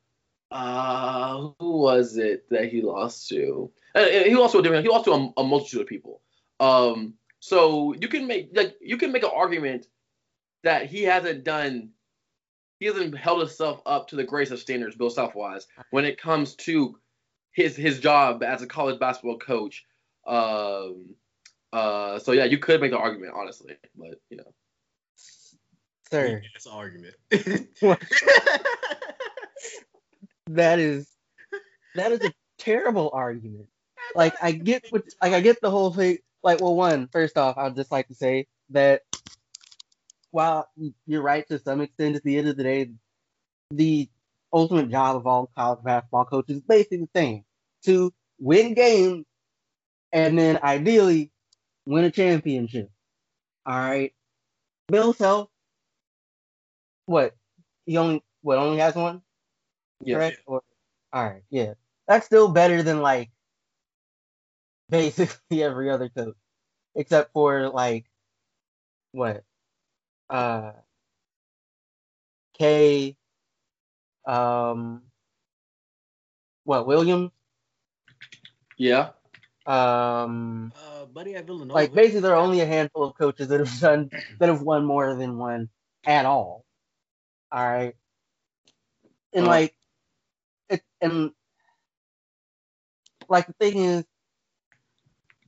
uh 0.50 1.50
who 1.58 1.78
was 1.78 2.16
it 2.16 2.48
that 2.50 2.68
he 2.68 2.82
lost 2.82 3.28
to? 3.28 3.70
Uh, 3.94 4.04
he 4.06 4.34
lost 4.34 4.52
to 4.52 4.58
a 4.58 4.62
different. 4.62 4.84
He 4.84 4.90
lost 4.90 5.04
to 5.04 5.12
a, 5.12 5.32
a 5.36 5.44
multitude 5.44 5.82
of 5.82 5.86
people. 5.86 6.20
Um, 6.60 7.14
so 7.40 7.92
you 7.94 8.08
can 8.08 8.26
make 8.26 8.50
like 8.54 8.76
you 8.80 8.96
can 8.96 9.12
make 9.12 9.24
an 9.24 9.30
argument 9.34 9.86
that 10.62 10.86
he 10.86 11.02
hasn't 11.02 11.44
done. 11.44 11.90
He 12.78 12.86
hasn't 12.86 13.16
held 13.16 13.40
himself 13.40 13.80
up 13.86 14.08
to 14.08 14.16
the 14.16 14.24
grace 14.24 14.50
of 14.50 14.58
standards, 14.58 14.96
Bill 14.96 15.10
Self 15.10 15.34
wise, 15.34 15.66
when 15.90 16.04
it 16.04 16.20
comes 16.20 16.54
to 16.56 16.98
his 17.52 17.76
his 17.76 18.00
job 18.00 18.42
as 18.42 18.62
a 18.62 18.66
college 18.66 18.98
basketball 18.98 19.38
coach. 19.38 19.84
Um, 20.26 21.14
uh, 21.72 22.18
so 22.18 22.32
yeah, 22.32 22.44
you 22.44 22.58
could 22.58 22.80
make 22.80 22.90
the 22.90 22.98
argument, 22.98 23.32
honestly, 23.34 23.76
but 23.96 24.20
you 24.30 24.38
know, 24.38 24.52
sir, 26.10 26.42
That's 26.52 26.66
an 26.66 26.72
argument. 26.72 27.14
that 30.48 30.78
is 30.78 31.08
that 31.94 32.12
is 32.12 32.20
a 32.24 32.32
terrible 32.58 33.10
argument. 33.12 33.68
Like 34.14 34.34
I 34.42 34.52
get 34.52 34.86
what 34.90 35.04
like 35.20 35.32
I 35.32 35.40
get 35.40 35.60
the 35.60 35.70
whole 35.70 35.92
thing. 35.92 36.18
Like, 36.42 36.60
well, 36.60 36.74
one, 36.74 37.08
first 37.08 37.38
off, 37.38 37.56
I'd 37.56 37.76
just 37.76 37.92
like 37.92 38.08
to 38.08 38.14
say 38.14 38.48
that 38.70 39.02
while 40.32 40.68
you're 41.06 41.22
right 41.22 41.46
to 41.48 41.58
some 41.58 41.80
extent, 41.80 42.16
at 42.16 42.24
the 42.24 42.36
end 42.36 42.48
of 42.48 42.56
the 42.56 42.64
day, 42.64 42.90
the 43.70 44.08
ultimate 44.52 44.90
job 44.90 45.16
of 45.16 45.26
all 45.26 45.50
college 45.56 45.84
basketball 45.84 46.24
coaches 46.26 46.58
is 46.58 46.62
basically 46.62 46.98
the 46.98 47.10
same: 47.16 47.44
to 47.84 48.12
win 48.40 48.74
games 48.74 49.24
and 50.12 50.38
then 50.38 50.58
ideally 50.62 51.30
win 51.86 52.04
a 52.04 52.10
championship. 52.10 52.90
All 53.66 53.78
right, 53.78 54.12
Bill 54.88 55.12
Self, 55.14 55.48
what 57.06 57.34
he 57.86 57.96
only 57.96 58.22
what 58.42 58.58
only 58.58 58.78
has 58.78 58.94
one, 58.94 59.22
yeah, 60.02 60.16
correct? 60.16 60.38
Or 60.46 60.62
all 61.12 61.24
right, 61.24 61.42
yeah, 61.50 61.74
that's 62.08 62.26
still 62.26 62.48
better 62.52 62.82
than 62.82 63.00
like 63.02 63.30
basically 64.90 65.62
every 65.62 65.90
other 65.90 66.08
coach, 66.08 66.36
except 66.94 67.32
for 67.32 67.68
like 67.70 68.06
what, 69.12 69.44
uh, 70.30 70.72
K, 72.54 73.16
um, 74.26 75.02
what 76.64 76.86
Williams, 76.86 77.30
yeah. 78.78 79.10
Um, 79.66 80.72
Uh, 80.76 81.06
buddy 81.06 81.34
at 81.36 81.46
Villanova. 81.46 81.74
like 81.74 81.94
basically 81.94 82.20
there 82.20 82.32
are 82.32 82.40
only 82.42 82.60
a 82.60 82.66
handful 82.66 83.04
of 83.04 83.16
coaches 83.16 83.48
that 83.48 83.60
have 83.60 83.80
done 83.80 84.10
that 84.38 84.48
have 84.48 84.62
won 84.62 84.84
more 84.84 85.14
than 85.14 85.38
one 85.38 85.68
at 86.06 86.26
all. 86.26 86.64
All 87.52 87.64
right, 87.64 87.94
and 89.34 89.46
Uh. 89.46 89.50
like 89.50 89.74
it 90.70 90.82
and 91.00 91.32
like 93.28 93.46
the 93.46 93.54
thing 93.54 93.78
is, 93.78 94.04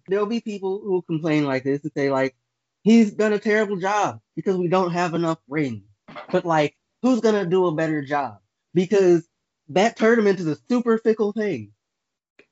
there'll 0.08 0.26
be 0.26 0.40
people 0.40 0.80
who 0.80 0.92
will 0.92 1.02
complain 1.02 1.44
like 1.44 1.64
this 1.64 1.82
and 1.82 1.92
say 1.96 2.10
like 2.10 2.36
he's 2.82 3.12
done 3.12 3.32
a 3.32 3.38
terrible 3.38 3.76
job 3.76 4.20
because 4.36 4.56
we 4.56 4.68
don't 4.68 4.92
have 4.92 5.14
enough 5.14 5.38
rings. 5.48 5.84
But 6.30 6.44
like, 6.46 6.76
who's 7.02 7.20
gonna 7.20 7.46
do 7.46 7.66
a 7.66 7.74
better 7.74 8.02
job? 8.02 8.38
Because 8.74 9.28
that 9.68 9.96
tournament 9.96 10.40
is 10.40 10.46
a 10.46 10.56
super 10.68 10.98
fickle 10.98 11.32
thing. 11.32 11.72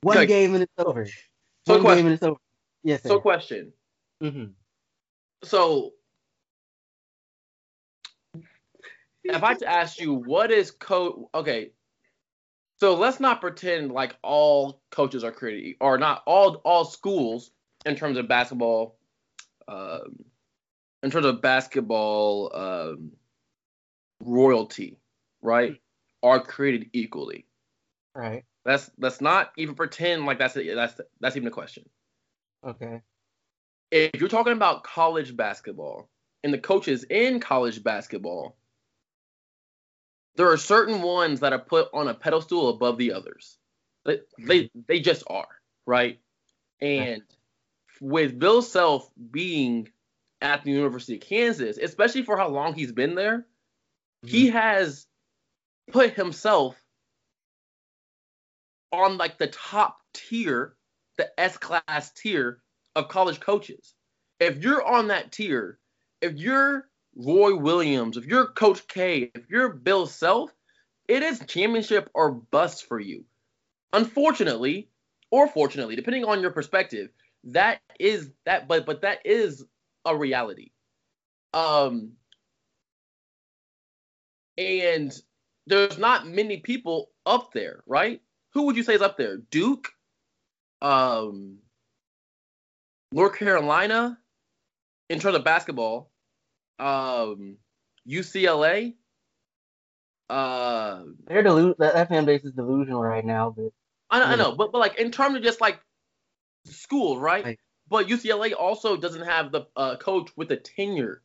One 0.03 0.17
Okay. 0.17 0.27
game 0.27 0.55
and 0.55 0.63
it's 0.63 0.73
over. 0.79 1.07
So 1.07 1.75
One 1.75 1.81
question- 1.83 1.97
game 1.99 2.07
and 2.07 2.15
it's 2.15 2.23
over. 2.23 2.41
Yes, 2.85 3.03
So 3.03 3.17
sir. 3.17 3.21
question. 3.21 3.73
hmm 4.21 4.45
So 5.45 5.95
if 9.25 9.43
I 9.43 9.55
to 9.55 9.67
ask 9.67 10.01
you, 10.01 10.15
what 10.15 10.51
is 10.51 10.71
coach? 10.71 11.17
Okay, 11.35 11.71
so 12.79 12.95
let's 12.95 13.21
not 13.21 13.41
pretend 13.41 13.93
like 13.93 14.17
all 14.23 14.83
coaches 14.91 15.23
are 15.25 15.31
created 15.33 15.77
or 15.81 15.99
not 15.99 16.23
all 16.27 16.57
all 16.65 16.85
schools 16.85 17.51
in 17.87 17.95
terms 17.97 18.19
of 18.19 18.29
basketball. 18.29 18.99
Um, 19.69 20.25
in 21.05 21.11
terms 21.11 21.27
of 21.27 21.41
basketball 21.41 22.51
um, 22.55 23.13
royalty, 24.21 24.99
right, 25.41 25.81
are 26.23 26.41
created 26.41 26.91
equally. 26.93 27.47
Right. 28.15 28.45
Let's 28.65 28.91
let's 28.99 29.21
not 29.21 29.53
even 29.57 29.75
pretend 29.75 30.27
like 30.27 30.39
that's 30.39 30.57
a, 30.57 30.75
that's 30.75 31.01
that's 31.21 31.37
even 31.37 31.49
a 31.49 31.53
question. 31.53 31.89
Okay. 32.65 33.01
if 33.91 34.21
you're 34.21 34.29
talking 34.29 34.53
about 34.53 34.85
college 34.85 35.37
basketball 35.37 36.09
and 36.45 36.55
the 36.55 36.59
coaches 36.59 37.05
in 37.05 37.41
college 37.41 37.83
basketball, 37.83 38.57
there 40.37 40.51
are 40.51 40.57
certain 40.57 41.03
ones 41.03 41.41
that 41.41 41.53
are 41.53 41.59
put 41.59 41.89
on 41.93 42.07
a 42.07 42.15
pedestal 42.15 42.69
above 42.69 42.99
the 42.99 43.13
others. 43.13 43.59
They 44.05 44.21
they, 44.39 44.71
they 44.87 45.01
just 45.01 45.25
are, 45.27 45.49
right? 45.87 46.21
And 46.81 47.23
with 48.01 48.39
Bill 48.39 48.63
Self 48.63 49.11
being 49.31 49.89
at 50.41 50.65
the 50.65 50.73
University 50.73 51.15
of 51.15 51.21
Kansas, 51.21 51.79
especially 51.79 52.23
for 52.23 52.37
how 52.37 52.49
long 52.49 52.75
he's 52.75 52.93
been 52.93 53.15
there, 53.15 53.47
he 54.25 54.49
mm-hmm. 54.49 54.57
has 54.57 55.07
put 55.93 56.15
himself 56.15 56.77
on 58.93 59.17
like 59.17 59.39
the 59.39 59.47
top 59.49 59.99
tier, 60.13 60.75
the 61.17 61.29
S 61.41 61.57
class 61.57 62.13
tier 62.13 62.61
of 62.95 63.09
college 63.09 63.41
coaches. 63.41 63.95
If 64.41 64.63
you're 64.63 64.85
on 64.85 65.09
that 65.09 65.33
tier, 65.33 65.79
if 66.21 66.35
you're 66.35 66.89
Roy 67.15 67.55
Williams, 67.55 68.17
if 68.17 68.25
you're 68.27 68.47
Coach 68.47 68.87
K, 68.89 69.31
if 69.35 69.49
you're 69.49 69.69
Bill 69.71 70.07
Self, 70.07 70.51
it 71.09 71.23
is 71.23 71.41
championship 71.47 72.11
or 72.15 72.33
bust 72.33 72.87
for 72.87 72.99
you. 72.99 73.25
Unfortunately, 73.93 74.89
or 75.31 75.49
fortunately, 75.49 75.97
depending 75.97 76.25
on 76.25 76.41
your 76.41 76.51
perspective, 76.51 77.11
that 77.45 77.81
is 77.99 78.31
that 78.47 78.69
but 78.69 78.87
but 78.87 79.03
that 79.03 79.19
is 79.25 79.65
a 80.05 80.17
reality. 80.17 80.71
Um 81.53 82.13
and 84.57 85.13
there's 85.67 85.99
not 85.99 86.27
many 86.27 86.59
people 86.59 87.11
up 87.27 87.53
there, 87.53 87.83
right? 87.87 88.21
Who 88.55 88.65
would 88.65 88.77
you 88.77 88.83
say 88.83 88.95
is 88.95 89.03
up 89.03 89.17
there? 89.17 89.37
Duke, 89.37 89.89
um, 90.81 91.59
North 93.13 93.37
Carolina, 93.37 94.19
in 95.09 95.21
terms 95.21 95.37
of 95.37 95.45
basketball, 95.45 96.11
um, 96.79 97.57
UCLA. 98.09 98.95
Uh, 100.29 101.03
They're 101.27 101.43
delu- 101.43 101.77
that, 101.79 101.95
that 101.95 102.09
fan 102.09 102.25
base 102.25 102.43
is 102.45 102.53
delusional 102.53 103.03
right 103.03 103.25
now, 103.25 103.55
but 103.55 103.73
I 104.11 104.19
know, 104.19 104.25
I 104.25 104.37
know, 104.37 104.53
but 104.53 104.73
but 104.73 104.79
like 104.79 104.99
in 104.99 105.11
terms 105.11 105.37
of 105.37 105.43
just 105.43 105.61
like 105.61 105.79
school, 106.65 107.19
right? 107.19 107.45
Right. 107.45 107.59
But 107.89 108.09
UCLA 108.09 108.55
also 108.59 108.97
doesn't 108.97 109.25
have 109.25 109.53
the 109.53 109.67
uh, 109.77 109.97
coach 109.97 110.31
with 110.37 110.49
the 110.49 110.57
tenure 110.57 111.21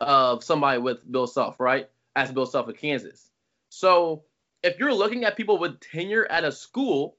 of 0.00 0.42
somebody 0.42 0.80
with 0.80 1.10
Bill 1.10 1.28
Self, 1.28 1.60
right? 1.60 1.88
As 2.16 2.32
Bill 2.32 2.46
Self 2.46 2.68
at 2.68 2.78
Kansas. 2.78 3.30
So 3.74 4.22
if 4.62 4.78
you're 4.78 4.94
looking 4.94 5.24
at 5.24 5.36
people 5.36 5.58
with 5.58 5.80
tenure 5.80 6.26
at 6.30 6.44
a 6.44 6.52
school 6.52 7.16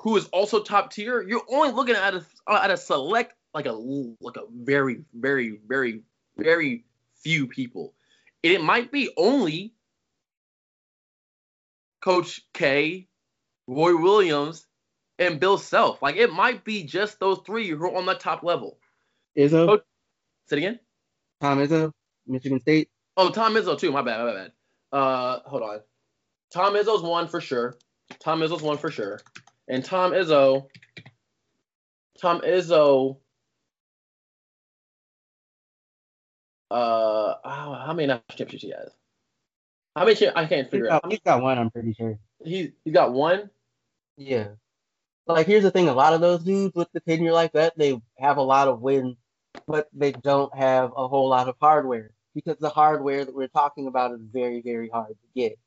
who 0.00 0.16
is 0.18 0.26
also 0.26 0.62
top 0.62 0.92
tier, 0.92 1.22
you're 1.22 1.42
only 1.48 1.72
looking 1.72 1.94
at 1.94 2.14
a 2.14 2.22
at 2.50 2.70
a 2.70 2.76
select 2.76 3.34
like 3.54 3.64
a 3.64 3.72
like 3.72 4.36
a 4.36 4.44
very 4.52 5.04
very 5.14 5.58
very 5.66 6.02
very 6.36 6.84
few 7.22 7.46
people. 7.46 7.94
And 8.44 8.52
it 8.52 8.62
might 8.62 8.92
be 8.92 9.08
only 9.16 9.72
Coach 12.04 12.42
K, 12.52 13.08
Roy 13.66 13.96
Williams, 13.96 14.66
and 15.18 15.40
Bill 15.40 15.56
Self. 15.56 16.02
Like 16.02 16.16
it 16.16 16.32
might 16.32 16.64
be 16.64 16.84
just 16.84 17.18
those 17.18 17.38
three 17.46 17.70
who 17.70 17.82
are 17.82 17.96
on 17.96 18.04
the 18.04 18.14
top 18.14 18.42
level. 18.42 18.78
Izzo, 19.38 19.66
Coach- 19.66 19.84
Say 20.48 20.56
it 20.56 20.58
again. 20.58 20.80
Tom 21.40 21.60
Izzo, 21.60 21.92
Michigan 22.26 22.60
State. 22.60 22.90
Oh, 23.16 23.30
Tom 23.30 23.54
Izzo 23.54 23.78
too. 23.78 23.90
My 23.90 24.02
bad. 24.02 24.22
My 24.22 24.34
bad. 24.34 24.52
Uh, 24.92 25.40
hold 25.46 25.62
on. 25.62 25.80
Tom 26.52 26.74
Izzo's 26.74 27.02
one 27.02 27.28
for 27.28 27.40
sure. 27.40 27.76
Tom 28.22 28.40
Izzo's 28.40 28.62
one 28.62 28.76
for 28.76 28.90
sure. 28.90 29.20
And 29.68 29.84
Tom 29.84 30.12
Izzo. 30.12 30.66
Tom 32.20 32.42
Izzo. 32.42 33.16
Uh, 36.70 36.74
oh, 36.74 37.38
how 37.44 37.92
many 37.94 38.06
national 38.06 38.24
championships 38.30 38.62
he 38.62 38.70
has? 38.70 38.90
How 39.94 40.04
many? 40.04 40.16
I 40.28 40.46
can't 40.46 40.66
He's 40.66 40.70
figure 40.70 40.86
got, 40.88 41.04
out. 41.04 41.10
he's 41.10 41.20
got 41.20 41.42
one, 41.42 41.58
I'm 41.58 41.70
pretty 41.70 41.92
sure. 41.92 42.18
He 42.44 42.72
he 42.84 42.90
got 42.90 43.12
one. 43.12 43.50
Yeah. 44.16 44.48
Like 45.26 45.46
here's 45.46 45.62
the 45.62 45.70
thing, 45.70 45.88
a 45.88 45.94
lot 45.94 46.14
of 46.14 46.20
those 46.20 46.42
dudes 46.42 46.74
with 46.74 46.88
the 46.92 47.00
tenure 47.00 47.32
like 47.32 47.52
that, 47.52 47.74
they 47.76 48.00
have 48.18 48.38
a 48.38 48.42
lot 48.42 48.68
of 48.68 48.80
wins, 48.80 49.16
but 49.66 49.88
they 49.92 50.12
don't 50.12 50.54
have 50.56 50.92
a 50.96 51.08
whole 51.08 51.28
lot 51.28 51.48
of 51.48 51.56
hardware. 51.60 52.10
Because 52.34 52.56
the 52.58 52.70
hardware 52.70 53.24
that 53.24 53.34
we're 53.34 53.48
talking 53.48 53.86
about 53.86 54.12
is 54.12 54.20
very, 54.32 54.62
very 54.62 54.88
hard 54.88 55.08
to 55.08 55.40
get. 55.40 55.58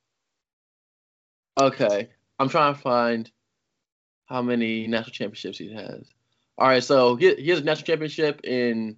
Okay, 1.60 2.10
I'm 2.40 2.50
trying 2.50 2.74
to 2.74 2.80
find 2.80 3.32
how 4.26 4.42
many 4.42 4.88
national 4.88 5.14
championships 5.14 5.58
he 5.58 5.74
has. 5.74 6.10
All 6.58 6.68
right, 6.68 6.84
so 6.84 7.16
he, 7.16 7.36
he 7.36 7.50
has 7.50 7.60
a 7.60 7.64
national 7.64 7.86
championship 7.86 8.42
in 8.44 8.98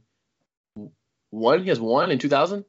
one. 1.29 1.63
He 1.63 1.69
has 1.69 1.79
one 1.79 2.11
in 2.11 2.19
2000. 2.19 2.63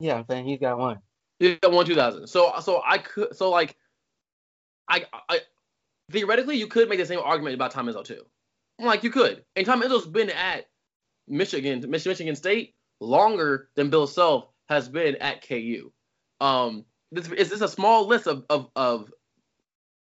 Yeah, 0.00 0.16
I'm 0.16 0.24
saying 0.28 0.46
he's 0.46 0.60
got 0.60 0.78
one. 0.78 0.98
He 1.38 1.56
got 1.56 1.72
one 1.72 1.86
2000. 1.86 2.26
So 2.26 2.52
so 2.60 2.82
I 2.86 2.98
could 2.98 3.36
so 3.36 3.50
like 3.50 3.76
I 4.88 5.04
I 5.28 5.40
theoretically 6.10 6.56
you 6.56 6.66
could 6.66 6.88
make 6.88 6.98
the 6.98 7.06
same 7.06 7.20
argument 7.20 7.54
about 7.54 7.72
Tom 7.72 7.86
Izzo 7.86 8.04
too. 8.04 8.22
Like 8.78 9.02
you 9.02 9.10
could, 9.10 9.44
and 9.56 9.66
Tom 9.66 9.82
Izzo's 9.82 10.06
been 10.06 10.30
at 10.30 10.66
Michigan, 11.26 11.84
Mich- 11.88 12.06
Michigan 12.06 12.36
State 12.36 12.74
longer 13.00 13.68
than 13.74 13.90
Bill 13.90 14.06
Self 14.06 14.48
has 14.68 14.88
been 14.88 15.16
at 15.16 15.46
KU. 15.46 15.92
Um, 16.40 16.84
this 17.10 17.28
is 17.30 17.50
this 17.50 17.60
a 17.60 17.68
small 17.68 18.06
list 18.06 18.26
of 18.26 18.44
of 18.50 18.70
of 18.76 19.10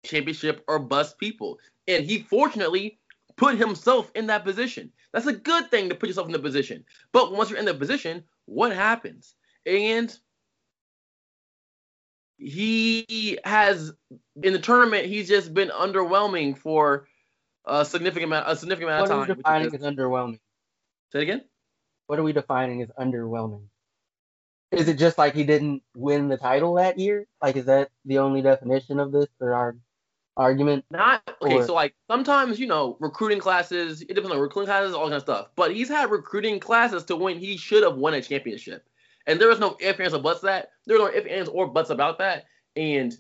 championship 0.05 0.65
or 0.69 0.79
bust 0.79 1.19
people, 1.19 1.59
and 1.87 2.05
he 2.05 2.21
fortunately 2.23 2.99
put 3.37 3.57
himself 3.57 4.11
in 4.15 4.27
that 4.29 4.45
position. 4.45 4.91
That's 5.13 5.27
a 5.27 5.33
good 5.33 5.71
thing 5.71 5.89
to 5.89 5.95
put 5.95 6.09
yourself 6.09 6.27
in 6.27 6.33
the 6.33 6.39
position. 6.39 6.85
But 7.13 7.33
once 7.33 7.51
you're 7.51 7.59
in 7.59 7.65
the 7.65 7.75
position, 7.75 8.25
what 8.47 8.73
happens? 8.75 9.35
And 9.67 10.17
he 12.39 13.39
has 13.45 13.93
in 14.43 14.53
the 14.53 14.59
tournament 14.61 15.07
he's 15.07 15.29
just 15.29 15.53
been 15.53 15.71
underwhelming 15.71 16.57
for 16.57 17.09
a 17.65 17.85
significant 17.85 18.27
amount 18.33 18.49
a 18.49 18.55
significant 18.57 18.91
amount 18.91 19.11
What 19.11 19.11
of 19.11 19.27
time. 19.27 19.29
which 19.37 19.37
defining 19.39 19.67
is- 19.69 19.75
as 19.75 19.81
underwhelming? 19.83 20.39
Say 21.13 21.21
it 21.21 21.23
again. 21.23 21.48
What 22.09 22.19
are 22.19 22.23
we 22.23 22.33
defining 22.33 22.81
as 22.83 22.89
underwhelming? 22.99 23.65
Is 24.73 24.89
it 24.89 24.99
just 24.99 25.19
like 25.19 25.35
he 25.35 25.45
didn't 25.45 25.83
win 25.95 26.29
the 26.29 26.39
title 26.39 26.75
that 26.75 26.99
year? 26.99 27.27
Like, 27.41 27.57
is 27.57 27.67
that 27.67 27.91
the 28.07 28.19
only 28.19 28.41
definition 28.41 28.99
of 28.99 29.13
this 29.13 29.27
for 29.39 29.55
our 29.55 29.77
argument? 30.35 30.87
Not 30.91 31.23
okay. 31.43 31.57
Or- 31.57 31.67
so 31.67 31.75
like 31.75 31.95
sometimes 32.11 32.59
you 32.59 32.67
know 32.67 32.97
recruiting 32.99 33.41
classes. 33.41 34.01
It 34.01 34.09
depends 34.09 34.31
on 34.31 34.39
recruiting 34.39 34.69
classes, 34.69 34.95
all 34.95 35.05
kind 35.05 35.15
of 35.15 35.23
stuff. 35.23 35.49
But 35.55 35.75
he's 35.75 35.91
had 35.91 36.11
recruiting 36.11 36.61
classes 36.61 37.05
to 37.05 37.17
when 37.17 37.39
he 37.39 37.59
should 37.59 37.83
have 37.83 37.97
won 37.97 38.15
a 38.15 38.23
championship, 38.23 38.89
and 39.27 39.39
there 39.39 39.49
was 39.49 39.61
no 39.61 39.77
ifs 39.79 40.01
ands 40.01 40.15
or 40.15 40.23
buts 40.23 40.41
that. 40.41 40.71
There 40.87 40.99
were 40.99 41.11
no 41.11 41.15
ifs 41.15 41.29
ands 41.29 41.49
or 41.51 41.67
buts 41.67 41.91
about 41.91 42.19
that, 42.19 42.45
and 42.75 43.15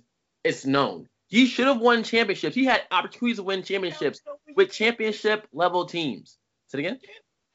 it's 0.44 0.64
known. 0.64 1.08
He 1.26 1.44
should 1.44 1.66
have 1.66 1.78
won 1.80 2.04
championships. 2.04 2.54
He 2.54 2.64
had 2.64 2.82
opportunities 2.90 3.36
to 3.36 3.42
win 3.42 3.62
championships 3.62 4.22
with 4.56 4.72
championship 4.72 5.46
level 5.52 5.84
teams. 5.84 6.38
Say 6.68 6.78
it 6.78 6.80
again. 6.80 7.00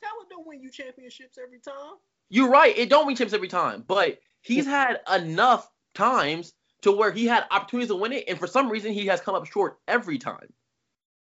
Talent 0.03 0.29
don't 0.29 0.45
win 0.47 0.61
you 0.61 0.69
championships 0.69 1.37
every 1.41 1.59
time. 1.59 1.95
You're 2.29 2.49
right. 2.49 2.77
It 2.77 2.89
don't 2.89 3.05
win 3.07 3.15
championships 3.15 3.33
every 3.35 3.47
time, 3.47 3.83
but 3.87 4.19
he's 4.41 4.65
had 4.65 4.99
enough 5.13 5.69
times 5.93 6.53
to 6.81 6.91
where 6.91 7.11
he 7.11 7.25
had 7.25 7.45
opportunities 7.51 7.87
to 7.89 7.95
win 7.95 8.11
it, 8.11 8.25
and 8.27 8.37
for 8.37 8.47
some 8.47 8.69
reason 8.69 8.91
he 8.91 9.05
has 9.07 9.21
come 9.21 9.35
up 9.35 9.45
short 9.45 9.77
every 9.87 10.17
time. 10.17 10.51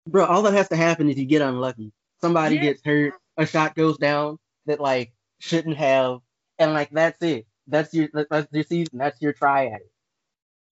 bro, 0.08 0.26
all 0.26 0.42
that 0.44 0.54
has 0.54 0.68
to 0.70 0.76
happen 0.76 1.10
is 1.10 1.18
you 1.18 1.26
get 1.26 1.42
unlucky. 1.42 1.92
Somebody 2.22 2.56
Yeah. 2.56 2.62
gets 2.62 2.82
hurt, 2.84 3.14
a 3.38 3.46
shot 3.46 3.76
goes 3.76 3.98
down 3.98 4.38
that 4.66 4.80
like 4.80 5.14
shouldn't 5.40 5.78
have, 5.78 6.20
and 6.58 6.74
like 6.74 6.90
that's 6.92 7.22
it. 7.22 7.46
That's 7.68 7.94
your 7.94 8.10
that's 8.30 8.48
your 8.52 8.64
season. 8.64 8.98
That's 9.00 9.22
your 9.22 9.34
try 9.34 9.68
at 9.68 9.82
it. 9.82 9.92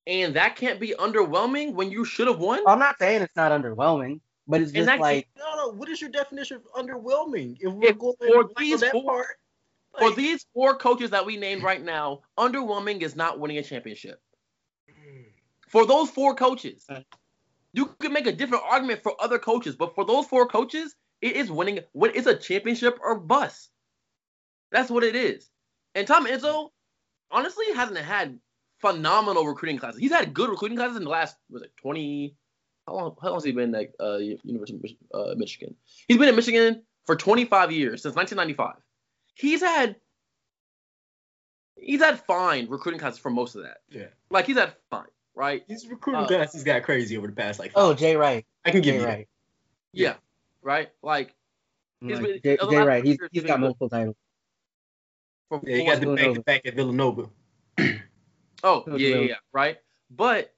And 0.08 0.36
that 0.36 0.56
can't 0.56 0.80
be 0.80 0.96
underwhelming 0.98 1.74
when 1.74 1.92
you 1.92 2.04
should 2.06 2.28
have 2.28 2.40
won. 2.40 2.62
I'm 2.68 2.80
not 2.80 2.98
saying 2.98 3.22
it's 3.22 3.36
not 3.36 3.52
underwhelming, 3.52 4.22
but 4.48 4.62
it's 4.62 4.72
just 4.72 4.86
that- 4.88 5.00
like 5.00 5.28
No, 5.38 5.56
no. 5.56 5.68
What 5.70 5.90
is 5.90 6.00
your 6.02 6.10
definition 6.10 6.58
of 6.58 6.64
underwhelming? 6.74 7.58
If 7.60 7.74
we're 7.74 7.90
If 7.90 7.98
going 7.98 8.16
for 8.20 8.50
these 8.58 8.82
that 8.82 8.92
four- 8.92 9.04
part, 9.04 9.28
For 10.00 10.12
these 10.14 10.46
four 10.54 10.78
coaches 10.78 11.10
that 11.10 11.26
we 11.26 11.38
named 11.38 11.64
right 11.64 11.82
now, 11.82 12.22
underwhelming 12.38 13.02
is 13.02 13.16
not 13.16 13.40
winning 13.40 13.58
a 13.58 13.64
championship. 13.64 14.22
Mm. 14.90 15.26
For 15.68 15.88
those 15.88 16.12
four 16.12 16.36
coaches, 16.36 16.86
you 17.74 17.88
can 18.00 18.14
make 18.14 18.28
a 18.28 18.32
different 18.32 18.64
argument 18.64 19.02
for 19.02 19.20
other 19.20 19.40
coaches, 19.40 19.76
but 19.76 19.96
for 19.96 20.06
those 20.06 20.28
four 20.28 20.48
coaches, 20.48 20.96
it 21.22 21.36
is 21.36 21.50
winning. 21.50 21.80
What 21.94 22.16
it's 22.16 22.28
a 22.28 22.36
championship 22.36 23.00
or 23.02 23.20
bust. 23.20 23.72
That's 24.72 24.92
what 24.92 25.04
it 25.04 25.16
is. 25.16 25.50
And 25.96 26.06
Tom 26.06 26.28
Izzo, 26.28 26.70
honestly, 27.32 27.66
hasn't 27.74 27.98
had 27.98 28.40
phenomenal 28.80 29.48
recruiting 29.48 29.80
classes. 29.80 30.00
He's 30.00 30.12
had 30.12 30.32
good 30.34 30.50
recruiting 30.52 30.78
classes 30.78 30.98
in 30.98 31.06
the 31.06 31.10
last 31.10 31.38
was 31.50 31.64
it 31.64 31.72
twenty? 31.82 32.36
How 32.88 32.94
long? 32.94 33.16
How 33.22 33.28
long 33.30 33.36
has 33.38 33.44
he 33.44 33.52
been 33.52 33.76
at 33.76 33.92
uh, 34.00 34.18
University 34.18 34.78
of 34.78 34.82
Mich- 34.84 34.98
uh, 35.14 35.36
Michigan? 35.36 35.76
He's 36.08 36.18
been 36.18 36.30
at 36.30 36.36
Michigan 36.36 36.84
for 37.06 37.16
25 37.16 37.72
years 37.72 38.02
since 38.02 38.16
1995. 38.16 38.82
He's 39.34 39.62
had 39.62 39.98
he's 41.76 42.00
had 42.00 42.20
fine 42.26 42.68
recruiting 42.70 43.00
classes 43.00 43.20
for 43.20 43.30
most 43.30 43.56
of 43.56 43.64
that. 43.64 43.78
Yeah. 43.90 44.06
Like 44.30 44.46
he's 44.48 44.58
had 44.58 44.74
fine, 44.90 45.06
right? 45.36 45.64
His 45.68 45.86
recruiting 45.88 46.24
Uh, 46.24 46.28
classes 46.28 46.64
got 46.64 46.84
crazy 46.84 47.18
over 47.18 47.28
the 47.28 47.34
past 47.34 47.60
like. 47.60 47.72
Oh, 47.76 47.94
Jay 47.94 48.16
Wright, 48.16 48.46
I 48.66 48.72
can 48.72 48.82
give 48.82 48.94
Jay 48.94 49.00
you 49.00 49.06
that. 49.06 49.08
Wright, 49.14 49.28
Yeah, 49.94 50.16
right. 50.62 50.90
Like 51.04 51.34
He's 52.00 52.20
Like, 52.20 52.42
been- 52.44 52.58
Jay, 52.58 52.58
Jay 52.70 52.78
Wright. 52.78 53.04
He's 53.04 53.18
he's 53.20 53.30
he's 53.32 53.44
got 53.44 53.60
multiple 53.60 53.90
titles. 53.90 54.16
for 55.50 55.62
Yeah, 55.66 55.78
he 55.78 55.82
four- 55.84 55.94
got 55.94 56.02
the 56.02 56.16
back-to-back 56.16 56.62
at 56.66 56.76
Villanova. 56.76 57.30
Oh, 58.64 58.84
yeah, 58.88 58.96
yeah, 58.98 59.16
yeah, 59.18 59.36
right. 59.52 59.78
But 60.10 60.54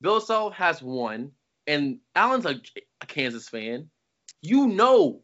Bill 0.00 0.20
Self 0.20 0.52
has 0.54 0.82
one, 0.82 1.32
and 1.66 1.98
Allen's 2.14 2.46
a, 2.46 2.60
a 3.00 3.06
Kansas 3.06 3.48
fan. 3.48 3.88
You 4.42 4.66
know, 4.68 5.22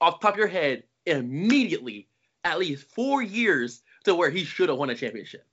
off 0.00 0.20
the 0.20 0.26
top 0.26 0.34
of 0.34 0.38
your 0.38 0.46
head, 0.48 0.84
immediately, 1.06 2.08
at 2.44 2.58
least 2.58 2.86
four 2.90 3.22
years 3.22 3.82
to 4.04 4.14
where 4.14 4.30
he 4.30 4.44
should 4.44 4.68
have 4.68 4.78
won 4.78 4.90
a 4.90 4.94
championship. 4.94 5.44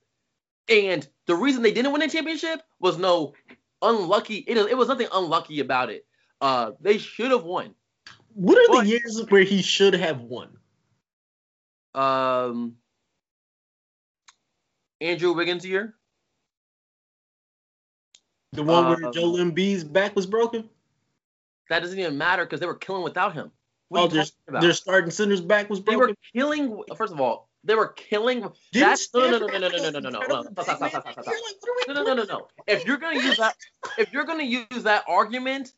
And 0.69 1.07
the 1.25 1.35
reason 1.35 1.61
they 1.63 1.71
didn't 1.71 1.91
win 1.91 2.01
a 2.01 2.09
championship 2.09 2.61
was 2.79 2.97
no 2.97 3.33
unlucky. 3.81 4.37
It, 4.47 4.57
it 4.57 4.77
was 4.77 4.87
nothing 4.87 5.07
unlucky 5.13 5.59
about 5.59 5.89
it. 5.89 6.05
Uh, 6.41 6.71
they 6.81 6.97
should 6.97 7.31
have 7.31 7.43
won. 7.43 7.73
What 8.33 8.57
are 8.57 8.67
But- 8.67 8.83
the 8.83 8.89
years 8.89 9.25
where 9.29 9.43
he 9.43 9.61
should 9.61 9.93
have 9.95 10.21
won? 10.21 10.49
Um, 11.95 12.75
Andrew 15.01 15.33
Wiggins 15.33 15.65
year. 15.65 15.95
The 18.57 18.63
one 18.63 18.87
where 18.87 19.05
Um, 19.05 19.13
Joel 19.13 19.37
Embiid's 19.37 19.83
back 19.83 20.15
was 20.15 20.25
broken. 20.25 20.67
That 21.69 21.81
doesn't 21.81 21.99
even 21.99 22.17
matter 22.17 22.43
because 22.43 22.59
they 22.59 22.65
were 22.65 22.75
killing 22.75 23.03
without 23.03 23.33
him. 23.33 23.51
What 23.89 24.01
Oh, 24.01 24.07
their, 24.07 24.25
their 24.61 24.73
starting 24.73 25.11
center's 25.11 25.41
back 25.41 25.69
was 25.69 25.79
broken. 25.79 25.99
They 25.99 26.07
were 26.07 26.15
killing. 26.33 26.83
First 26.95 27.13
of 27.13 27.21
all, 27.21 27.49
they 27.63 27.75
were 27.75 27.89
killing. 27.89 28.49
That's 28.73 29.13
no, 29.13 29.29
no, 29.29 29.37
no, 29.37 29.45
no, 29.47 29.59
no, 29.59 29.67
no, 29.69 29.77
no, 29.77 29.99
no, 29.99 29.99
no, 29.99 30.09
no. 30.09 30.19
Stop, 30.19 30.45
stop, 30.45 30.55
big 30.55 30.65
stop, 30.65 30.79
man 30.81 30.89
stop, 30.89 31.03
that 31.05 31.11
stop, 31.13 31.25
year? 31.27 31.39
Like, 31.45 31.55
three- 31.63 31.93
No, 31.93 32.01
no, 32.01 32.03
no, 32.03 32.13
no, 32.15 32.23
no. 32.23 32.47
If 32.65 32.85
you're 32.85 32.97
gonna 32.97 33.19
use 33.21 33.37
that, 33.37 33.55
if 33.97 34.11
you're 34.11 34.25
gonna 34.25 34.43
use 34.43 34.83
that 34.83 35.03
argument, 35.07 35.73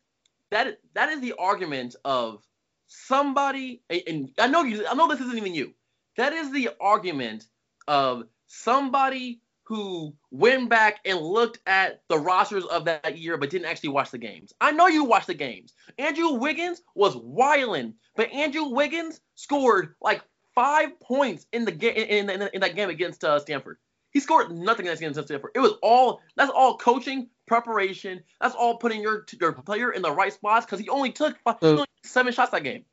that 0.50 0.78
that 0.94 1.10
is 1.10 1.20
the 1.20 1.34
argument 1.38 1.96
of 2.04 2.42
somebody. 2.86 3.82
and- 3.90 4.02
And 4.06 4.30
I 4.38 4.46
know 4.46 4.62
you. 4.62 4.86
I 4.86 4.94
know 4.94 5.06
this 5.06 5.20
isn't 5.20 5.36
even 5.36 5.54
you. 5.54 5.74
That 6.16 6.32
is 6.32 6.50
the 6.50 6.70
argument 6.80 7.46
of 7.86 8.24
somebody 8.46 9.40
who 9.70 10.12
went 10.32 10.68
back 10.68 10.98
and 11.04 11.20
looked 11.20 11.60
at 11.64 12.02
the 12.08 12.18
rosters 12.18 12.64
of 12.64 12.86
that 12.86 13.16
year 13.16 13.36
but 13.38 13.50
didn't 13.50 13.66
actually 13.68 13.90
watch 13.90 14.10
the 14.10 14.18
games. 14.18 14.52
I 14.60 14.72
know 14.72 14.88
you 14.88 15.04
watched 15.04 15.28
the 15.28 15.34
games. 15.34 15.74
Andrew 15.96 16.32
Wiggins 16.32 16.82
was 16.96 17.14
wilding, 17.16 17.94
but 18.16 18.32
Andrew 18.32 18.64
Wiggins 18.64 19.20
scored 19.36 19.94
like 20.02 20.22
five 20.56 20.98
points 20.98 21.46
in 21.52 21.64
the 21.64 21.70
game 21.70 21.94
in, 21.94 22.28
in, 22.28 22.50
in 22.52 22.60
that 22.62 22.74
game 22.74 22.90
against 22.90 23.22
uh, 23.22 23.38
Stanford. 23.38 23.78
He 24.10 24.18
scored 24.18 24.50
nothing 24.50 24.86
in 24.86 24.92
that 24.92 24.98
game 24.98 25.10
against 25.12 25.28
Stanford. 25.28 25.52
It 25.54 25.60
was 25.60 25.74
all 25.84 26.20
that's 26.34 26.50
all 26.50 26.76
coaching, 26.76 27.28
preparation. 27.46 28.24
That's 28.40 28.56
all 28.56 28.76
putting 28.76 29.00
your 29.00 29.24
your 29.40 29.52
player 29.52 29.92
in 29.92 30.02
the 30.02 30.10
right 30.10 30.32
spots 30.32 30.66
because 30.66 30.80
he 30.80 30.88
only 30.88 31.12
took 31.12 31.38
five, 31.44 31.58
So- 31.60 31.84
seven 32.02 32.32
shots 32.32 32.50
that 32.50 32.64
game. 32.64 32.84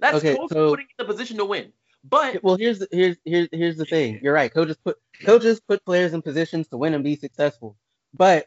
That's 0.00 0.18
Okay, 0.18 0.36
coach 0.36 0.50
so- 0.52 0.68
putting 0.68 0.86
in 0.98 1.06
the 1.06 1.10
position 1.10 1.38
to 1.38 1.46
win. 1.46 1.72
But 2.04 2.42
Well, 2.42 2.56
here's 2.56 2.78
the, 2.78 2.88
here's 2.90 3.16
here's 3.24 3.48
here's 3.52 3.76
the 3.76 3.84
thing. 3.84 4.20
You're 4.22 4.34
right. 4.34 4.52
Coaches 4.52 4.76
put 4.82 4.96
coaches 5.24 5.60
put 5.60 5.84
players 5.84 6.14
in 6.14 6.22
positions 6.22 6.68
to 6.68 6.78
win 6.78 6.94
and 6.94 7.04
be 7.04 7.16
successful. 7.16 7.76
But 8.14 8.46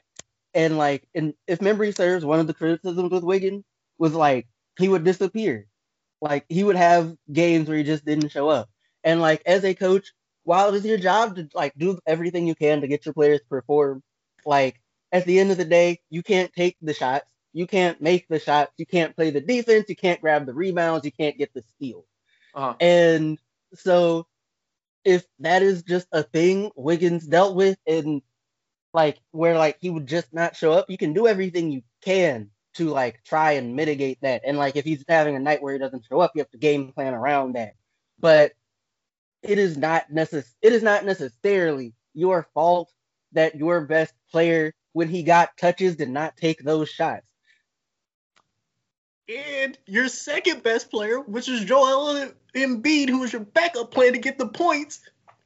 and 0.53 0.77
like 0.77 1.07
and 1.13 1.33
if 1.47 1.61
memory 1.61 1.91
serves, 1.91 2.25
one 2.25 2.39
of 2.39 2.47
the 2.47 2.53
criticisms 2.53 3.11
with 3.11 3.23
Wiggins 3.23 3.63
was 3.99 4.13
like 4.13 4.47
he 4.79 4.89
would 4.89 5.03
disappear. 5.03 5.67
Like 6.21 6.45
he 6.49 6.63
would 6.63 6.75
have 6.77 7.15
games 7.31 7.67
where 7.67 7.77
he 7.77 7.83
just 7.83 8.05
didn't 8.05 8.29
show 8.29 8.49
up. 8.49 8.69
And 9.03 9.21
like 9.21 9.43
as 9.45 9.63
a 9.65 9.75
coach, 9.75 10.13
while 10.45 10.69
it 10.69 10.77
is 10.77 10.85
your 10.85 10.97
job 10.97 11.35
to 11.35 11.47
like 11.53 11.73
do 11.77 11.99
everything 12.07 12.47
you 12.47 12.55
can 12.55 12.81
to 12.81 12.87
get 12.87 13.05
your 13.05 13.13
players 13.13 13.41
to 13.41 13.47
perform, 13.47 14.01
like 14.45 14.81
at 15.11 15.25
the 15.25 15.39
end 15.39 15.51
of 15.51 15.57
the 15.57 15.65
day, 15.65 15.99
you 16.09 16.23
can't 16.23 16.51
take 16.53 16.77
the 16.81 16.93
shots, 16.93 17.25
you 17.53 17.67
can't 17.67 18.01
make 18.01 18.27
the 18.29 18.39
shots, 18.39 18.71
you 18.77 18.85
can't 18.85 19.15
play 19.15 19.29
the 19.29 19.41
defense, 19.41 19.85
you 19.89 19.95
can't 19.95 20.21
grab 20.21 20.45
the 20.47 20.53
rebounds, 20.53 21.05
you 21.05 21.11
can't 21.11 21.37
get 21.37 21.53
the 21.53 21.61
steal. 21.75 22.05
Uh, 22.53 22.73
And 22.79 23.39
so 23.73 24.27
if 25.05 25.25
that 25.39 25.63
is 25.63 25.83
just 25.83 26.07
a 26.11 26.23
thing 26.23 26.71
Wiggins 26.75 27.27
dealt 27.27 27.55
with 27.55 27.77
and 27.87 28.21
like 28.93 29.19
where 29.31 29.57
like 29.57 29.77
he 29.81 29.89
would 29.89 30.07
just 30.07 30.33
not 30.33 30.55
show 30.55 30.73
up, 30.73 30.89
you 30.89 30.97
can 30.97 31.13
do 31.13 31.27
everything 31.27 31.71
you 31.71 31.83
can 32.03 32.51
to 32.75 32.89
like 32.89 33.23
try 33.23 33.53
and 33.53 33.75
mitigate 33.75 34.19
that. 34.21 34.41
And 34.45 34.57
like 34.57 34.75
if 34.75 34.85
he's 34.85 35.03
having 35.07 35.35
a 35.35 35.39
night 35.39 35.61
where 35.63 35.73
he 35.73 35.79
doesn't 35.79 36.05
show 36.09 36.19
up, 36.19 36.31
you 36.35 36.41
have 36.41 36.51
to 36.51 36.57
game 36.57 36.91
plan 36.93 37.13
around 37.13 37.53
that. 37.55 37.73
But 38.19 38.53
it 39.43 39.59
is 39.59 39.77
not 39.77 40.09
necess- 40.11 40.55
it 40.61 40.73
is 40.73 40.83
not 40.83 41.05
necessarily 41.05 41.93
your 42.13 42.47
fault 42.53 42.91
that 43.33 43.55
your 43.55 43.81
best 43.85 44.13
player 44.31 44.73
when 44.93 45.09
he 45.09 45.23
got 45.23 45.57
touches 45.57 45.95
did 45.97 46.09
not 46.09 46.37
take 46.37 46.63
those 46.63 46.89
shots. 46.89 47.25
And 49.29 49.77
your 49.85 50.09
second 50.09 50.63
best 50.63 50.91
player, 50.91 51.19
which 51.19 51.47
is 51.47 51.63
Joel 51.63 52.31
Embiid, 52.53 53.09
who 53.09 53.19
was 53.19 53.31
your 53.31 53.43
backup 53.43 53.91
player 53.91 54.11
to 54.11 54.17
get 54.17 54.37
the 54.37 54.47
points, 54.47 54.99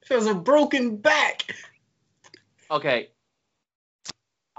has 0.09 0.25
a 0.25 0.33
broken 0.33 0.97
back. 0.97 1.53
okay. 2.71 3.09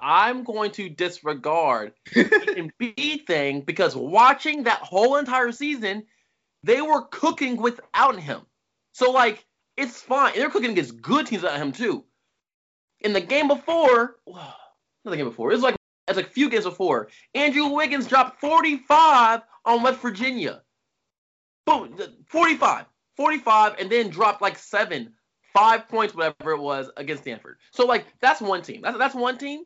I'm 0.00 0.44
going 0.44 0.70
to 0.72 0.88
disregard 0.88 1.92
the 2.14 2.70
Embiid 2.80 3.26
thing 3.26 3.62
because 3.62 3.96
watching 3.96 4.62
that 4.64 4.78
whole 4.78 5.16
entire 5.16 5.50
season, 5.50 6.04
they 6.62 6.80
were 6.80 7.02
cooking 7.02 7.56
without 7.56 8.18
him. 8.20 8.42
So 8.92 9.10
like 9.10 9.44
it's 9.76 10.00
fine. 10.00 10.34
They're 10.36 10.50
cooking 10.50 10.70
against 10.70 11.02
good 11.02 11.26
teams 11.26 11.42
without 11.42 11.58
him 11.58 11.72
too. 11.72 12.04
In 13.00 13.12
the 13.12 13.20
game 13.20 13.48
before, 13.48 14.16
not 14.26 14.56
the 15.04 15.16
game 15.16 15.28
before. 15.28 15.50
It 15.50 15.54
was 15.54 15.62
like 15.62 15.77
like 16.16 16.26
a 16.26 16.30
few 16.30 16.48
games 16.48 16.64
before. 16.64 17.08
Andrew 17.34 17.68
Wiggins 17.68 18.06
dropped 18.06 18.40
45 18.40 19.42
on 19.64 19.82
West 19.82 20.00
Virginia. 20.00 20.62
Boom, 21.66 21.96
45, 22.26 22.86
45, 23.16 23.74
and 23.78 23.90
then 23.90 24.08
dropped 24.08 24.40
like 24.40 24.58
seven, 24.58 25.12
five 25.52 25.88
points, 25.88 26.14
whatever 26.14 26.52
it 26.52 26.60
was, 26.60 26.90
against 26.96 27.24
Stanford. 27.24 27.58
So 27.72 27.84
like 27.84 28.06
that's 28.20 28.40
one 28.40 28.62
team. 28.62 28.80
That's 28.82 28.96
that's 28.96 29.14
one 29.14 29.36
team. 29.36 29.64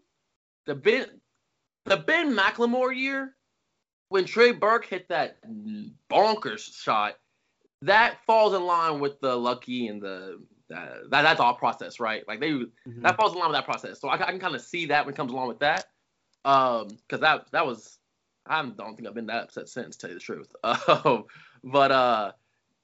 The 0.66 0.74
Ben, 0.74 1.06
the 1.84 1.96
Ben 1.96 2.36
McLemore 2.36 2.96
year, 2.96 3.36
when 4.08 4.24
Trey 4.24 4.52
Burke 4.52 4.86
hit 4.86 5.08
that 5.08 5.38
bonkers 6.10 6.74
shot, 6.74 7.14
that 7.82 8.18
falls 8.26 8.54
in 8.54 8.64
line 8.64 9.00
with 9.00 9.20
the 9.20 9.36
lucky 9.36 9.88
and 9.88 10.02
the 10.02 10.40
that, 10.68 11.10
that 11.10 11.22
that's 11.22 11.40
all 11.40 11.54
process, 11.54 12.00
right? 12.00 12.26
Like 12.26 12.40
they 12.40 12.50
mm-hmm. 12.50 13.02
that 13.02 13.16
falls 13.16 13.32
in 13.32 13.38
line 13.38 13.50
with 13.50 13.56
that 13.56 13.64
process. 13.64 14.00
So 14.00 14.08
I, 14.08 14.14
I 14.14 14.30
can 14.30 14.40
kind 14.40 14.54
of 14.54 14.62
see 14.62 14.86
that 14.86 15.04
when 15.04 15.14
it 15.14 15.16
comes 15.16 15.32
along 15.32 15.48
with 15.48 15.60
that. 15.60 15.86
Um, 16.44 16.88
because 16.88 17.20
that 17.20 17.50
that 17.52 17.66
was 17.66 17.98
I 18.46 18.62
don't 18.62 18.96
think 18.96 19.06
I've 19.06 19.14
been 19.14 19.26
that 19.26 19.44
upset 19.44 19.68
since, 19.68 19.96
to 19.96 20.00
tell 20.00 20.10
you 20.10 20.14
the 20.14 20.20
truth. 20.20 20.52
Um, 20.64 21.24
but 21.64 21.92
uh, 21.92 22.32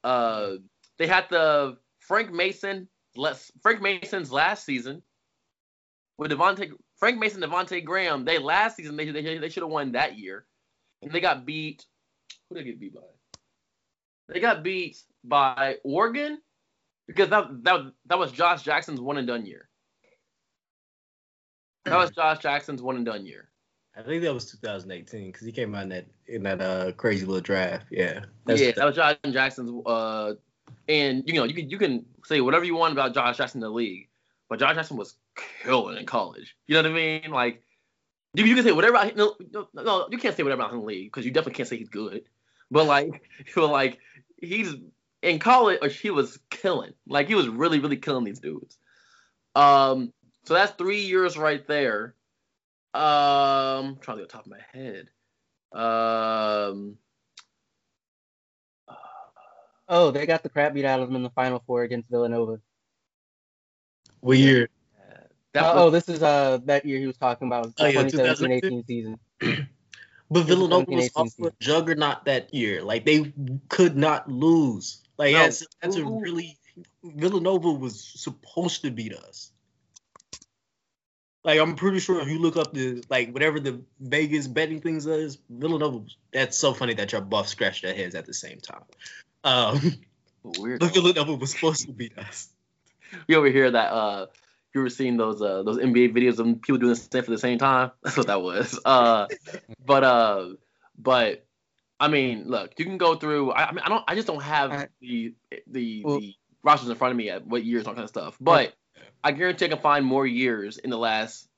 uh, 0.05 0.51
they 0.99 1.07
had 1.09 1.27
the 1.31 1.77
Frank 1.99 2.33
Mason 2.33 2.89
less 3.17 3.51
Frank 3.63 3.83
Mason's 3.83 4.31
last 4.31 4.65
season 4.65 5.03
with 6.17 6.31
Devontae 6.31 6.71
Frank 6.97 7.19
Mason, 7.19 7.43
Devontae 7.43 7.85
Graham. 7.85 8.25
They 8.25 8.39
last 8.39 8.77
season 8.77 8.97
they 8.97 9.11
they, 9.11 9.39
they 9.39 9.49
should 9.49 9.63
have 9.63 9.73
won 9.73 9.93
that 9.93 10.19
year, 10.19 10.47
and 11.03 11.11
they 11.11 11.21
got 11.21 11.45
beat. 11.45 11.85
Who 12.49 12.57
did 12.57 12.65
they 12.65 12.71
get 12.71 12.81
beat 12.81 12.95
by? 12.95 13.01
They 14.29 14.41
got 14.41 14.63
beat 14.63 14.99
by 15.25 15.77
Oregon 15.85 16.39
because 17.07 17.31
that 17.31 17.47
that 17.65 17.93
that 18.07 18.19
was 18.19 18.31
Josh 18.31 18.63
Jackson's 18.63 19.01
one 19.01 19.17
and 19.17 19.27
done 19.27 19.47
year. 19.47 19.69
That 21.85 21.97
was 21.97 22.11
Josh 22.11 22.39
Jackson's 22.41 22.83
one 22.83 22.97
and 22.97 23.07
done 23.07 23.27
year. 23.27 23.48
I 23.99 24.03
think 24.03 24.23
that 24.23 24.33
was 24.33 24.51
2018 24.53 25.33
because 25.33 25.45
he 25.47 25.53
came 25.53 25.75
out 25.75 25.83
in 25.83 25.89
that 25.89 26.07
in 26.27 26.43
that 26.45 26.61
uh 26.61 26.93
crazy 26.93 27.27
little 27.27 27.41
draft. 27.41 27.87
Yeah. 27.91 28.25
Yeah, 28.61 28.73
that 28.77 28.85
was 28.87 28.95
Josh 28.95 29.17
Jackson's. 29.31 29.83
Uh, 29.85 30.35
and 30.89 31.25
you 31.27 31.35
know, 31.35 31.45
you 31.45 31.55
can 31.55 31.69
you 31.69 31.79
can 31.79 32.07
say 32.25 32.41
whatever 32.41 32.65
you 32.65 32.77
want 32.77 32.93
about 32.93 33.13
Josh 33.15 33.37
Jackson 33.39 33.59
in 33.59 33.63
the 33.63 33.71
league, 33.71 34.09
but 34.49 34.59
Josh 34.61 34.77
Jackson 34.77 34.97
was 34.97 35.17
killing 35.65 35.97
in 35.99 36.07
college. 36.07 36.57
You 36.67 36.75
know 36.75 36.83
what 36.83 36.93
I 36.93 36.95
mean? 36.95 37.31
Like, 37.31 37.63
you, 38.35 38.45
you 38.45 38.55
can 38.55 38.65
say 38.65 38.73
whatever. 38.73 38.95
about- 38.97 39.17
No, 39.17 39.35
no, 39.53 39.69
no, 39.75 40.09
you 40.11 40.19
can't 40.19 40.37
say 40.37 40.43
whatever 40.45 40.61
about 40.63 40.71
him 40.73 40.77
in 40.77 40.81
the 40.83 40.87
league 40.87 41.07
because 41.13 41.25
you 41.25 41.33
definitely 41.33 41.57
can't 41.57 41.69
say 41.69 41.77
he's 41.79 41.89
good. 41.89 42.23
But 42.71 42.87
like, 42.87 43.23
but 43.55 43.69
like, 43.69 43.99
he's 44.37 44.75
in 45.23 45.39
college. 45.41 45.99
He 45.99 46.11
was 46.11 46.39
killing. 46.51 46.93
Like, 47.09 47.27
he 47.27 47.35
was 47.35 47.49
really, 47.49 47.81
really 47.81 47.97
killing 47.97 48.25
these 48.25 48.39
dudes. 48.41 48.79
Um, 49.57 50.13
so 50.45 50.55
that's 50.55 50.73
three 50.73 51.01
years 51.03 51.37
right 51.37 51.67
there. 51.67 52.15
Um, 52.99 53.87
I'm 53.87 53.97
trying 53.99 54.17
to 54.17 54.23
get 54.25 54.29
the 54.29 54.33
top 54.33 54.47
of 54.47 54.51
my 54.51 54.59
head. 54.73 55.09
Um. 55.73 56.97
Oh, 59.89 60.11
they 60.11 60.27
got 60.27 60.43
the 60.43 60.49
crap 60.49 60.75
beat 60.75 60.85
out 60.85 61.01
of 61.01 61.09
them 61.09 61.17
in 61.17 61.23
the 61.23 61.31
final 61.31 61.63
four 61.67 61.83
against 61.83 62.11
Villanova. 62.11 62.61
What 64.21 64.37
year? 64.37 64.69
That 65.53 65.63
Uh, 65.65 65.75
was, 65.75 65.83
oh, 65.83 65.91
this 65.91 66.09
is 66.09 66.23
uh 66.23 66.59
that 66.65 66.85
year 66.85 66.99
he 66.99 67.07
was 67.07 67.17
talking 67.17 67.47
about 67.47 67.73
Oh, 67.79 67.87
yeah, 67.87 68.03
2017-18 68.03 68.87
season. 68.87 69.19
But 70.31 70.43
Villanova 70.43 70.91
was 70.91 71.11
17, 71.11 71.15
also 71.17 71.45
a 71.47 71.53
juggernaut 71.59 72.27
that 72.27 72.53
year. 72.53 72.83
Like 72.83 73.07
they 73.07 73.33
could 73.71 73.97
not 73.97 74.31
lose. 74.31 75.03
Like 75.17 75.33
No. 75.33 75.39
that's 75.45 75.67
that's 75.81 75.97
a 75.97 76.05
really 76.05 76.59
Villanova 77.03 77.73
was 77.73 78.05
supposed 78.05 78.83
to 78.83 78.91
beat 78.91 79.15
us. 79.15 79.53
Like 81.45 81.61
I'm 81.61 81.77
pretty 81.77 82.01
sure 82.01 82.21
if 82.21 82.29
you 82.29 82.39
look 82.39 82.57
up 82.57 82.73
the 82.75 83.03
like 83.09 83.33
whatever 83.33 83.61
the 83.61 83.81
Vegas 84.01 84.47
betting 84.49 84.81
things 84.81 85.07
is, 85.07 85.39
Villanova. 85.49 86.05
That's 86.33 86.59
so 86.59 86.75
funny 86.75 86.95
that 86.95 87.13
your 87.13 87.21
buff 87.21 87.49
scratched 87.49 87.83
their 87.83 87.95
heads 87.95 88.15
at 88.15 88.27
the 88.27 88.35
same 88.35 88.59
time. 88.61 88.83
Um, 89.45 89.95
weird. 90.43 90.81
but 90.81 90.93
Villanova 90.93 91.35
was 91.35 91.53
supposed 91.53 91.87
to 91.87 91.93
beat 91.93 92.19
us. 92.19 92.49
You 93.29 93.37
over 93.37 93.49
here 93.49 93.71
that 93.71 93.93
uh 93.93 94.27
you 94.75 94.83
were 94.83 94.91
seeing 94.91 95.17
those 95.17 95.41
uh 95.41 95.63
those 95.63 95.79
NBA 95.79 96.13
videos 96.15 96.39
of 96.39 96.61
people 96.61 96.79
doing 96.79 96.91
the 96.91 96.97
same 96.97 97.23
for 97.23 97.31
the 97.31 97.39
same 97.39 97.59
time. 97.59 97.93
That's 98.03 98.17
what 98.17 98.27
that 98.27 98.43
was. 98.43 98.79
Uh, 98.85 99.27
but 99.87 100.05
uh, 100.05 100.49
but 100.99 101.47
I 102.01 102.09
mean, 102.09 102.49
look, 102.49 102.73
you 102.79 102.85
can 102.85 102.99
go 102.99 103.15
through. 103.15 103.53
I, 103.53 103.69
I 103.69 103.73
mean, 103.73 103.81
I 103.85 103.89
don't. 103.89 104.05
I 104.09 104.15
just 104.15 104.27
don't 104.27 104.43
have 104.43 104.71
Alright. 104.71 104.89
the 105.01 105.35
the 105.69 106.03
Well- 106.05 106.21
the 106.21 106.35
rosters 106.65 106.91
in 106.91 106.97
front 106.97 107.13
of 107.13 107.17
me 107.17 107.31
at 107.31 107.47
what 107.47 107.65
years 107.65 107.87
all 107.87 107.95
kind 107.95 108.03
of 108.05 108.11
stuff. 108.11 108.37
But 108.41 108.75
I 109.23 109.33
guarantee 109.33 109.67
I 109.67 109.69
can 109.69 109.79
find 109.79 110.05
more 110.05 110.27
years 110.27 110.79
in 110.79 110.91
the 110.91 110.99
last 110.99 111.49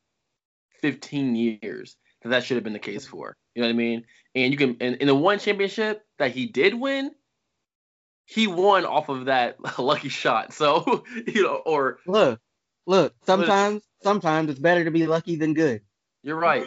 fifteen 0.80 1.34
years 1.36 1.97
that 2.22 2.30
that 2.30 2.45
should 2.45 2.57
have 2.57 2.64
been 2.64 2.72
the 2.72 2.78
case 2.78 3.07
for. 3.07 3.36
You 3.55 3.62
know 3.62 3.68
what 3.68 3.74
I 3.74 3.76
mean? 3.76 4.05
And 4.34 4.53
you 4.53 4.59
can 4.59 4.76
in, 4.76 4.95
in 4.95 5.07
the 5.07 5.14
one 5.14 5.38
championship 5.38 6.05
that 6.18 6.32
he 6.32 6.47
did 6.47 6.74
win, 6.74 7.12
he 8.24 8.47
won 8.47 8.84
off 8.84 9.09
of 9.09 9.26
that 9.26 9.57
lucky 9.78 10.09
shot. 10.09 10.53
So 10.53 11.05
you 11.26 11.43
know, 11.43 11.62
or 11.66 11.99
Look, 12.07 12.41
look. 12.86 13.14
Sometimes, 13.24 13.82
sometimes 14.03 14.51
it's 14.51 14.61
better 14.61 14.84
to 14.84 14.91
be 14.91 15.07
lucky 15.07 15.36
than 15.36 15.55
good. 15.55 15.82
You're 16.22 16.36
right. 16.36 16.66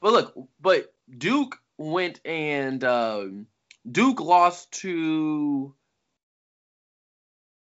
But 0.00 0.12
look, 0.12 0.48
but 0.60 0.92
Duke 1.18 1.58
went 1.78 2.20
and 2.24 2.82
um, 2.84 3.46
Duke 3.90 4.20
lost 4.20 4.70
to 4.80 5.74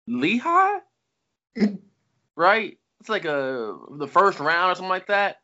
Lehigh, 0.07 0.79
right? 2.35 2.77
It's 2.99 3.09
like 3.09 3.25
a 3.25 3.77
the 3.91 4.07
first 4.07 4.39
round 4.39 4.71
or 4.71 4.75
something 4.75 4.89
like 4.89 5.07
that. 5.07 5.37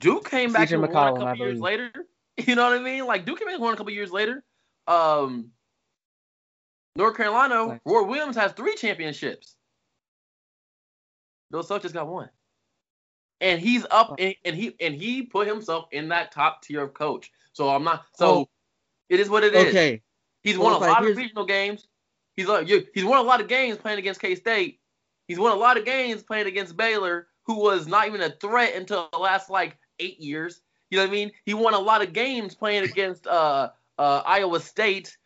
Duke 0.00 0.28
came 0.30 0.52
back 0.52 0.70
and 0.70 0.80
won 0.82 0.90
a 0.90 0.92
couple 0.94 1.26
I 1.26 1.34
years 1.34 1.58
believe. 1.58 1.60
later. 1.60 1.90
You 2.46 2.54
know 2.54 2.70
what 2.70 2.78
I 2.80 2.82
mean? 2.82 3.04
Like 3.04 3.26
Duke 3.26 3.38
came 3.38 3.48
back 3.48 3.54
and 3.56 3.62
won 3.62 3.74
a 3.74 3.76
couple 3.76 3.92
years 3.92 4.10
later. 4.10 4.42
Um, 4.86 5.50
North 6.96 7.14
Carolina. 7.16 7.78
Roy 7.84 8.02
Williams 8.04 8.34
has 8.36 8.52
three 8.52 8.74
championships. 8.76 9.56
Bill 11.50 11.62
Self 11.62 11.82
just 11.82 11.92
got 11.92 12.08
one. 12.08 12.30
And 13.42 13.60
he's 13.60 13.84
up 13.90 14.14
and, 14.18 14.34
and 14.44 14.56
he 14.56 14.74
and 14.80 14.94
he 14.94 15.22
put 15.22 15.46
himself 15.46 15.86
in 15.92 16.08
that 16.08 16.32
top 16.32 16.62
tier 16.62 16.82
of 16.82 16.94
coach. 16.94 17.30
So 17.52 17.68
I'm 17.68 17.84
not 17.84 18.04
so 18.14 18.26
Oh. 18.26 18.48
it 19.10 19.20
is 19.20 19.28
what 19.28 19.44
it 19.44 19.54
is. 19.54 19.66
Okay, 19.68 20.02
He's 20.42 20.56
Well, 20.56 20.68
won 20.70 20.76
a 20.76 20.78
like, 20.78 20.90
lot 21.02 21.10
of 21.10 21.16
regional 21.16 21.44
games. 21.44 21.88
He's 22.36 22.46
like 22.46 22.68
you- 22.68 22.86
he's 22.94 23.04
won 23.04 23.18
a 23.18 23.22
lot 23.22 23.40
of 23.42 23.48
games 23.48 23.76
playing 23.76 23.98
against 23.98 24.20
K 24.20 24.34
State. 24.34 24.79
He's 25.30 25.38
won 25.38 25.52
a 25.52 25.54
lot 25.54 25.78
of 25.78 25.84
games 25.84 26.24
playing 26.24 26.48
against 26.48 26.76
Baylor, 26.76 27.28
who 27.44 27.60
was 27.60 27.86
not 27.86 28.08
even 28.08 28.20
a 28.20 28.30
threat 28.30 28.74
until 28.74 29.08
the 29.12 29.18
last 29.20 29.48
like 29.48 29.78
eight 30.00 30.18
years. 30.18 30.60
You 30.90 30.98
know 30.98 31.04
what 31.04 31.10
I 31.10 31.12
mean? 31.12 31.30
He 31.44 31.54
won 31.54 31.72
a 31.72 31.78
lot 31.78 32.02
of 32.02 32.12
games 32.12 32.56
playing 32.56 32.82
against 32.82 33.28
uh, 33.28 33.70
uh, 33.96 34.22
Iowa 34.26 34.58
State. 34.58 35.16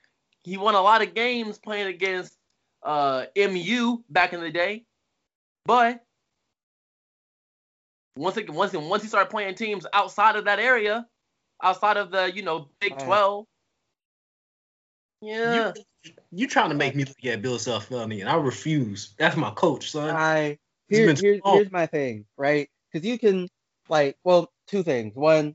He 0.42 0.58
won 0.58 0.74
a 0.74 0.80
lot 0.82 1.00
of 1.00 1.14
games 1.14 1.58
playing 1.58 1.86
against 1.86 2.36
uh, 2.82 3.24
MU 3.34 4.02
back 4.10 4.34
in 4.34 4.42
the 4.42 4.50
day. 4.50 4.84
But 5.64 6.04
once 8.18 8.36
it, 8.36 8.50
once 8.50 8.74
once 8.74 9.02
he 9.02 9.08
started 9.08 9.30
playing 9.30 9.54
teams 9.54 9.86
outside 9.94 10.36
of 10.36 10.44
that 10.44 10.58
area, 10.58 11.06
outside 11.62 11.96
of 11.96 12.10
the 12.10 12.30
you 12.30 12.42
know 12.42 12.68
Big. 12.78 12.98
Twelve, 12.98 13.46
yeah. 15.22 15.72
You, 16.04 16.12
you 16.34 16.46
trying 16.46 16.70
to 16.70 16.74
make 16.74 16.94
me 16.94 17.04
look 17.04 17.24
at 17.24 17.42
Bill 17.42 17.58
Self 17.58 17.86
funny, 17.86 18.20
and 18.20 18.28
I 18.28 18.36
refuse. 18.36 19.14
That's 19.18 19.36
my 19.36 19.50
coach, 19.50 19.90
son. 19.90 20.14
I 20.14 20.58
He's 20.88 20.98
here, 20.98 21.14
here, 21.14 21.40
here's 21.44 21.72
my 21.72 21.86
thing, 21.86 22.26
right? 22.36 22.68
Because 22.92 23.06
you 23.06 23.18
can 23.18 23.48
like, 23.88 24.16
well, 24.24 24.52
two 24.66 24.82
things. 24.82 25.14
One, 25.14 25.54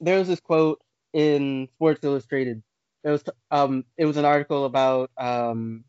there 0.00 0.18
was 0.18 0.28
this 0.28 0.40
quote 0.40 0.80
in 1.12 1.68
Sports 1.74 2.04
Illustrated. 2.04 2.62
It 3.04 3.10
was 3.10 3.24
um, 3.50 3.84
it 3.96 4.06
was 4.06 4.16
an 4.16 4.24
article 4.24 4.64
about 4.64 5.10
um, 5.18 5.84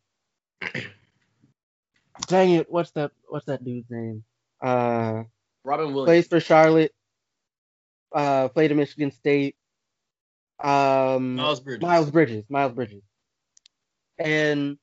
dang 2.27 2.51
it, 2.51 2.71
what's 2.71 2.91
that? 2.91 3.11
What's 3.27 3.45
that 3.45 3.63
dude's 3.63 3.89
name? 3.89 4.23
Uh, 4.61 5.23
Robin 5.63 5.93
Williams. 5.93 6.07
plays 6.07 6.27
for 6.27 6.39
Charlotte. 6.39 6.93
Uh, 8.11 8.47
played 8.49 8.71
at 8.71 8.77
Michigan 8.77 9.11
State. 9.11 9.55
Um, 10.59 11.35
Miles 11.35 11.59
Bridges. 11.59 11.81
Miles 11.81 12.11
Bridges, 12.11 12.45
Miles 12.49 12.73
Bridges. 12.73 13.03
And 14.23 14.79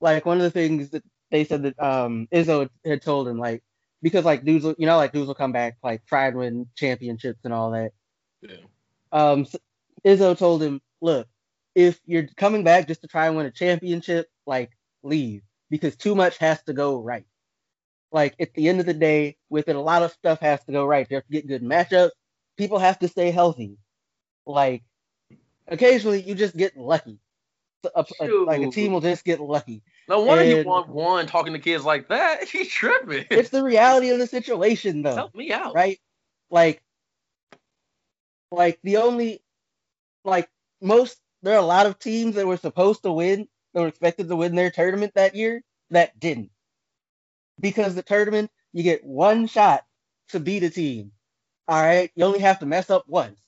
like 0.00 0.24
one 0.26 0.38
of 0.38 0.44
the 0.44 0.50
things 0.50 0.90
that 0.90 1.04
they 1.30 1.44
said 1.44 1.64
that 1.64 1.82
um 1.82 2.28
Izzo 2.32 2.70
had- 2.84 3.02
told 3.02 3.28
him, 3.28 3.38
like 3.38 3.62
because 4.02 4.24
like 4.24 4.44
dudes, 4.44 4.64
will, 4.64 4.76
you 4.78 4.86
know, 4.86 4.96
like 4.96 5.12
dudes 5.12 5.26
will 5.28 5.34
come 5.34 5.52
back, 5.52 5.76
like 5.84 6.06
try 6.06 6.28
and 6.28 6.38
win 6.38 6.66
championships 6.76 7.40
and 7.44 7.52
all 7.54 7.72
that. 7.72 7.92
Yeah. 8.42 8.56
Um, 9.12 9.42
s 9.42 9.56
Izzo 10.06 10.38
told 10.38 10.62
him, 10.62 10.80
look, 11.02 11.28
if 11.74 12.00
you're 12.06 12.26
coming 12.36 12.64
back 12.64 12.88
just 12.88 13.02
to 13.02 13.08
try 13.08 13.26
and 13.26 13.36
win 13.36 13.46
a 13.46 13.50
championship, 13.50 14.30
like 14.46 14.70
leave 15.02 15.42
because 15.70 15.96
too 15.96 16.14
much 16.14 16.38
has 16.38 16.62
to 16.64 16.72
go 16.72 17.00
right. 17.00 17.26
Like 18.12 18.34
at 18.40 18.54
the 18.54 18.68
end 18.68 18.80
of 18.80 18.86
the 18.86 18.94
day, 18.94 19.36
with 19.50 19.68
it, 19.68 19.76
a 19.76 19.80
lot 19.80 20.02
of 20.02 20.12
stuff 20.12 20.40
has 20.40 20.64
to 20.64 20.72
go 20.72 20.86
right. 20.86 21.06
You 21.10 21.16
have 21.16 21.26
to 21.26 21.32
get 21.32 21.46
good 21.48 21.62
matchups. 21.62 22.10
People 22.56 22.78
have 22.78 22.98
to 23.00 23.08
stay 23.08 23.30
healthy. 23.30 23.78
Like 24.46 24.82
occasionally, 25.68 26.22
you 26.22 26.34
just 26.34 26.56
get 26.56 26.76
lucky. 26.76 27.18
So, 27.82 27.90
a- 27.94 28.06
a- 28.20 28.44
like 28.44 28.62
a 28.62 28.70
team 28.70 28.92
will 28.92 29.00
just 29.00 29.24
get 29.24 29.40
lucky. 29.40 29.82
No 30.08 30.20
wonder 30.22 30.44
he 30.44 30.58
And- 30.58 30.66
won 30.66 30.88
one 30.92 31.26
talking 31.26 31.52
to 31.54 31.58
kids 31.58 31.84
like 31.84 32.08
that. 32.08 32.44
He's 32.48 32.68
tripping. 32.68 33.24
It's 33.30 33.50
the 33.50 33.62
reality 33.64 34.10
of 34.10 34.18
the 34.18 34.26
situation, 34.26 35.02
though. 35.02 35.14
Help 35.14 35.34
me 35.34 35.50
out. 35.52 35.74
right? 35.74 35.98
Like, 36.50 36.82
like 38.50 38.78
the 38.82 38.98
only, 38.98 39.42
like 40.24 40.50
most, 40.82 41.18
there 41.42 41.54
are 41.54 41.58
a 41.62 41.66
lot 41.66 41.86
of 41.86 41.98
teams 41.98 42.34
that 42.34 42.46
were 42.46 42.56
supposed 42.56 43.02
to 43.04 43.12
win, 43.12 43.48
that 43.72 43.80
were 43.80 43.88
expected 43.88 44.28
to 44.28 44.36
win 44.36 44.54
their 44.56 44.70
tournament 44.70 45.12
that 45.14 45.34
year, 45.34 45.62
that 45.90 46.18
didn't. 46.18 46.50
Because 47.60 47.94
the 47.94 48.02
tournament, 48.02 48.50
you 48.72 48.82
get 48.82 49.04
one 49.04 49.46
shot 49.46 49.84
to 50.30 50.40
beat 50.40 50.64
a 50.64 50.70
team. 50.70 51.12
All 51.68 51.80
right, 51.80 52.10
you 52.16 52.24
only 52.24 52.40
have 52.40 52.58
to 52.60 52.66
mess 52.66 52.90
up 52.90 53.04
once. 53.06 53.40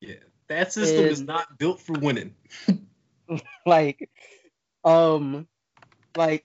Yeah. 0.00 0.14
That 0.48 0.72
system 0.72 1.04
is 1.06 1.20
not 1.20 1.58
built 1.58 1.80
for 1.80 1.92
winning. 1.92 2.34
Like, 3.66 4.10
um, 4.84 5.46
like, 6.16 6.44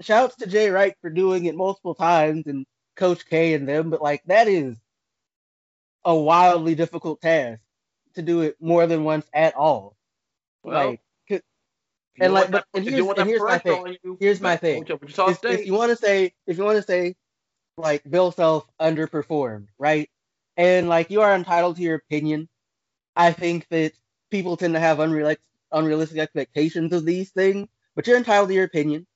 shouts 0.00 0.36
to 0.36 0.46
Jay 0.46 0.70
Wright 0.70 0.94
for 1.00 1.10
doing 1.10 1.44
it 1.46 1.54
multiple 1.54 1.94
times 1.94 2.46
and 2.46 2.66
Coach 2.96 3.26
K 3.26 3.54
and 3.54 3.68
them, 3.68 3.90
but 3.90 4.02
like 4.02 4.22
that 4.26 4.48
is 4.48 4.76
a 6.04 6.14
wildly 6.14 6.74
difficult 6.74 7.20
task 7.20 7.60
to 8.14 8.22
do 8.22 8.40
it 8.42 8.56
more 8.60 8.86
than 8.86 9.04
once 9.04 9.26
at 9.32 9.54
all. 9.54 9.96
Well, 10.64 10.90
like, 10.90 11.00
'cause- 11.28 11.38
If 11.38 11.42
you 12.16 12.24
and 12.24 12.34
like, 12.34 12.50
but- 12.50 12.64
and 12.74 12.84
here's- 12.84 13.06
and 13.20 13.28
here's 13.28 13.40
my 13.42 13.58
thing. 13.58 13.98
you, 14.02 14.16
Here's 14.20 14.40
my 14.40 14.56
thing. 14.56 14.84
if, 15.30 15.40
if 15.60 15.66
you 15.66 15.74
want 15.74 15.90
to 15.90 15.96
say, 15.96 16.34
if 16.46 16.58
you 16.58 16.64
want 16.64 16.76
to 16.76 16.82
say, 16.82 17.14
like 17.76 18.02
Bill 18.10 18.32
Self 18.32 18.66
underperformed, 18.80 19.68
right? 19.78 20.10
And 20.56 20.88
like 20.88 21.10
you 21.10 21.20
are 21.20 21.34
entitled 21.34 21.76
to 21.76 21.82
your 21.82 21.94
opinion. 21.94 22.48
I 23.14 23.32
think 23.32 23.68
that 23.68 23.92
people 24.30 24.56
tend 24.56 24.74
to 24.74 24.80
have 24.80 24.98
unrealistic, 24.98 25.40
unrealistic 25.72 26.18
expectations 26.18 26.92
of 26.92 27.04
these 27.04 27.30
things, 27.30 27.68
but 27.96 28.06
you're 28.06 28.16
entitled 28.18 28.48
to 28.48 28.54
your 28.54 28.64
opinion, 28.64 29.06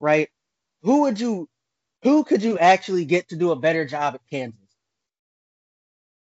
right? 0.00 0.28
Who 0.82 1.02
would 1.02 1.20
you, 1.20 1.48
who 2.02 2.24
could 2.24 2.42
you 2.42 2.58
actually 2.58 3.04
get 3.04 3.28
to 3.30 3.36
do 3.36 3.50
a 3.52 3.56
better 3.56 3.84
job 3.86 4.14
at 4.14 4.20
Kansas? 4.30 4.60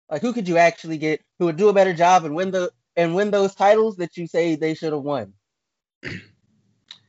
Like 0.10 0.22
who 0.22 0.34
could 0.34 0.48
you 0.48 0.58
actually 0.58 0.98
get 0.98 1.22
who 1.40 1.46
would 1.46 1.58
do 1.58 1.70
a 1.70 1.74
better 1.74 1.94
job 1.94 2.26
and 2.26 2.36
win 2.36 2.52
the 2.52 2.72
and 2.96 3.16
win 3.16 3.32
those 3.32 3.56
titles 3.56 3.98
that 3.98 4.18
you 4.18 4.28
say 4.28 4.56
they 4.56 4.76
should 4.76 4.94
have 4.94 5.02
won? 5.02 5.34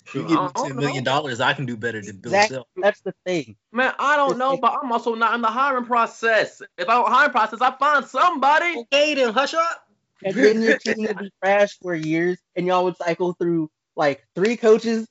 If 0.07 0.15
you 0.15 0.23
I 0.23 0.29
give 0.29 0.43
me 0.43 0.49
ten 0.55 0.77
million 0.77 1.05
dollars, 1.05 1.41
I 1.41 1.53
can 1.53 1.67
do 1.67 1.77
better 1.77 2.01
than 2.01 2.17
Bill 2.17 2.33
Exactly. 2.33 2.55
Self. 2.57 2.67
That's 2.81 3.01
the 3.03 3.15
thing. 3.27 3.57
Man, 3.73 3.93
I 3.99 4.17
don't 4.17 4.33
It's 4.33 4.39
know, 4.39 4.57
but 4.57 4.79
I'm 4.83 4.91
also 4.93 5.15
not 5.15 5.35
in 5.35 5.43
the 5.43 5.49
hiring 5.49 5.85
process. 5.85 6.63
If 6.79 6.89
I 6.89 6.95
don't 6.95 7.09
hire 7.11 7.29
process, 7.29 7.61
I 7.61 7.73
find 7.77 8.05
somebody. 8.07 8.77
Okay, 8.79 9.15
then 9.15 9.35
hush 9.35 9.55
up. 9.55 9.86
And 10.25 10.35
then 10.35 10.63
your 10.63 10.79
team 10.79 11.07
would 11.07 11.19
be 11.19 11.31
trash 11.43 11.79
for 11.81 11.95
years, 11.95 12.39
and 12.57 12.67
y'all 12.67 12.85
would 12.85 12.97
cycle 12.97 13.35
through 13.35 13.71
like 13.97 14.27
three 14.35 14.57
coaches 14.57 15.07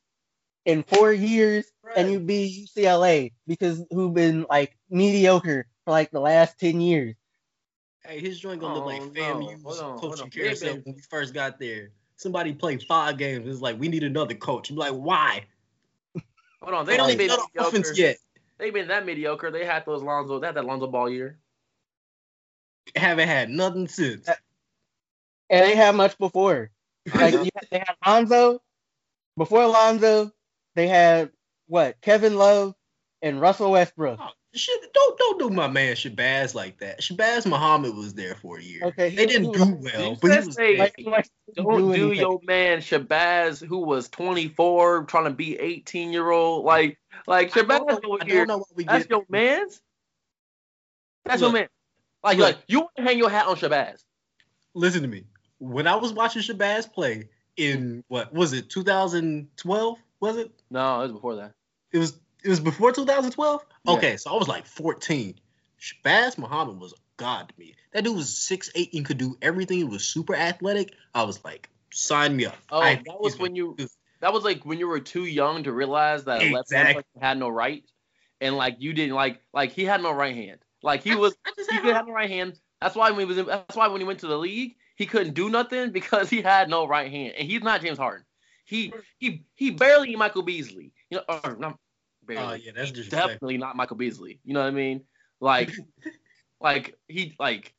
in 0.65 0.83
four 0.83 1.11
years, 1.11 1.65
and 1.95 2.11
you'd 2.11 2.27
be 2.27 2.67
UCLA 2.67 3.31
because 3.47 3.83
who've 3.91 4.13
been 4.13 4.45
like 4.49 4.77
mediocre 4.89 5.67
for 5.85 5.91
like 5.91 6.11
the 6.11 6.19
last 6.19 6.59
ten 6.59 6.81
years. 6.81 7.15
Hey, 8.03 8.19
his 8.19 8.39
joint 8.39 8.59
gonna 8.59 8.73
look 8.73 8.83
Oh, 8.83 8.87
like 8.87 9.01
no. 9.01 9.21
FAMU's 9.21 9.63
Hold 9.63 9.79
on, 9.79 9.89
hold 9.91 9.99
coaching 10.11 10.29
carousel 10.29 10.73
They've 10.75 10.85
when 10.85 10.95
we 10.95 11.01
first 11.01 11.33
got 11.33 11.59
there. 11.59 11.89
Somebody 12.17 12.53
played 12.53 12.83
five 12.83 13.17
games. 13.17 13.47
It's 13.47 13.61
like 13.61 13.79
we 13.79 13.87
need 13.87 14.03
another 14.03 14.35
coach. 14.35 14.69
I'm 14.69 14.75
like, 14.75 14.93
why? 14.93 15.45
Hold 16.61 16.75
on, 16.75 16.85
They 16.85 16.93
they 16.93 16.97
don't 16.97 17.09
even 17.11 17.27
been 17.27 17.37
know 17.37 17.67
offense 17.67 17.97
yet. 17.97 18.17
They've 18.57 18.73
been 18.73 18.87
that 18.87 19.05
mediocre. 19.05 19.51
They 19.51 19.65
had 19.65 19.85
those 19.85 20.01
Lonzo. 20.01 20.39
They 20.39 20.47
had 20.47 20.55
that 20.55 20.65
Lonzo 20.65 20.87
Ball 20.87 21.09
year. 21.09 21.37
Haven't 22.95 23.27
had 23.27 23.49
nothing 23.49 23.87
since. 23.87 24.29
And 25.49 25.63
they 25.65 25.75
had 25.75 25.95
much 25.95 26.17
before. 26.17 26.71
Like 27.13 27.33
you 27.33 27.49
had, 27.55 27.67
they 27.71 27.77
had 27.79 27.95
Lonzo. 28.05 28.61
Before 29.37 29.67
Lonzo, 29.67 30.31
they 30.75 30.87
had 30.87 31.29
what? 31.67 32.01
Kevin 32.01 32.35
Love 32.35 32.73
and 33.21 33.39
Russell 33.39 33.71
Westbrook. 33.71 34.17
Oh, 34.19 34.29
shit, 34.55 34.79
don't 34.93 35.17
don't 35.19 35.37
do 35.39 35.49
my 35.51 35.67
man 35.67 35.95
Shabazz 35.95 36.55
like 36.55 36.79
that. 36.79 37.01
Shabazz 37.01 37.45
Muhammad 37.45 37.93
was 37.95 38.15
there 38.15 38.33
for 38.35 38.57
a 38.57 38.63
year. 38.63 38.81
Okay, 38.85 39.13
they 39.13 39.27
didn't 39.27 39.51
do 39.51 39.59
was- 39.75 39.93
well, 39.93 40.17
but 40.19 40.31
he 40.31 40.37
was 40.47 40.55
they- 40.55 40.77
Like, 40.77 40.95
like, 41.05 41.27
Don't 41.53 41.77
do 41.77 41.91
anything. 41.93 42.15
your 42.19 42.39
man 42.43 42.79
Shabazz, 42.79 43.63
who 43.63 43.79
was 43.79 44.09
24, 44.09 45.03
trying 45.03 45.25
to 45.25 45.29
be 45.31 45.59
18 45.59 46.11
year 46.11 46.31
old. 46.31 46.65
Like, 46.65 46.97
like 47.27 47.55
I 47.55 47.61
don't 47.61 47.67
Shabazz 47.87 48.03
know- 48.03 48.13
over 48.13 48.23
I 48.23 48.25
here. 48.25 48.37
don't 48.37 48.47
know 48.47 48.57
why 48.59 48.65
we 48.75 48.83
That's 48.85 49.03
get. 49.05 49.11
your 49.11 49.25
man's. 49.29 49.79
That's 51.25 51.41
Look. 51.41 51.51
your 51.51 51.61
man. 51.61 51.69
Like, 52.23 52.37
Look. 52.39 52.55
like 52.55 52.63
you 52.67 52.79
want 52.79 52.91
to 52.95 53.03
hang 53.03 53.17
your 53.19 53.29
hat 53.29 53.45
on 53.45 53.57
Shabazz. 53.57 54.03
Listen 54.73 55.03
to 55.03 55.07
me. 55.07 55.25
When 55.59 55.87
I 55.87 55.95
was 55.95 56.13
watching 56.13 56.41
Shabazz 56.41 56.91
play 56.91 57.29
in 57.57 58.03
what 58.07 58.33
was 58.33 58.53
it? 58.53 58.69
2012? 58.69 59.97
Was 60.19 60.37
it? 60.37 60.51
No, 60.69 60.99
it 60.99 61.03
was 61.03 61.11
before 61.13 61.35
that. 61.35 61.53
It 61.91 61.97
was. 61.99 62.17
It 62.43 62.49
was 62.49 62.59
before 62.59 62.91
2012. 62.91 63.65
Yeah. 63.85 63.91
Okay, 63.93 64.17
so 64.17 64.31
I 64.31 64.37
was 64.37 64.47
like 64.47 64.67
14. 64.67 65.35
Shabazz 65.79 66.37
Muhammad 66.37 66.79
was 66.79 66.93
a 66.93 66.95
god 67.17 67.49
to 67.49 67.59
me. 67.59 67.75
That 67.91 68.03
dude 68.03 68.15
was 68.15 68.35
six 68.35 68.69
eight 68.75 68.93
and 68.93 69.05
could 69.05 69.17
do 69.17 69.37
everything. 69.41 69.77
He 69.77 69.83
was 69.83 70.05
super 70.07 70.35
athletic. 70.35 70.93
I 71.13 71.23
was 71.23 71.43
like, 71.43 71.69
sign 71.91 72.35
me 72.35 72.45
up. 72.45 72.55
Oh, 72.69 72.81
I- 72.81 72.95
that 73.05 73.19
was 73.19 73.37
when 73.39 73.55
you. 73.55 73.75
That 74.21 74.31
was 74.33 74.43
like 74.43 74.63
when 74.65 74.79
you 74.79 74.87
were 74.87 74.99
too 74.99 75.25
young 75.25 75.63
to 75.63 75.71
realize 75.71 76.23
that 76.25 76.41
a 76.41 76.53
left 76.53 76.71
hand 76.73 76.97
had 77.19 77.37
no 77.37 77.49
right, 77.49 77.83
and 78.41 78.55
like 78.55 78.77
you 78.79 78.93
didn't 78.93 79.13
like 79.15 79.41
like 79.53 79.71
he 79.71 79.83
had 79.85 80.01
no 80.01 80.11
right 80.11 80.35
hand. 80.35 80.59
Like 80.81 81.03
he 81.03 81.15
was 81.15 81.35
I 81.45 81.51
he 81.57 81.77
didn't 81.77 81.95
have 81.95 82.07
no 82.07 82.13
right 82.13 82.29
hand. 82.29 82.59
That's 82.81 82.95
why 82.95 83.11
when 83.11 83.19
he 83.19 83.25
was 83.25 83.37
in, 83.37 83.45
that's 83.45 83.75
why 83.75 83.87
when 83.87 84.01
he 84.01 84.07
went 84.07 84.19
to 84.19 84.27
the 84.27 84.37
league 84.37 84.75
he 84.95 85.05
couldn't 85.05 85.33
do 85.33 85.49
nothing 85.49 85.91
because 85.91 86.29
he 86.29 86.41
had 86.41 86.69
no 86.69 86.87
right 86.87 87.11
hand, 87.11 87.33
and 87.37 87.49
he's 87.49 87.61
not 87.61 87.81
James 87.81 87.97
Harden. 87.97 88.25
He 88.65 88.93
he 89.19 89.43
he 89.55 89.71
barely 89.71 90.15
Michael 90.15 90.41
Beasley. 90.41 90.91
You 91.09 91.19
know, 91.19 91.39
or 91.43 91.55
not 91.57 91.77
barely. 92.25 92.43
Oh 92.43 92.53
yeah, 92.55 92.71
that's 92.75 92.91
just 92.91 93.11
definitely 93.11 93.57
not 93.57 93.75
Michael 93.75 93.97
Beasley. 93.97 94.39
You 94.43 94.53
know 94.53 94.61
what 94.61 94.67
I 94.67 94.71
mean? 94.71 95.01
Like, 95.39 95.71
like 96.61 96.97
he 97.07 97.35
like, 97.39 97.73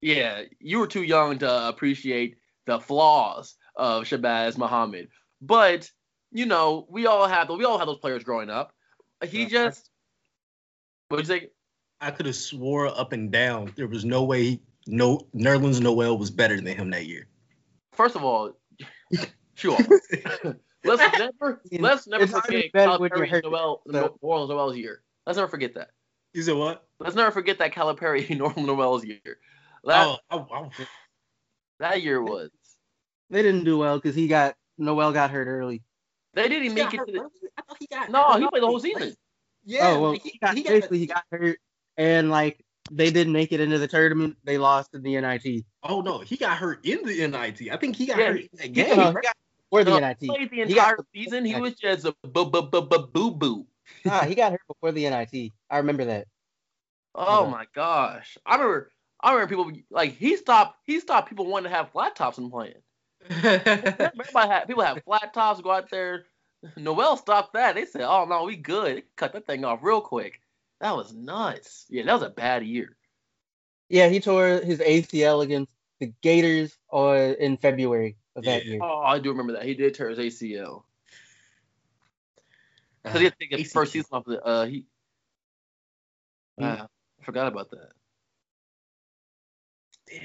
yeah, 0.00 0.42
you 0.58 0.80
were 0.80 0.86
too 0.88 1.02
young 1.02 1.38
to 1.38 1.68
appreciate 1.68 2.38
the 2.66 2.80
flaws 2.80 3.54
of 3.76 4.04
Shabazz 4.04 4.58
Muhammad. 4.58 5.08
But 5.40 5.90
you 6.32 6.46
know, 6.46 6.86
we 6.90 7.06
all 7.06 7.28
have 7.28 7.48
we 7.50 7.64
all 7.64 7.78
have 7.78 7.86
those 7.86 7.98
players 7.98 8.24
growing 8.24 8.50
up. 8.50 8.72
He 9.24 9.42
Yeah. 9.42 9.48
just 9.48 9.90
what'd 11.08 11.28
you 11.28 11.34
say? 11.34 11.50
I 12.00 12.10
could 12.10 12.26
have 12.26 12.36
swore 12.36 12.88
up 12.88 13.12
and 13.12 13.30
down 13.30 13.72
there 13.76 13.88
was 13.88 14.04
no 14.04 14.24
way 14.24 14.60
no 14.86 15.26
Nerlens 15.34 15.80
Noel 15.80 16.18
was 16.18 16.30
better 16.30 16.60
than 16.60 16.76
him 16.76 16.90
that 16.90 17.06
year. 17.06 17.26
First 17.92 18.16
of 18.16 18.24
all, 18.24 18.52
sure. 19.54 19.78
Let's 20.84 21.18
never 21.18 21.60
let's 21.80 22.06
never 22.06 22.24
it's 22.24 22.32
hard 22.32 22.44
to 22.44 22.52
forget 22.52 22.72
be 22.72 22.78
Calipari 22.78 23.00
when 23.00 23.10
you're 23.16 23.26
hurt, 23.26 23.44
Noel 23.44 23.82
so- 23.90 24.18
Nerlens 24.22 24.48
Noel's 24.48 24.76
year. 24.76 25.02
Let's 25.26 25.36
never 25.36 25.48
forget 25.48 25.74
that. 25.74 25.90
You 26.34 26.42
said 26.42 26.56
what? 26.56 26.86
Let's 27.00 27.16
never 27.16 27.30
forget 27.30 27.58
that 27.58 27.72
Calipari 27.74 28.26
Nerlens 28.28 28.66
Noel's 28.66 29.04
year. 29.04 29.38
That 29.84 30.06
Oh, 30.06 30.18
I, 30.30 30.36
I, 30.36 30.70
that 31.80 32.02
year 32.02 32.22
was. 32.22 32.50
They 33.30 33.42
didn't 33.42 33.64
do 33.64 33.78
well 33.78 33.98
because 33.98 34.14
he 34.14 34.28
got 34.28 34.54
Noel 34.78 35.12
got 35.12 35.30
hurt 35.30 35.46
early. 35.46 35.82
They 36.34 36.48
didn't 36.48 36.64
he 36.64 36.68
make 36.68 36.92
it 36.92 36.98
hurt 36.98 37.06
to 37.06 37.12
the. 37.12 37.20
I 37.56 37.62
thought 37.62 37.76
he 37.80 37.86
got 37.86 38.10
No, 38.10 38.32
hurt. 38.32 38.42
he 38.42 38.48
played 38.48 38.62
the 38.62 38.66
whole 38.66 38.80
season. 38.80 39.14
Yeah, 39.64 39.88
oh 39.88 40.00
well, 40.00 40.10
like, 40.12 40.22
he, 40.22 40.38
got, 40.38 40.54
basically 40.54 40.98
he 40.98 41.06
got 41.06 41.24
hurt, 41.32 41.58
and 41.96 42.30
like 42.30 42.64
they 42.90 43.10
didn't 43.10 43.32
make 43.32 43.52
it 43.52 43.60
into 43.60 43.78
the 43.78 43.88
tournament. 43.88 44.36
They 44.44 44.58
lost 44.58 44.94
in 44.94 45.02
the 45.02 45.20
NIT. 45.20 45.64
Oh 45.82 46.00
no, 46.00 46.18
he 46.18 46.36
got 46.36 46.56
hurt 46.56 46.84
in 46.84 47.04
the 47.04 47.26
NIT. 47.26 47.70
I 47.72 47.76
think 47.76 47.96
he 47.96 48.06
got 48.06 48.18
Yeah, 48.18 48.26
hurt 48.32 48.40
in 48.40 48.48
that 48.54 48.72
game. 48.72 48.96
No, 48.96 49.06
he 49.08 49.12
got 49.14 49.34
before 49.70 49.84
the 49.84 49.90
No, 49.92 49.98
NIT. 49.98 50.16
he 50.20 50.26
played 50.28 50.50
the 50.50 50.56
He 50.64 50.74
got- 50.74 50.90
entire 50.92 51.06
season. 51.14 51.44
He 51.44 51.56
was 51.60 51.74
just 51.74 52.04
a 52.06 52.14
boo 52.26 52.46
boo 52.46 52.62
boo 52.62 52.82
boo 52.82 53.06
boo 53.12 53.30
boo. 53.32 53.66
Nah, 54.04 54.24
he 54.24 54.34
got 54.34 54.52
hurt 54.52 54.62
before 54.68 54.92
the 54.92 55.08
NIT. 55.08 55.52
I 55.70 55.78
remember 55.78 56.04
that. 56.06 56.26
Oh 57.14 57.44
Yeah. 57.44 57.50
my 57.50 57.66
gosh! 57.74 58.36
I 58.44 58.54
remember. 58.56 58.90
I 59.20 59.32
remember 59.32 59.48
people 59.56 59.72
like 59.90 60.12
he 60.16 60.36
stopped. 60.36 60.78
He 60.84 61.00
stopped 61.00 61.28
people 61.28 61.46
wanting 61.46 61.70
to 61.70 61.76
have 61.76 61.90
flat 61.90 62.14
tops 62.16 62.38
and 62.38 62.50
playing. 62.50 62.74
Everybody 63.30 64.48
had 64.48 64.66
people 64.66 64.82
have 64.84 65.02
flat 65.04 65.32
tops 65.32 65.60
go 65.60 65.70
out 65.70 65.90
there. 65.90 66.26
Noel 66.76 67.16
stopped 67.16 67.52
that. 67.54 67.74
They 67.74 67.84
said, 67.86 68.02
"Oh 68.02 68.24
no, 68.24 68.44
we 68.44 68.56
good." 68.56 69.04
Cut 69.16 69.32
that 69.32 69.46
thing 69.46 69.64
off 69.64 69.80
real 69.82 70.00
quick. 70.00 70.40
That 70.80 70.96
was 70.96 71.14
nuts. 71.14 71.86
Yeah, 71.88 72.04
that 72.04 72.12
was 72.12 72.22
a 72.22 72.30
bad 72.30 72.64
year. 72.64 72.96
Yeah, 73.88 74.08
he 74.08 74.20
tore 74.20 74.60
his 74.60 74.80
ACL 74.80 75.42
against 75.42 75.72
the 76.00 76.12
Gators 76.22 76.76
or 76.88 77.16
in 77.16 77.56
February 77.56 78.16
of 78.34 78.44
that 78.44 78.66
year. 78.66 78.80
Oh, 78.82 78.98
I 78.98 79.18
do 79.18 79.30
remember 79.30 79.54
that. 79.54 79.64
He 79.64 79.74
did 79.74 79.94
tear 79.94 80.10
his 80.10 80.18
ACL 80.18 80.82
because 83.02 83.20
he 83.20 83.24
had 83.24 83.32
to 83.38 83.38
take 83.38 83.58
his 83.58 83.72
first 83.72 83.92
season 83.92 84.08
off. 84.12 84.24
The 84.24 84.42
uh, 84.42 84.66
he. 84.66 84.84
Wow, 86.58 86.88
I 87.20 87.24
forgot 87.24 87.46
about 87.48 87.70
that. 87.70 87.90
Damn. 90.08 90.22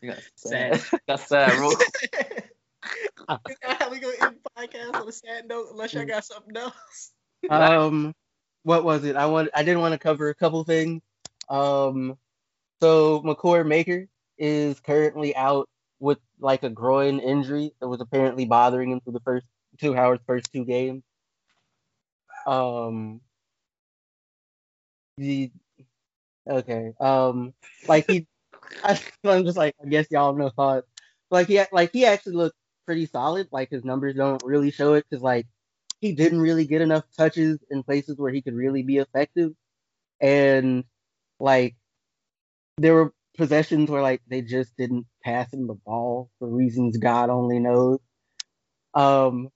He 0.00 0.06
got 0.06 0.18
Sad. 0.34 0.80
sad. 0.80 1.00
got 1.08 1.20
sad. 1.20 1.58
Real. 1.58 1.70
Is 1.70 1.78
that 3.62 3.82
how 3.82 3.90
we 3.90 3.98
gonna 3.98 4.14
end 4.20 4.36
the 4.42 4.50
podcast 4.58 4.94
on 4.94 5.08
a 5.08 5.12
sad 5.12 5.46
note? 5.46 5.68
Unless 5.70 5.94
y'all 5.94 6.06
got 6.06 6.24
something 6.24 6.56
else. 6.56 7.12
Um, 7.48 8.14
what 8.62 8.84
was 8.84 9.04
it? 9.04 9.16
I 9.16 9.26
want. 9.26 9.50
I 9.54 9.62
did 9.62 9.76
want 9.76 9.92
to 9.92 9.98
cover 9.98 10.28
a 10.28 10.34
couple 10.34 10.62
things. 10.64 11.02
Um, 11.48 12.16
so 12.80 13.22
Makur 13.22 13.66
Maker 13.66 14.06
is 14.38 14.80
currently 14.80 15.34
out 15.36 15.68
with 15.98 16.18
like 16.40 16.62
a 16.62 16.70
groin 16.70 17.20
injury 17.20 17.74
that 17.80 17.88
was 17.88 18.00
apparently 18.00 18.46
bothering 18.46 18.90
him 18.90 19.00
for 19.04 19.12
the 19.12 19.20
first 19.20 19.46
two 19.78 19.94
Howard's 19.94 20.22
first 20.26 20.52
two 20.52 20.64
games. 20.64 21.02
Um, 22.46 23.20
the 25.16 25.50
okay. 26.48 26.92
Um, 27.00 27.54
like 27.88 28.06
he, 28.10 28.26
I, 28.84 29.00
I'm 29.24 29.44
just 29.44 29.58
like 29.58 29.74
I 29.82 29.88
guess 29.88 30.06
y'all 30.10 30.34
know 30.34 30.44
no 30.44 30.50
thoughts. 30.50 30.88
Like 31.30 31.48
he 31.48 31.60
like 31.72 31.92
he 31.92 32.06
actually 32.06 32.36
looked 32.36 32.56
pretty 32.86 33.06
solid. 33.06 33.48
Like 33.52 33.70
his 33.70 33.84
numbers 33.84 34.16
don't 34.16 34.42
really 34.44 34.70
show 34.70 34.94
it 34.94 35.06
because 35.08 35.22
like 35.22 35.46
he 36.00 36.12
didn't 36.14 36.40
really 36.40 36.66
get 36.66 36.82
enough 36.82 37.04
touches 37.16 37.58
in 37.70 37.82
places 37.82 38.18
where 38.18 38.32
he 38.32 38.42
could 38.42 38.54
really 38.54 38.82
be 38.82 38.98
effective. 38.98 39.52
And 40.20 40.84
like 41.40 41.76
there 42.78 42.94
were 42.94 43.14
possessions 43.36 43.90
where 43.90 44.02
like 44.02 44.22
they 44.28 44.42
just 44.42 44.76
didn't 44.76 45.06
pass 45.24 45.52
him 45.52 45.66
the 45.66 45.74
ball 45.74 46.30
for 46.38 46.48
reasons 46.48 46.96
God 46.98 47.30
only 47.30 47.58
knows. 47.58 47.98
Um 48.94 49.50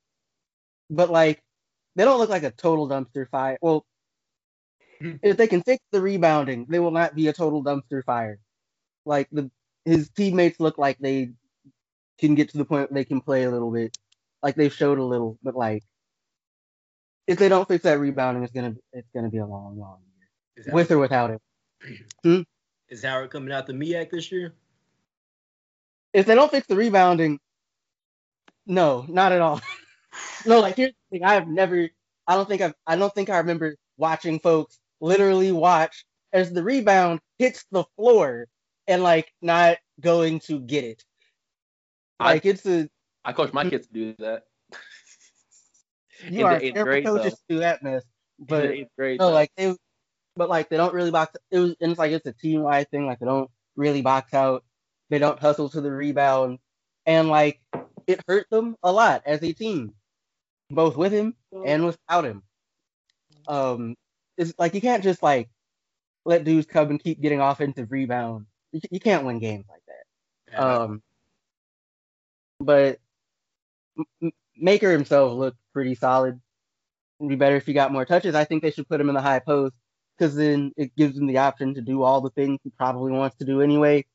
but 0.90 1.10
like 1.10 1.42
they 1.96 2.04
don't 2.04 2.18
look 2.20 2.30
like 2.30 2.44
a 2.44 2.50
total 2.50 2.88
dumpster 2.88 3.28
fire. 3.28 3.58
Well, 3.62 3.86
if 5.22 5.36
they 5.36 5.46
can 5.46 5.62
fix 5.62 5.82
the 5.92 6.00
rebounding, 6.00 6.66
they 6.68 6.78
will 6.80 6.90
not 6.90 7.14
be 7.14 7.28
a 7.28 7.32
total 7.32 7.64
dumpster 7.64 8.04
fire. 8.04 8.38
Like 9.06 9.28
the 9.32 9.50
his 9.84 10.10
teammates 10.10 10.60
look 10.60 10.78
like 10.78 10.98
they 10.98 11.32
can 12.18 12.34
get 12.34 12.50
to 12.50 12.58
the 12.58 12.64
point 12.64 12.90
where 12.90 13.00
they 13.02 13.06
can 13.06 13.20
play 13.20 13.44
a 13.44 13.50
little 13.50 13.70
bit. 13.72 13.96
Like 14.42 14.56
they've 14.56 14.72
showed 14.74 14.98
a 14.98 15.04
little, 15.04 15.38
but 15.42 15.56
like 15.56 15.84
if 17.26 17.38
they 17.38 17.48
don't 17.48 17.66
fix 17.66 17.84
that 17.84 17.98
rebounding, 17.98 18.42
it's 18.42 18.52
gonna 18.52 18.74
it's 18.92 19.08
gonna 19.14 19.30
be 19.30 19.38
a 19.38 19.46
long, 19.46 19.78
long 19.78 19.98
year. 20.56 20.74
With 20.74 20.90
or 20.90 20.98
without 20.98 21.30
it. 21.30 21.40
Hmm? 22.24 22.40
is 22.88 23.02
Howard 23.02 23.30
coming 23.30 23.52
out 23.52 23.66
the 23.66 23.72
MEAC 23.74 24.10
this 24.10 24.30
year? 24.32 24.54
If 26.12 26.26
they 26.26 26.34
don't 26.34 26.50
fix 26.50 26.66
the 26.66 26.76
rebounding, 26.76 27.38
no, 28.66 29.04
not 29.08 29.32
at 29.32 29.40
all. 29.42 29.60
no, 30.46 30.60
like 30.60 30.76
here's 30.76 30.92
the 31.10 31.18
thing. 31.18 31.24
I've 31.24 31.48
never 31.48 31.88
I 32.26 32.34
don't 32.34 32.48
think 32.48 32.62
I've 32.62 32.74
I 32.86 32.96
don't 32.96 33.14
think 33.14 33.30
I 33.30 33.38
remember 33.38 33.76
watching 33.98 34.38
folks 34.40 34.78
literally 35.00 35.52
watch 35.52 36.04
as 36.32 36.52
the 36.52 36.62
rebound 36.62 37.20
hits 37.38 37.64
the 37.70 37.84
floor 37.96 38.46
and 38.86 39.02
like 39.02 39.32
not 39.42 39.78
going 40.00 40.40
to 40.40 40.60
get 40.60 40.84
it. 40.84 41.04
I- 42.20 42.34
Like 42.34 42.46
it's 42.46 42.64
a 42.66 42.88
I 43.24 43.32
coach 43.32 43.52
my 43.52 43.68
kids 43.68 43.86
to 43.88 43.92
do 43.92 44.14
that. 44.18 44.44
You 46.22 46.40
in 46.40 46.46
are 46.46 46.58
the 46.58 46.66
eighth 46.66 46.74
careful 46.74 46.90
grade, 46.92 47.04
coaches 47.04 47.32
to 47.34 47.40
do 47.48 47.58
that 47.60 47.82
mess, 47.82 48.02
but 48.38 48.62
the 48.62 48.72
eighth 48.72 48.90
grade. 48.96 49.20
no, 49.20 49.28
though. 49.28 49.32
like 49.32 49.50
they, 49.56 49.74
but 50.36 50.48
like 50.48 50.68
they 50.68 50.76
don't 50.76 50.94
really 50.94 51.10
box. 51.10 51.36
It 51.50 51.58
was 51.58 51.76
and 51.80 51.92
it's 51.92 51.98
like 51.98 52.12
it's 52.12 52.26
a 52.26 52.32
team 52.32 52.62
wide 52.62 52.90
thing. 52.90 53.06
Like 53.06 53.20
they 53.20 53.26
don't 53.26 53.50
really 53.76 54.02
box 54.02 54.34
out. 54.34 54.64
They 55.10 55.18
don't 55.18 55.38
hustle 55.38 55.68
to 55.70 55.80
the 55.80 55.90
rebound, 55.90 56.58
and 57.06 57.28
like 57.28 57.60
it 58.06 58.20
hurt 58.26 58.48
them 58.50 58.76
a 58.82 58.92
lot 58.92 59.22
as 59.26 59.42
a 59.42 59.52
team, 59.52 59.94
both 60.70 60.96
with 60.96 61.12
him 61.12 61.34
and 61.66 61.86
without 61.86 62.24
him. 62.24 62.42
Um, 63.46 63.96
it's 64.36 64.54
like 64.58 64.74
you 64.74 64.80
can't 64.80 65.02
just 65.02 65.22
like 65.22 65.50
let 66.24 66.44
dudes 66.44 66.66
come 66.66 66.90
and 66.90 67.02
keep 67.02 67.20
getting 67.20 67.40
offensive 67.40 67.92
rebounds. 67.92 68.46
You, 68.72 68.80
you 68.90 69.00
can't 69.00 69.24
win 69.24 69.38
games 69.38 69.66
like 69.68 69.82
that. 69.86 70.62
Um, 70.62 71.02
but 72.60 72.98
M- 73.98 74.04
M- 74.22 74.32
Maker 74.56 74.90
himself 74.90 75.32
looked 75.32 75.58
pretty 75.74 75.94
solid. 75.94 76.40
It'd 77.20 77.28
be 77.28 77.36
better 77.36 77.56
if 77.56 77.66
he 77.66 77.74
got 77.74 77.92
more 77.92 78.06
touches. 78.06 78.34
I 78.34 78.44
think 78.44 78.62
they 78.62 78.70
should 78.70 78.88
put 78.88 79.00
him 79.00 79.08
in 79.10 79.14
the 79.14 79.20
high 79.20 79.40
post 79.40 79.74
because 80.16 80.34
then 80.34 80.72
it 80.76 80.96
gives 80.96 81.18
him 81.18 81.26
the 81.26 81.38
option 81.38 81.74
to 81.74 81.82
do 81.82 82.02
all 82.02 82.20
the 82.22 82.30
things 82.30 82.60
he 82.64 82.70
probably 82.70 83.12
wants 83.12 83.36
to 83.36 83.44
do 83.44 83.60
anyway. 83.60 84.06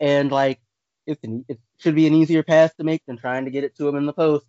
And 0.00 0.30
like, 0.30 0.60
it's 1.06 1.22
an, 1.24 1.44
it 1.48 1.58
should 1.78 1.94
be 1.94 2.06
an 2.06 2.14
easier 2.14 2.42
pass 2.42 2.74
to 2.74 2.84
make 2.84 3.02
than 3.06 3.16
trying 3.16 3.46
to 3.46 3.50
get 3.50 3.64
it 3.64 3.76
to 3.76 3.88
him 3.88 3.96
in 3.96 4.06
the 4.06 4.12
post. 4.12 4.46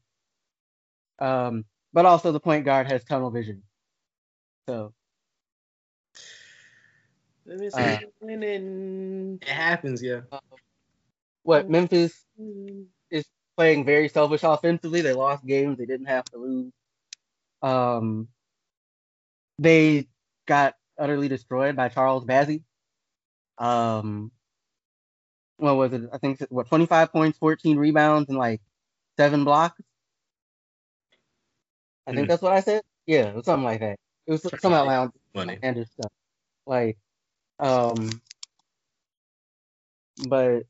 Um, 1.20 1.66
but 1.94 2.06
also 2.06 2.32
the 2.32 2.40
point 2.40 2.66
guard 2.66 2.92
has 2.92 3.04
tunnel 3.06 3.32
vision. 3.32 3.64
So 4.68 4.94
Let 7.46 7.60
me 7.60 7.70
see. 7.70 7.78
uh, 7.78 7.98
it 8.22 9.48
happens, 9.48 10.02
yeah. 10.02 10.22
what 11.44 11.70
Memphis 11.70 12.26
is 13.12 13.26
playing 13.58 13.86
very 13.86 14.10
selfish 14.10 14.44
offensively. 14.44 15.02
They 15.02 15.14
lost 15.14 15.46
games 15.46 15.78
they 15.78 15.86
didn't 15.86 16.08
have 16.08 16.26
to 16.26 16.38
lose. 16.38 16.74
Um, 17.62 18.30
they 19.60 20.08
got 20.48 20.76
utterly 21.00 21.28
destroyed 21.28 21.76
by 21.76 21.90
Charles 21.90 22.26
Bassey. 22.26 22.64
Um, 23.58 24.32
what 25.58 25.76
was 25.78 25.94
it? 25.94 26.10
I 26.14 26.18
think 26.18 26.42
what 26.50 26.68
25 26.68 27.12
points, 27.12 27.38
14 27.40 27.78
rebounds, 27.78 28.30
and 28.30 28.38
like 28.38 28.62
seven 29.18 29.44
blocks. 29.46 29.82
I 32.08 32.14
think 32.14 32.26
Hmm. 32.26 32.30
that's 32.30 32.42
what 32.42 32.54
I 32.54 32.62
said. 32.62 32.84
Yeah, 33.08 33.30
it 33.30 33.36
was 33.36 33.46
something 33.46 33.66
like 33.66 33.80
that. 33.82 33.98
It 34.28 34.32
was 34.32 34.42
some 34.60 34.74
outland 34.74 35.12
Funny. 35.34 35.60
and 35.62 35.88
stuff. 35.88 36.12
Like, 36.66 36.98
um, 37.60 38.22
but 40.30 40.64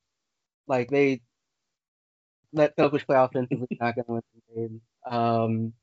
like 0.68 0.90
they 0.90 1.22
let 2.56 2.76
selfish 2.76 3.06
play 3.06 3.18
offensively, 3.18 3.68
not 3.80 3.96
gonna 3.96 4.06
win 4.08 4.22
some 4.32 4.56
games. 4.56 4.82
Um, 5.06 5.74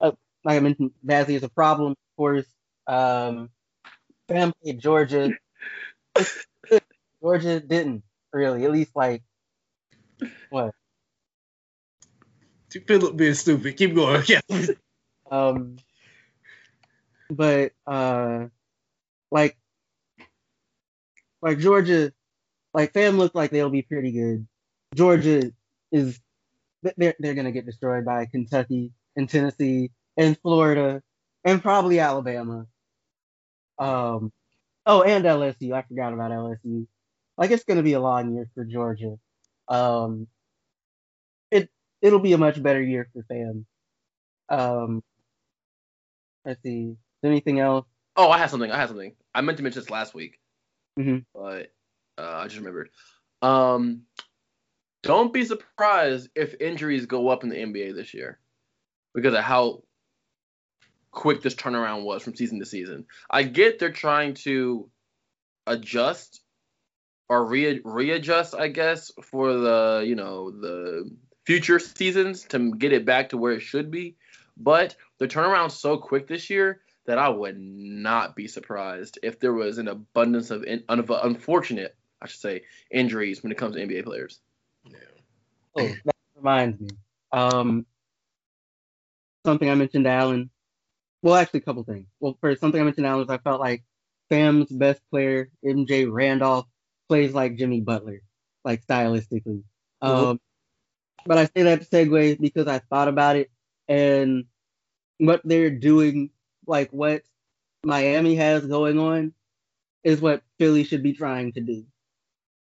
uh, 0.00 0.12
like 0.44 0.56
I 0.56 0.60
mentioned, 0.60 0.92
Bassey 1.04 1.34
is 1.34 1.42
a 1.42 1.48
problem, 1.48 1.92
of 1.92 2.16
course. 2.16 2.46
Um, 2.86 3.50
Bam 4.28 4.52
played 4.62 4.78
Georgia. 4.78 5.30
Georgia 7.20 7.60
didn't 7.60 8.04
really, 8.32 8.64
at 8.64 8.72
least 8.72 8.94
like 8.94 9.22
what? 10.50 10.74
Philip 12.86 13.16
being 13.16 13.34
stupid. 13.34 13.76
Keep 13.76 13.94
going. 13.94 14.22
Yeah. 14.28 14.40
Um, 15.30 15.76
but 17.30 17.72
uh, 17.86 18.46
like, 19.30 19.56
like 21.40 21.58
Georgia, 21.58 22.12
like 22.72 22.92
Fam 22.92 23.16
looked 23.16 23.34
like 23.34 23.50
they'll 23.50 23.70
be 23.70 23.82
pretty 23.82 24.12
good. 24.12 24.46
Georgia 24.94 25.52
is 25.94 26.20
they're 26.96 27.14
they're 27.18 27.34
gonna 27.34 27.52
get 27.52 27.66
destroyed 27.66 28.04
by 28.04 28.26
Kentucky 28.26 28.92
and 29.16 29.28
Tennessee 29.30 29.90
and 30.16 30.36
Florida 30.40 31.02
and 31.44 31.62
probably 31.62 32.00
Alabama. 32.00 32.66
Um, 33.78 34.32
oh, 34.86 35.02
and 35.02 35.24
LSU. 35.24 35.72
I 35.72 35.82
forgot 35.82 36.12
about 36.12 36.30
LSU. 36.32 36.86
Like 37.38 37.50
it's 37.52 37.64
gonna 37.64 37.82
be 37.82 37.94
a 37.94 38.00
long 38.00 38.34
year 38.34 38.48
for 38.54 38.64
Georgia. 38.64 39.16
Um, 39.68 40.26
it 41.50 41.70
it'll 42.02 42.18
be 42.18 42.32
a 42.32 42.38
much 42.38 42.62
better 42.62 42.82
year 42.82 43.08
for 43.12 43.22
Fam. 43.28 43.66
Um, 44.48 45.02
let's 46.44 46.62
see. 46.62 46.90
Is 46.90 46.96
there 47.22 47.30
anything 47.30 47.60
else? 47.60 47.86
Oh, 48.16 48.30
I 48.30 48.38
had 48.38 48.50
something. 48.50 48.70
I 48.70 48.76
had 48.76 48.88
something. 48.88 49.14
I 49.34 49.40
meant 49.40 49.58
to 49.58 49.64
mention 49.64 49.80
this 49.80 49.90
last 49.90 50.14
week, 50.14 50.38
Mhm. 50.98 51.24
but 51.34 51.72
uh, 52.18 52.36
I 52.36 52.44
just 52.44 52.56
remembered. 52.58 52.90
Um, 53.42 54.02
don't 55.04 55.32
be 55.32 55.44
surprised 55.44 56.28
if 56.34 56.54
injuries 56.60 57.06
go 57.06 57.28
up 57.28 57.44
in 57.44 57.50
the 57.50 57.56
NBA 57.56 57.94
this 57.94 58.14
year 58.14 58.38
because 59.14 59.34
of 59.34 59.44
how 59.44 59.82
quick 61.10 61.42
this 61.42 61.54
turnaround 61.54 62.04
was 62.04 62.22
from 62.22 62.34
season 62.34 62.58
to 62.58 62.66
season. 62.66 63.06
I 63.30 63.44
get 63.44 63.78
they're 63.78 63.92
trying 63.92 64.34
to 64.34 64.90
adjust 65.66 66.40
or 67.28 67.46
re- 67.46 67.80
readjust, 67.84 68.54
I 68.54 68.68
guess, 68.68 69.12
for 69.22 69.52
the 69.52 70.04
you 70.06 70.14
know 70.14 70.50
the 70.50 71.10
future 71.46 71.78
seasons 71.78 72.44
to 72.44 72.74
get 72.74 72.92
it 72.92 73.04
back 73.04 73.30
to 73.30 73.36
where 73.36 73.52
it 73.52 73.60
should 73.60 73.90
be. 73.90 74.16
But 74.56 74.96
the 75.18 75.28
turnaround's 75.28 75.74
so 75.74 75.96
quick 75.96 76.26
this 76.26 76.50
year 76.50 76.80
that 77.06 77.18
I 77.18 77.28
would 77.28 77.58
not 77.58 78.34
be 78.34 78.48
surprised 78.48 79.18
if 79.22 79.38
there 79.40 79.52
was 79.52 79.78
an 79.78 79.88
abundance 79.88 80.50
of 80.50 80.64
in, 80.64 80.84
of 80.88 81.10
unfortunate, 81.10 81.94
I 82.20 82.26
should 82.26 82.40
say, 82.40 82.62
injuries 82.90 83.42
when 83.42 83.52
it 83.52 83.58
comes 83.58 83.76
to 83.76 83.86
NBA 83.86 84.04
players. 84.04 84.40
Oh, 85.76 85.88
that 86.04 86.14
reminds 86.36 86.80
me. 86.80 86.88
Um, 87.32 87.86
something 89.44 89.68
I 89.68 89.74
mentioned 89.74 90.04
to 90.04 90.10
Alan. 90.10 90.50
Well, 91.22 91.34
actually, 91.34 91.60
a 91.60 91.64
couple 91.64 91.84
things. 91.84 92.06
Well, 92.20 92.36
first, 92.40 92.60
something 92.60 92.80
I 92.80 92.84
mentioned 92.84 93.04
to 93.04 93.08
Alan 93.08 93.26
was 93.26 93.30
I 93.30 93.38
felt 93.38 93.60
like 93.60 93.82
Fam's 94.28 94.70
best 94.70 95.00
player, 95.10 95.50
MJ 95.64 96.10
Randolph, 96.10 96.66
plays 97.08 97.32
like 97.32 97.56
Jimmy 97.56 97.80
Butler, 97.80 98.22
like 98.64 98.84
stylistically. 98.86 99.62
Um, 100.02 100.40
but 101.26 101.38
I 101.38 101.44
say 101.46 101.62
that 101.64 101.80
to 101.82 101.86
segue 101.86 102.40
because 102.40 102.66
I 102.68 102.78
thought 102.78 103.08
about 103.08 103.36
it 103.36 103.50
and 103.88 104.44
what 105.18 105.40
they're 105.44 105.70
doing, 105.70 106.30
like 106.66 106.90
what 106.90 107.22
Miami 107.84 108.36
has 108.36 108.66
going 108.66 108.98
on, 108.98 109.32
is 110.02 110.20
what 110.20 110.42
Philly 110.58 110.84
should 110.84 111.02
be 111.02 111.14
trying 111.14 111.52
to 111.52 111.60
do. 111.60 111.84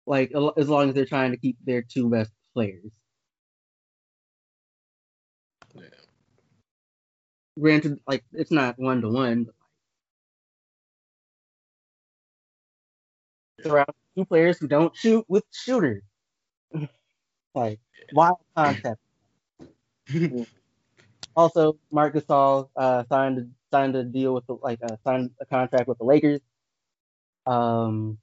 Like 0.07 0.33
as 0.57 0.69
long 0.69 0.89
as 0.89 0.95
they're 0.95 1.05
trying 1.05 1.33
to 1.33 1.37
keep 1.37 1.57
their 1.65 1.83
two 1.83 2.09
best 2.09 2.33
players. 2.55 2.91
Yeah. 5.75 5.83
Granted, 7.59 8.01
like 8.07 8.25
it's 8.33 8.53
not 8.53 8.79
one 8.79 9.01
to 9.03 9.09
one, 9.09 9.45
but 9.45 9.55
like 13.59 13.73
around 13.73 13.95
two 14.17 14.25
players 14.25 14.59
who 14.59 14.69
don't 14.69 14.95
shoot 14.97 15.25
with 15.29 15.45
shooters. 15.53 16.03
like 17.55 17.81
wild 18.13 18.39
concept. 18.57 19.01
Also, 21.39 21.79
Marc 21.93 22.15
Gasol 22.17 22.69
uh, 22.75 23.05
signed 23.09 23.39
a, 23.39 23.47
signed 23.71 23.95
a 23.95 24.03
deal 24.03 24.35
with 24.35 24.45
the 24.49 24.55
like 24.55 24.81
uh, 24.83 24.97
signed 25.05 25.31
a 25.41 25.47
contract 25.47 25.87
with 25.87 25.97
the 25.99 26.05
Lakers. 26.05 26.41
Um, 27.47 28.19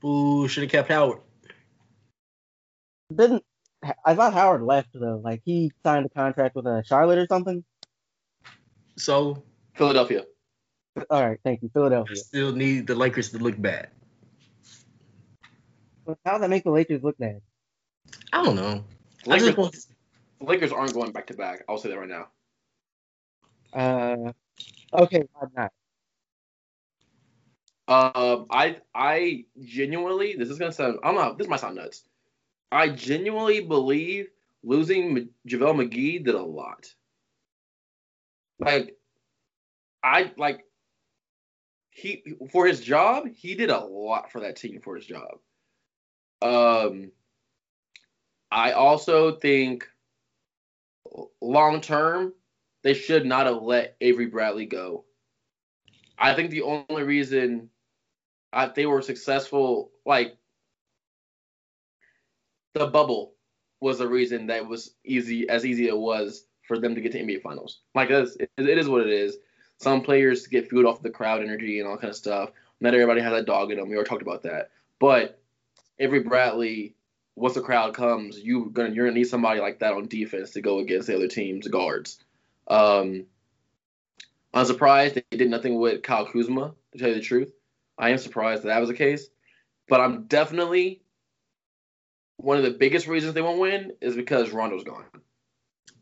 Boo, 0.00 0.46
should 0.46 0.64
have 0.64 0.70
kept 0.70 0.90
Howard. 0.90 1.20
didn't 3.14 3.42
I 4.04 4.14
thought 4.14 4.34
Howard 4.34 4.62
left 4.62 4.90
though? 4.92 5.20
Like 5.22 5.42
he 5.44 5.72
signed 5.82 6.06
a 6.06 6.08
contract 6.10 6.54
with 6.54 6.66
uh, 6.66 6.82
Charlotte 6.82 7.18
or 7.18 7.26
something. 7.26 7.64
So 8.96 9.42
Philadelphia. 9.74 10.24
All 11.08 11.26
right, 11.26 11.38
thank 11.44 11.62
you, 11.62 11.70
Philadelphia. 11.72 12.16
still 12.16 12.52
need 12.52 12.86
the 12.86 12.94
Lakers 12.94 13.30
to 13.30 13.38
look 13.38 13.60
bad. 13.60 13.88
How 16.24 16.32
does 16.32 16.40
that 16.40 16.50
make 16.50 16.64
the 16.64 16.70
Lakers 16.70 17.02
look 17.02 17.16
bad? 17.18 17.40
I 18.32 18.44
don't 18.44 18.56
know. 18.56 18.84
I 19.26 19.30
Lakers, 19.30 19.46
just 19.46 19.58
want 19.58 19.76
Lakers 20.40 20.72
aren't 20.72 20.94
going 20.94 21.12
back 21.12 21.28
to 21.28 21.34
back. 21.34 21.64
I'll 21.68 21.78
say 21.78 21.90
that 21.90 21.98
right 21.98 22.08
now. 22.08 22.28
Uh, 23.72 24.32
okay, 24.92 25.22
I'm 25.40 25.50
not? 25.56 25.72
Um, 27.88 28.46
I 28.50 28.76
I 28.94 29.46
genuinely 29.60 30.36
this 30.36 30.48
is 30.48 30.58
gonna 30.58 30.72
sound 30.72 30.98
I 31.02 31.12
don't 31.12 31.16
know 31.16 31.34
this 31.34 31.48
might 31.48 31.60
sound 31.60 31.76
nuts. 31.76 32.04
I 32.72 32.88
genuinely 32.88 33.60
believe 33.60 34.28
losing 34.62 35.28
JaVale 35.48 35.88
McGee 35.88 36.24
did 36.24 36.34
a 36.34 36.42
lot. 36.42 36.92
Like, 38.58 38.96
I 40.02 40.32
like 40.36 40.64
he 41.90 42.22
for 42.52 42.66
his 42.66 42.80
job 42.80 43.26
he 43.34 43.54
did 43.54 43.70
a 43.70 43.78
lot 43.78 44.30
for 44.30 44.40
that 44.40 44.56
team 44.56 44.80
for 44.82 44.96
his 44.96 45.06
job. 45.06 45.38
Um, 46.42 47.10
I 48.50 48.72
also 48.72 49.36
think 49.36 49.86
long 51.40 51.80
term 51.80 52.32
they 52.82 52.94
should 52.94 53.26
not 53.26 53.46
have 53.46 53.62
let 53.62 53.96
Avery 54.00 54.26
Bradley 54.26 54.66
go. 54.66 55.04
I 56.18 56.34
think 56.34 56.50
the 56.50 56.62
only 56.62 57.02
reason 57.02 57.70
I, 58.52 58.66
they 58.66 58.86
were 58.86 59.02
successful, 59.02 59.90
like 60.04 60.36
the 62.74 62.86
bubble 62.86 63.34
was 63.80 63.98
the 63.98 64.08
reason 64.08 64.46
that 64.46 64.66
was 64.66 64.94
easy 65.04 65.48
as 65.48 65.64
easy 65.64 65.88
it 65.88 65.96
was 65.96 66.44
for 66.62 66.78
them 66.78 66.94
to 66.94 67.00
get 67.00 67.12
to 67.12 67.22
NBA 67.22 67.42
Finals. 67.42 67.80
Like 67.94 68.10
it 68.10 68.22
is, 68.22 68.36
it 68.36 68.78
is 68.78 68.88
what 68.88 69.02
it 69.02 69.08
is. 69.12 69.38
Some 69.78 70.02
players 70.02 70.46
get 70.46 70.68
fueled 70.68 70.86
off 70.86 71.02
the 71.02 71.10
crowd 71.10 71.42
energy 71.42 71.80
and 71.80 71.88
all 71.88 71.96
kind 71.96 72.10
of 72.10 72.16
stuff. 72.16 72.50
Not 72.80 72.94
everybody 72.94 73.20
has 73.20 73.32
a 73.32 73.42
dog 73.42 73.70
in 73.70 73.78
them. 73.78 73.88
We 73.88 73.96
already 73.96 74.08
talked 74.08 74.22
about 74.22 74.42
that. 74.42 74.70
But 74.98 75.40
Avery 75.98 76.20
Bradley, 76.20 76.94
once 77.34 77.54
the 77.54 77.60
crowd 77.60 77.94
comes, 77.94 78.38
you 78.38 78.70
gonna 78.72 78.90
you're 78.90 79.06
gonna 79.06 79.18
need 79.18 79.24
somebody 79.24 79.60
like 79.60 79.78
that 79.80 79.94
on 79.94 80.06
defense 80.06 80.50
to 80.50 80.60
go 80.60 80.78
against 80.78 81.08
the 81.08 81.16
other 81.16 81.28
team's 81.28 81.66
guards. 81.66 82.22
Um, 82.68 83.26
I'm 84.52 84.66
surprised 84.66 85.14
they 85.14 85.36
did 85.36 85.50
nothing 85.50 85.78
with 85.78 86.02
Kyle 86.02 86.26
Kuzma. 86.26 86.74
To 86.92 86.98
tell 86.98 87.08
you 87.08 87.14
the 87.14 87.20
truth, 87.20 87.52
I 87.98 88.10
am 88.10 88.18
surprised 88.18 88.62
that 88.62 88.68
that 88.68 88.80
was 88.80 88.88
the 88.88 88.94
case. 88.94 89.28
But 89.88 90.00
I'm 90.00 90.24
definitely 90.24 91.02
one 92.42 92.56
of 92.56 92.62
the 92.62 92.70
biggest 92.70 93.06
reasons 93.06 93.34
they 93.34 93.42
won't 93.42 93.60
win 93.60 93.92
is 94.00 94.16
because 94.16 94.50
Rondo's 94.50 94.84
gone. 94.84 95.04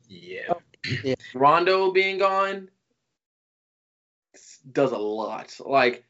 Yeah. 0.08 0.54
Rondo 1.34 1.92
being 1.92 2.18
gone 2.18 2.68
does 4.72 4.92
a 4.92 4.98
lot. 4.98 5.54
Like, 5.64 6.04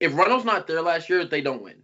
if 0.00 0.14
Rondo's 0.14 0.44
not 0.44 0.66
there 0.66 0.82
last 0.82 1.08
year, 1.08 1.24
they 1.24 1.40
don't 1.40 1.62
win. 1.62 1.82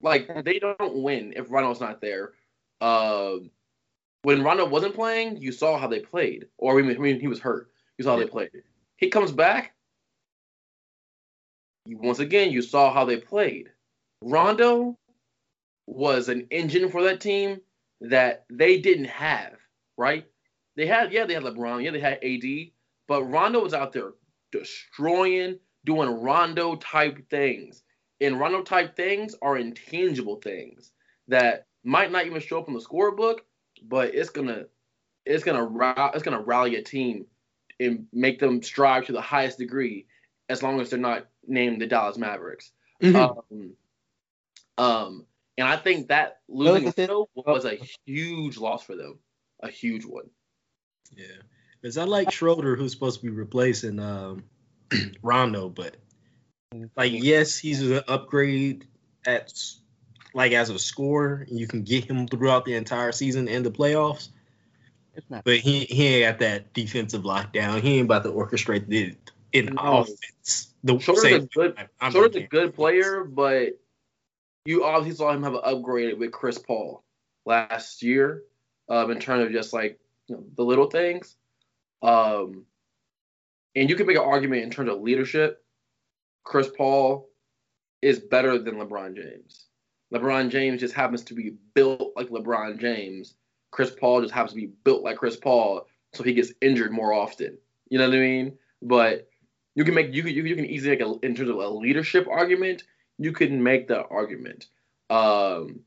Like, 0.00 0.44
they 0.44 0.58
don't 0.58 0.96
win 1.02 1.32
if 1.36 1.50
Rondo's 1.50 1.80
not 1.80 2.00
there. 2.00 2.32
Uh, 2.80 3.34
when 4.22 4.42
Rondo 4.42 4.66
wasn't 4.66 4.94
playing, 4.94 5.36
you 5.36 5.52
saw 5.52 5.78
how 5.78 5.86
they 5.86 6.00
played. 6.00 6.46
Or 6.58 6.78
I 6.78 6.82
mean, 6.82 7.20
he 7.20 7.28
was 7.28 7.38
hurt. 7.38 7.70
You 7.98 8.04
saw 8.04 8.12
how 8.12 8.18
they 8.18 8.26
played. 8.26 8.50
He 8.96 9.08
comes 9.08 9.30
back. 9.30 9.74
Once 11.86 12.18
again, 12.18 12.50
you 12.50 12.62
saw 12.62 12.92
how 12.92 13.04
they 13.04 13.16
played. 13.16 13.70
Rondo 14.22 14.96
was 15.86 16.28
an 16.28 16.46
engine 16.50 16.90
for 16.90 17.02
that 17.04 17.20
team 17.20 17.60
that 18.00 18.44
they 18.50 18.80
didn't 18.80 19.06
have, 19.06 19.54
right? 19.96 20.26
They 20.76 20.86
had, 20.86 21.12
yeah, 21.12 21.24
they 21.24 21.34
had 21.34 21.42
LeBron, 21.42 21.84
yeah, 21.84 21.90
they 21.90 22.00
had 22.00 22.22
AD, 22.22 22.70
but 23.08 23.24
Rondo 23.24 23.62
was 23.62 23.74
out 23.74 23.92
there 23.92 24.12
destroying, 24.50 25.58
doing 25.84 26.08
Rondo 26.08 26.76
type 26.76 27.28
things. 27.28 27.82
And 28.20 28.38
Rondo 28.38 28.62
type 28.62 28.96
things 28.96 29.34
are 29.42 29.58
intangible 29.58 30.36
things 30.36 30.92
that 31.28 31.66
might 31.84 32.12
not 32.12 32.26
even 32.26 32.40
show 32.40 32.60
up 32.60 32.68
on 32.68 32.74
the 32.74 32.80
scorebook, 32.80 33.40
but 33.82 34.14
it's 34.14 34.30
gonna 34.30 34.66
it's 35.26 35.44
gonna 35.44 35.64
it's 36.14 36.22
gonna 36.22 36.40
rally 36.40 36.76
a 36.76 36.82
team 36.82 37.26
and 37.80 38.06
make 38.12 38.38
them 38.38 38.62
strive 38.62 39.06
to 39.06 39.12
the 39.12 39.20
highest 39.20 39.58
degree 39.58 40.06
as 40.48 40.62
long 40.62 40.80
as 40.80 40.90
they're 40.90 40.98
not 40.98 41.26
named 41.46 41.80
the 41.80 41.86
Dallas 41.86 42.18
Mavericks. 42.18 42.70
Mm-hmm. 43.02 43.16
Um, 43.16 43.72
um, 44.78 45.26
and 45.58 45.68
I 45.68 45.76
think 45.76 46.08
that 46.08 46.38
losing 46.48 46.92
Rondo 46.96 47.28
was 47.34 47.64
a 47.64 47.78
huge 48.06 48.58
loss 48.58 48.84
for 48.84 48.96
them, 48.96 49.18
a 49.62 49.68
huge 49.68 50.04
one. 50.04 50.30
Yeah, 51.14 51.26
because 51.80 51.98
I 51.98 52.04
like 52.04 52.30
Schroeder, 52.30 52.76
who's 52.76 52.92
supposed 52.92 53.20
to 53.20 53.26
be 53.26 53.30
replacing 53.30 54.00
um, 54.00 54.44
Rondo, 55.22 55.68
but 55.68 55.96
like, 56.96 57.12
yes, 57.12 57.58
he's 57.58 57.82
an 57.82 58.02
upgrade 58.08 58.86
at 59.26 59.52
like 60.34 60.52
as 60.52 60.70
a 60.70 60.78
scorer. 60.78 61.46
You 61.50 61.66
can 61.66 61.82
get 61.82 62.04
him 62.04 62.26
throughout 62.26 62.64
the 62.64 62.74
entire 62.74 63.12
season 63.12 63.48
and 63.48 63.64
the 63.64 63.70
playoffs. 63.70 64.28
But 65.28 65.58
he 65.58 65.80
he 65.80 66.06
ain't 66.06 66.32
got 66.32 66.38
that 66.38 66.72
defensive 66.72 67.22
lockdown. 67.22 67.82
He 67.82 67.98
ain't 67.98 68.06
about 68.06 68.24
to 68.24 68.30
orchestrate 68.30 68.88
the 68.88 69.14
in 69.52 69.74
no. 69.74 69.98
offense. 69.98 70.72
The 70.82 70.98
Schroeder's 70.98 71.44
a 71.44 71.48
good, 71.48 71.88
Schroeder's 72.10 72.36
a 72.36 72.46
good 72.46 72.74
player, 72.74 73.22
but 73.22 73.78
you 74.64 74.84
obviously 74.84 75.16
saw 75.16 75.32
him 75.32 75.42
have 75.42 75.54
an 75.54 75.60
upgrade 75.64 76.18
with 76.18 76.32
Chris 76.32 76.58
Paul 76.58 77.04
last 77.44 78.02
year, 78.02 78.42
um, 78.88 79.10
in 79.10 79.18
terms 79.18 79.46
of 79.46 79.52
just 79.52 79.72
like 79.72 79.98
you 80.28 80.36
know, 80.36 80.44
the 80.56 80.62
little 80.62 80.88
things. 80.88 81.36
Um, 82.02 82.64
and 83.74 83.88
you 83.88 83.96
can 83.96 84.06
make 84.06 84.16
an 84.16 84.22
argument 84.22 84.62
in 84.62 84.70
terms 84.70 84.90
of 84.90 85.00
leadership. 85.00 85.64
Chris 86.44 86.68
Paul 86.76 87.28
is 88.02 88.18
better 88.18 88.58
than 88.58 88.74
LeBron 88.74 89.16
James. 89.16 89.66
LeBron 90.12 90.50
James 90.50 90.80
just 90.80 90.94
happens 90.94 91.22
to 91.24 91.34
be 91.34 91.54
built 91.74 92.12
like 92.16 92.28
LeBron 92.28 92.78
James. 92.78 93.34
Chris 93.70 93.90
Paul 93.98 94.20
just 94.20 94.34
happens 94.34 94.52
to 94.52 94.60
be 94.60 94.72
built 94.84 95.02
like 95.02 95.16
Chris 95.16 95.36
Paul, 95.36 95.86
so 96.12 96.22
he 96.22 96.34
gets 96.34 96.52
injured 96.60 96.92
more 96.92 97.12
often. 97.12 97.56
You 97.88 97.98
know 97.98 98.08
what 98.08 98.16
I 98.16 98.20
mean? 98.20 98.58
But 98.82 99.28
you 99.74 99.84
can 99.84 99.94
make 99.94 100.12
you 100.12 100.24
you 100.24 100.54
can 100.54 100.66
easily 100.66 100.96
make 100.96 101.06
a 101.06 101.14
in 101.24 101.34
terms 101.34 101.48
of 101.48 101.56
a 101.56 101.68
leadership 101.68 102.26
argument. 102.28 102.82
You 103.18 103.32
can 103.32 103.62
make 103.62 103.88
that 103.88 104.06
argument. 104.10 104.66
Um, 105.10 105.80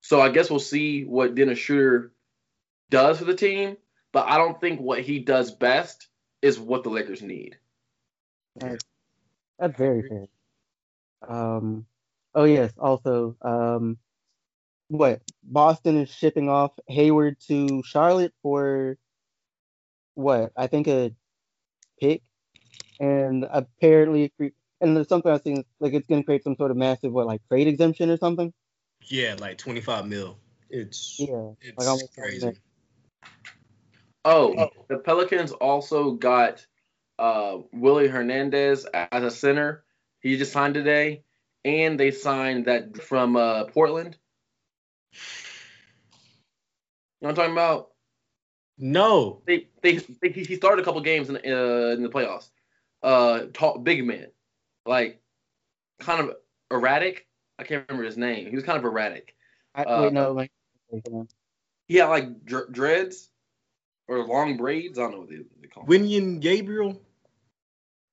so 0.00 0.20
I 0.20 0.28
guess 0.28 0.50
we'll 0.50 0.60
see 0.60 1.04
what 1.04 1.34
Dennis 1.34 1.58
Schroeder 1.58 2.12
does 2.90 3.18
for 3.18 3.24
the 3.24 3.34
team, 3.34 3.76
but 4.12 4.26
I 4.28 4.38
don't 4.38 4.60
think 4.60 4.80
what 4.80 5.00
he 5.00 5.18
does 5.18 5.50
best 5.50 6.08
is 6.40 6.58
what 6.58 6.84
the 6.84 6.90
Lakers 6.90 7.22
need. 7.22 7.56
That's, 8.56 8.84
that's 9.58 9.76
very 9.76 10.08
fair. 10.08 10.28
Um, 11.26 11.86
oh 12.34 12.44
yes, 12.44 12.72
also, 12.78 13.36
um, 13.42 13.98
what 14.88 15.20
Boston 15.42 15.98
is 15.98 16.10
shipping 16.10 16.48
off 16.48 16.72
Hayward 16.86 17.38
to 17.48 17.82
Charlotte 17.84 18.32
for 18.42 18.96
what 20.14 20.52
I 20.56 20.66
think 20.66 20.88
a 20.88 21.12
pick, 22.00 22.22
and 22.98 23.46
apparently, 23.50 24.32
and 24.80 24.96
there's 24.96 25.08
something 25.08 25.30
I've 25.30 25.42
seen 25.42 25.64
like 25.80 25.94
it's 25.94 26.06
going 26.06 26.22
to 26.22 26.26
create 26.26 26.44
some 26.44 26.56
sort 26.56 26.70
of 26.70 26.76
massive 26.76 27.12
what 27.12 27.26
like 27.26 27.46
trade 27.48 27.68
exemption 27.68 28.10
or 28.10 28.16
something. 28.16 28.52
Yeah, 29.06 29.36
like 29.38 29.58
25 29.58 30.06
mil. 30.06 30.38
It's 30.70 31.16
yeah, 31.18 31.52
it's 31.60 31.86
like 31.86 31.98
crazy. 32.14 32.52
Oh, 34.24 34.68
the 34.88 34.98
Pelicans 34.98 35.52
also 35.52 36.12
got 36.12 36.66
uh, 37.18 37.58
Willie 37.72 38.08
Hernandez 38.08 38.84
as 38.92 39.22
a 39.22 39.30
center. 39.30 39.84
He 40.20 40.36
just 40.36 40.52
signed 40.52 40.74
today, 40.74 41.22
and 41.64 41.98
they 41.98 42.10
signed 42.10 42.66
that 42.66 43.00
from 43.00 43.36
uh, 43.36 43.64
Portland. 43.64 44.18
You 45.12 45.18
know 47.22 47.28
what 47.28 47.30
I'm 47.30 47.34
talking 47.36 47.52
about? 47.52 47.90
No. 48.76 49.42
They 49.46 49.68
they, 49.82 49.96
they 50.20 50.28
he 50.30 50.56
started 50.56 50.82
a 50.82 50.84
couple 50.84 51.00
games 51.00 51.28
in 51.28 51.36
uh, 51.36 51.94
in 51.94 52.02
the 52.02 52.10
playoffs. 52.10 52.50
Uh, 53.02 53.46
tall, 53.52 53.78
big 53.78 54.04
man, 54.04 54.26
like 54.88 55.20
kind 56.00 56.20
of 56.20 56.36
erratic. 56.70 57.26
I 57.58 57.64
can't 57.64 57.84
remember 57.88 58.06
his 58.06 58.16
name. 58.16 58.48
He 58.48 58.56
was 58.56 58.64
kind 58.64 58.78
of 58.78 58.84
erratic. 58.84 59.34
I, 59.74 59.82
uh, 59.82 60.02
wait, 60.02 60.12
no, 60.12 60.32
like 60.32 60.50
he 61.86 61.96
had 61.96 62.06
like 62.06 62.44
dr- 62.44 62.72
dreads 62.72 63.30
or 64.08 64.24
long 64.24 64.56
braids. 64.56 64.98
I 64.98 65.02
don't 65.02 65.12
know 65.12 65.18
what 65.20 65.28
they, 65.28 65.36
they 65.60 65.68
call. 65.68 65.84
Wenyen 65.84 66.40
Gabriel. 66.40 67.00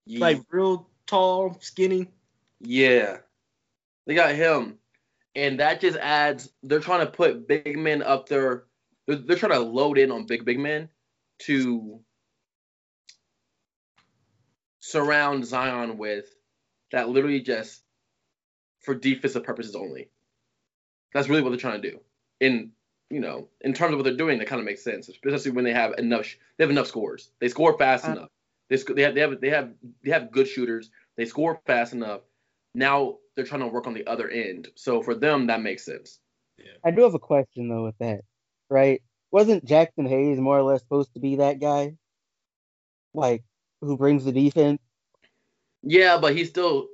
Yeah. 0.06 0.20
Like 0.20 0.42
real 0.52 0.88
tall, 1.08 1.58
skinny. 1.62 2.10
Yeah, 2.60 3.18
they 4.06 4.14
got 4.14 4.36
him, 4.36 4.78
and 5.36 5.60
that 5.60 5.82
just 5.82 5.98
adds. 5.98 6.52
They're 6.62 6.80
trying 6.80 7.06
to 7.06 7.12
put 7.12 7.48
big 7.48 7.78
men 7.78 8.04
up 8.04 8.30
there. 8.30 8.66
They're, 9.08 9.18
they're 9.18 9.38
trying 9.38 9.54
to 9.54 9.60
load 9.60 9.98
in 9.98 10.12
on 10.12 10.26
big 10.26 10.46
big 10.46 10.60
men 10.60 10.90
to 11.44 12.00
surround 14.80 15.46
Zion 15.46 15.98
with 15.98 16.35
that 16.96 17.10
literally 17.10 17.42
just 17.42 17.84
for 18.80 18.96
defensive 18.96 19.44
purposes 19.44 19.76
only. 19.76 20.10
That's 21.14 21.28
really 21.28 21.42
what 21.42 21.50
they're 21.50 21.60
trying 21.60 21.82
to 21.82 21.92
do. 21.92 22.00
In 22.40 22.72
you 23.10 23.20
know, 23.20 23.50
in 23.62 23.74
terms 23.74 23.92
of 23.92 24.00
what 24.00 24.06
they're 24.06 24.18
doing, 24.18 24.40
that 24.40 24.48
kind 24.48 24.60
of 24.60 24.66
makes 24.66 24.84
sense, 24.84 25.10
especially 25.10 25.52
when 25.52 25.66
they 25.66 25.74
have 25.74 25.94
enough. 25.98 26.26
They 26.58 26.64
have 26.64 26.72
enough 26.72 26.88
scores. 26.88 27.30
They 27.40 27.50
score 27.50 27.78
fast 27.78 28.08
uh, 28.08 28.12
enough. 28.14 28.30
They, 28.70 28.78
they 28.78 29.02
have 29.02 29.14
they 29.14 29.22
have 29.22 29.42
they 29.42 29.50
have 29.50 29.72
they 30.04 30.12
have 30.12 30.32
good 30.32 30.48
shooters. 30.48 30.90
They 31.18 31.26
score 31.26 31.60
fast 31.68 31.92
enough. 31.92 32.22
Now 32.74 33.18
they're 33.36 33.46
trying 33.46 33.62
to 33.62 33.68
work 33.68 33.88
on 33.88 33.94
the 33.94 34.08
other 34.08 34.30
end. 34.30 34.70
So 34.76 35.04
for 35.04 35.14
them, 35.14 35.48
that 35.48 35.62
makes 35.62 35.86
sense. 35.86 36.20
Yeah. 36.58 36.72
I 36.86 36.92
do 36.92 37.04
have 37.04 37.14
a 37.14 37.20
question 37.20 37.68
though 37.68 37.84
with 37.84 37.98
that, 38.00 38.22
right? 38.70 39.02
Wasn't 39.32 39.66
Jaxson 39.66 40.08
Hayes 40.08 40.40
more 40.40 40.58
or 40.58 40.64
less 40.64 40.80
supposed 40.80 41.14
to 41.14 41.20
be 41.20 41.36
that 41.38 41.60
guy, 41.60 41.96
like 43.14 43.44
who 43.82 43.98
brings 43.98 44.24
the 44.24 44.32
defense? 44.32 44.80
Yeah, 45.86 46.18
but 46.18 46.36
he's 46.36 46.50
still 46.50 46.88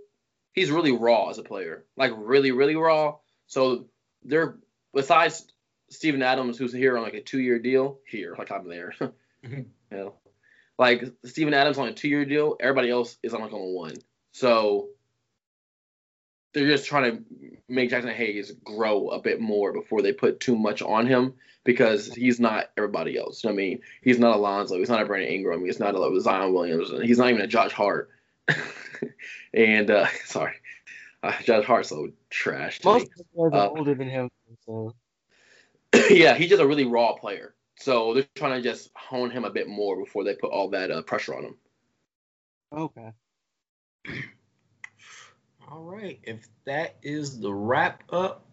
he's 0.54 0.70
really 0.70 0.92
raw 0.92 1.30
as 1.30 1.38
a 1.38 1.44
player, 1.44 1.86
like 1.98 2.12
really 2.16 2.52
really 2.52 2.76
raw. 2.76 3.16
So 3.48 3.86
they're 4.24 4.58
besides 4.94 5.48
Steven 5.90 6.22
Adams, 6.22 6.58
who's 6.58 6.74
here 6.74 6.98
on 6.98 7.04
like 7.04 7.14
a 7.14 7.22
two-year 7.22 7.60
deal, 7.60 8.00
here, 8.06 8.36
like 8.38 8.52
I'm 8.52 8.68
there. 8.68 8.94
mm-hmm. 9.02 9.56
You 9.56 9.98
know, 9.98 10.14
like 10.78 11.04
Steven 11.26 11.54
Adams 11.54 11.78
on 11.78 11.88
a 11.88 11.94
two-year 11.94 12.26
deal. 12.26 12.58
Everybody 12.60 12.90
else 12.90 13.18
is 13.24 13.34
on 13.34 13.42
like 13.42 13.54
on 13.54 13.62
a 13.62 13.66
one. 13.66 13.96
So 14.34 14.90
they're 16.54 16.68
just 16.68 16.86
trying 16.86 17.18
to 17.18 17.24
make 17.70 17.92
Jaxson 17.92 18.14
Hayes 18.14 18.52
grow 18.64 19.10
a 19.10 19.22
bit 19.22 19.40
more 19.40 19.72
before 19.72 20.02
they 20.02 20.12
put 20.12 20.40
too 20.40 20.56
much 20.56 20.82
on 20.82 21.08
him 21.08 21.34
because 21.64 22.14
he's 22.14 22.40
not 22.40 22.72
everybody 22.78 23.18
else. 23.18 23.44
You 23.44 23.50
know 23.50 23.56
what 23.56 23.62
I 23.62 23.66
mean? 23.66 23.80
He's 24.02 24.20
not 24.20 24.36
Alonzo. 24.36 24.78
He's 24.78 24.90
not 24.90 25.02
a 25.02 25.06
Brandon 25.06 25.32
Ingram. 25.32 25.64
He's 25.64 25.80
not 25.80 25.96
a 25.96 26.20
Zion 26.20 26.54
Williams. 26.54 26.92
He's 27.04 27.18
not 27.18 27.30
even 27.30 27.42
a 27.42 27.48
Josh 27.48 27.72
Hart. 27.72 28.10
and 29.54 29.90
uh, 29.90 30.08
sorry, 30.26 30.54
uh, 31.24 31.34
Josh 31.44 31.66
Hart's 31.66 31.90
so 31.90 32.10
trash. 32.30 32.84
Most 32.84 33.10
players 33.34 33.54
are 33.54 33.68
uh, 33.68 33.70
older 33.70 33.96
than 33.96 34.10
him, 34.10 34.30
so 34.66 34.96
yeah, 36.10 36.36
he's 36.36 36.50
just 36.50 36.62
a 36.62 36.68
really 36.68 36.86
raw 36.86 37.14
player. 37.14 37.54
So 37.78 38.14
they're 38.14 38.28
trying 38.36 38.62
to 38.62 38.70
just 38.70 38.92
hone 38.96 39.32
him 39.32 39.44
a 39.44 39.50
bit 39.50 39.68
more 39.68 39.98
before 39.98 40.24
they 40.24 40.36
put 40.36 40.52
all 40.52 40.70
that 40.70 40.92
uh, 40.92 41.02
pressure 41.02 41.36
on 41.36 41.46
him. 41.46 41.56
Okay. 42.74 43.12
All 45.72 45.82
right. 45.82 46.20
If 46.24 46.48
that 46.66 46.98
is 47.02 47.40
the 47.40 47.52
wrap 47.52 48.04
up, 48.12 48.46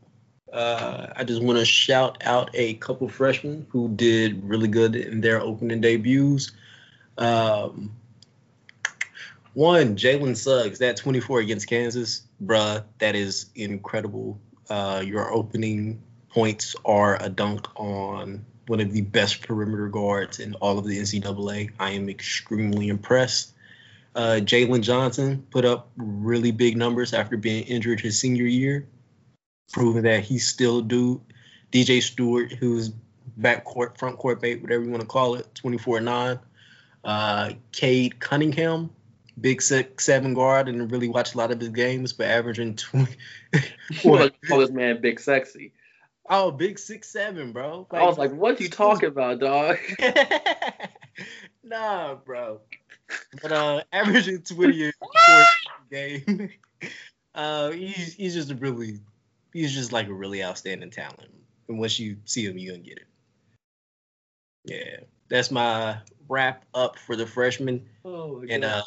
uh, 0.53 1.09
I 1.15 1.25
just 1.25 1.43
want 1.43 1.59
to 1.59 1.65
shout 1.65 2.23
out 2.25 2.51
a 2.55 2.75
couple 2.75 3.09
freshmen 3.09 3.67
who 3.71 3.89
did 3.89 4.49
really 4.49 4.69
good 4.69 4.97
in 4.97 5.21
their 5.21 5.41
opening 5.41 5.81
debuts. 5.81 6.53
Um, 7.19 7.95
one, 9.59 9.97
Jalen 9.97 10.37
Suggs, 10.37 10.79
that 10.79 10.97
24 10.99 11.41
against 11.41 11.67
Kansas, 11.67 12.23
bruh, 12.41 12.85
that 12.99 13.17
is 13.17 13.47
incredible. 13.57 14.41
Uh, 14.71 15.03
your 15.05 15.33
opening 15.33 16.01
points 16.31 16.77
are 16.85 17.21
a 17.21 17.29
dunk 17.29 17.67
on 17.75 18.47
one 18.69 18.79
of 18.79 18.93
the 18.93 19.01
best 19.01 19.43
perimeter 19.43 19.89
guards 19.89 20.39
in 20.39 20.55
all 20.55 20.79
of 20.79 20.87
the 20.87 20.97
NCAA. 21.01 21.73
I 21.81 21.91
am 21.91 22.09
extremely 22.09 22.87
impressed. 22.87 23.53
Uh, 24.15 24.39
Jalen 24.41 24.83
Johnson 24.83 25.45
put 25.51 25.65
up 25.65 25.91
really 25.97 26.53
big 26.53 26.77
numbers 26.77 27.13
after 27.13 27.37
being 27.37 27.65
injured 27.65 27.99
his 27.99 28.21
senior 28.21 28.47
year, 28.47 28.87
proving 29.73 30.03
that 30.05 30.23
he's 30.23 30.47
still 30.47 30.83
dude. 30.83 31.21
DJ 31.73 32.01
Steward, 32.01 32.53
who's 32.53 32.91
back 33.37 33.65
court, 33.65 33.99
front 33.99 34.19
court 34.19 34.41
bait, 34.41 34.63
whatever 34.63 34.85
you 34.85 34.91
want 34.91 35.01
to 35.01 35.09
call 35.09 35.35
it, 35.35 35.53
24 35.57 35.99
9. 36.01 36.39
Uh, 37.03 37.53
Cade 37.73 38.21
Cunningham, 38.21 38.91
big 39.41 39.63
six, 39.63 40.05
seven 40.05 40.35
guard, 40.35 40.69
and 40.69 40.91
really 40.91 41.09
watch 41.09 41.35
a 41.35 41.39
lot 41.39 41.51
of 41.51 41.61
his 41.61 41.71
games, 41.71 42.13
but 42.13 42.27
averaging 42.27 42.77
20. 42.77 43.17
What 44.03 44.35
call 44.49 44.59
this 44.59 44.71
man 44.71 45.01
Big 45.01 45.19
Sexy? 45.19 45.73
oh, 46.31 46.51
big 46.51 46.79
six, 46.79 47.09
seven, 47.09 47.53
bro. 47.53 47.87
I 47.91 48.05
was 48.05 48.19
like, 48.19 48.33
what 48.33 48.61
you 48.61 48.69
talking 48.69 49.09
about, 49.09 49.41
dog? 49.41 49.79
nah, 51.63 52.17
bro. 52.17 52.61
But 53.41 53.53
uh, 53.53 53.83
averaging 53.93 54.43
20 54.43 54.85
and 54.85 54.95
a 55.01 55.47
game. 55.91 56.51
Uh, 57.35 57.71
he's 57.71 58.15
he's 58.15 58.35
just 58.35 58.51
a 58.51 58.55
really 58.57 58.99
he's 59.53 59.75
just 59.75 59.93
like 59.93 60.09
a 60.09 60.13
really 60.13 60.43
outstanding 60.43 60.91
talent. 60.91 61.31
And 61.69 61.79
once 61.79 61.99
you 61.99 62.17
see 62.25 62.45
him, 62.45 62.59
you're 62.59 62.75
gonna 62.75 62.85
get 62.85 62.99
it. 62.99 63.07
Yeah, 64.65 65.07
that's 65.29 65.51
my 65.51 65.99
wrap 66.29 66.65
up 66.75 66.99
for 66.99 67.17
the 67.17 67.27
freshman. 67.27 67.87
Oh, 68.05 68.45
And 68.49 68.65
uh, 68.65 68.83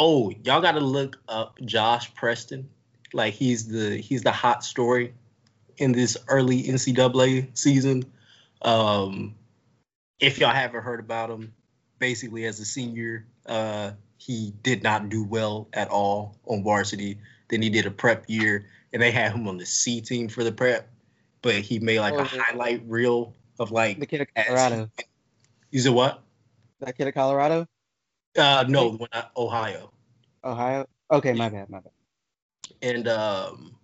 oh, 0.00 0.30
y'all 0.42 0.62
gotta 0.62 0.80
look 0.80 1.18
up 1.28 1.60
Josh 1.64 2.12
Preston. 2.14 2.68
Like 3.12 3.34
he's 3.34 3.68
the 3.68 3.98
he's 3.98 4.22
the 4.22 4.32
hot 4.32 4.64
story 4.64 5.14
in 5.76 5.92
this 5.92 6.16
early 6.28 6.62
NCAA 6.64 7.56
season. 7.56 8.04
Um, 8.62 9.34
if 10.18 10.38
y'all 10.38 10.50
haven't 10.54 10.82
heard 10.82 11.00
about 11.00 11.30
him, 11.30 11.52
basically 11.98 12.46
as 12.46 12.58
a 12.60 12.64
senior, 12.64 13.26
uh, 13.46 13.92
he 14.16 14.52
did 14.62 14.82
not 14.82 15.08
do 15.08 15.24
well 15.24 15.68
at 15.72 15.88
all 15.88 16.36
on 16.46 16.62
varsity. 16.64 17.18
Then 17.48 17.62
he 17.62 17.68
did 17.70 17.86
a 17.86 17.90
prep 17.90 18.24
year, 18.28 18.66
and 18.92 19.02
they 19.02 19.10
had 19.10 19.32
him 19.32 19.48
on 19.48 19.56
the 19.58 19.66
C 19.66 20.00
team 20.00 20.28
for 20.28 20.44
the 20.44 20.52
prep. 20.52 20.88
But 21.42 21.56
he 21.56 21.78
made 21.78 22.00
like 22.00 22.14
Oh, 22.14 22.20
a 22.20 22.22
yeah. 22.22 22.42
highlight 22.42 22.82
reel 22.86 23.34
of 23.58 23.70
like. 23.70 23.98
The 23.98 24.06
kid 24.06 24.20
of 24.20 24.28
Colorado. 24.34 24.90
You 25.70 25.80
said 25.80 25.92
what? 25.92 26.22
That 26.80 26.96
kid 26.96 27.08
of 27.08 27.14
Colorado? 27.14 27.66
Uh, 28.36 28.64
no, 28.68 28.90
one 28.92 29.08
at 29.12 29.30
Ohio. 29.36 29.90
Ohio? 30.44 30.86
Okay, 31.10 31.32
my 31.32 31.48
bad, 31.48 31.68
my 31.68 31.80
bad. 31.80 31.92
and 32.82 33.08
um 33.08 33.76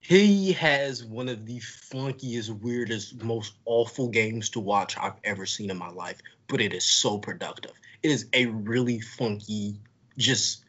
he 0.00 0.52
has 0.54 1.04
one 1.04 1.28
of 1.28 1.46
the 1.46 1.60
funkiest, 1.60 2.50
weirdest, 2.60 3.22
most 3.22 3.54
awful 3.64 4.08
games 4.08 4.50
to 4.50 4.60
watch 4.60 4.98
I've 4.98 5.14
ever 5.22 5.46
seen 5.46 5.70
in 5.70 5.78
my 5.78 5.90
life, 5.90 6.18
but 6.48 6.60
it 6.60 6.74
is 6.74 6.82
so 6.82 7.18
productive. 7.18 7.70
It 8.02 8.10
is 8.10 8.26
a 8.32 8.46
really 8.46 9.00
funky, 9.00 9.80
just 10.18 10.64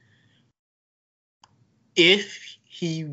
if 1.95 2.57
he 2.63 3.09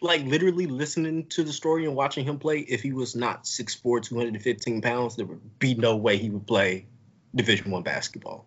like 0.00 0.24
literally 0.24 0.66
listening 0.66 1.26
to 1.26 1.44
the 1.44 1.52
story 1.52 1.84
and 1.84 1.94
watching 1.94 2.24
him 2.24 2.40
play, 2.40 2.58
if 2.58 2.82
he 2.82 2.92
was 2.92 3.14
not 3.14 3.44
6'4, 3.44 4.02
215 4.02 4.80
pounds, 4.80 5.14
there 5.14 5.26
would 5.26 5.58
be 5.60 5.74
no 5.74 5.96
way 5.96 6.16
he 6.16 6.30
would 6.30 6.46
play 6.48 6.86
Division 7.34 7.70
One 7.70 7.82
basketball. 7.82 8.46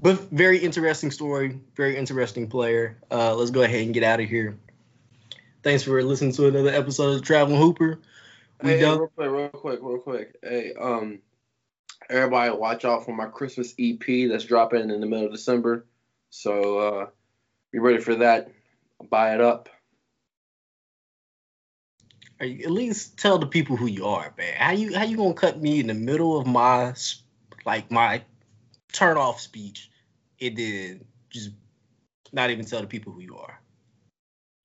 But 0.00 0.20
very 0.30 0.58
interesting 0.58 1.10
story, 1.10 1.60
very 1.76 1.96
interesting 1.96 2.48
player. 2.48 2.98
Uh, 3.10 3.34
let's 3.34 3.50
go 3.50 3.62
ahead 3.62 3.84
and 3.84 3.94
get 3.94 4.02
out 4.02 4.20
of 4.20 4.28
here. 4.28 4.58
Thanks 5.62 5.82
for 5.82 6.02
listening 6.02 6.32
to 6.32 6.48
another 6.48 6.68
episode 6.68 7.16
of 7.16 7.22
Traveling 7.22 7.58
Hooper. 7.58 8.00
We 8.62 8.70
hey, 8.70 8.80
done. 8.80 8.98
real 8.98 9.08
quick, 9.08 9.30
real 9.30 9.48
quick, 9.48 9.78
real 9.82 9.98
quick. 9.98 10.36
Hey, 10.42 10.74
um, 10.78 11.20
everybody, 12.10 12.54
watch 12.54 12.84
out 12.84 13.04
for 13.06 13.14
my 13.14 13.26
Christmas 13.26 13.74
EP 13.78 14.28
that's 14.28 14.44
dropping 14.44 14.90
in 14.90 15.00
the 15.00 15.06
middle 15.06 15.26
of 15.26 15.32
December. 15.32 15.86
So 16.28 16.78
uh, 16.78 17.06
be 17.72 17.78
ready 17.78 17.98
for 17.98 18.16
that. 18.16 18.50
Buy 19.08 19.34
it 19.34 19.40
up. 19.40 19.68
Are 22.44 22.46
you- 22.46 22.64
At 22.64 22.72
least 22.72 23.16
tell 23.16 23.38
the 23.38 23.46
people 23.46 23.74
who 23.74 23.86
you 23.86 24.04
are, 24.04 24.34
man. 24.36 24.52
How 24.58 24.72
you 24.72 24.94
how 24.94 25.04
you 25.04 25.16
gonna 25.16 25.32
cut 25.32 25.62
me 25.62 25.80
in 25.80 25.86
the 25.86 25.94
middle 25.94 26.38
of 26.38 26.46
my 26.46 26.92
like 27.64 27.90
my 27.90 28.22
turn 28.92 29.16
off 29.16 29.40
speech 29.40 29.90
and 30.42 30.54
then 30.54 31.06
just 31.30 31.52
not 32.34 32.50
even 32.50 32.66
tell 32.66 32.82
the 32.82 32.86
people 32.86 33.14
who 33.14 33.22
you 33.22 33.38
are? 33.38 33.58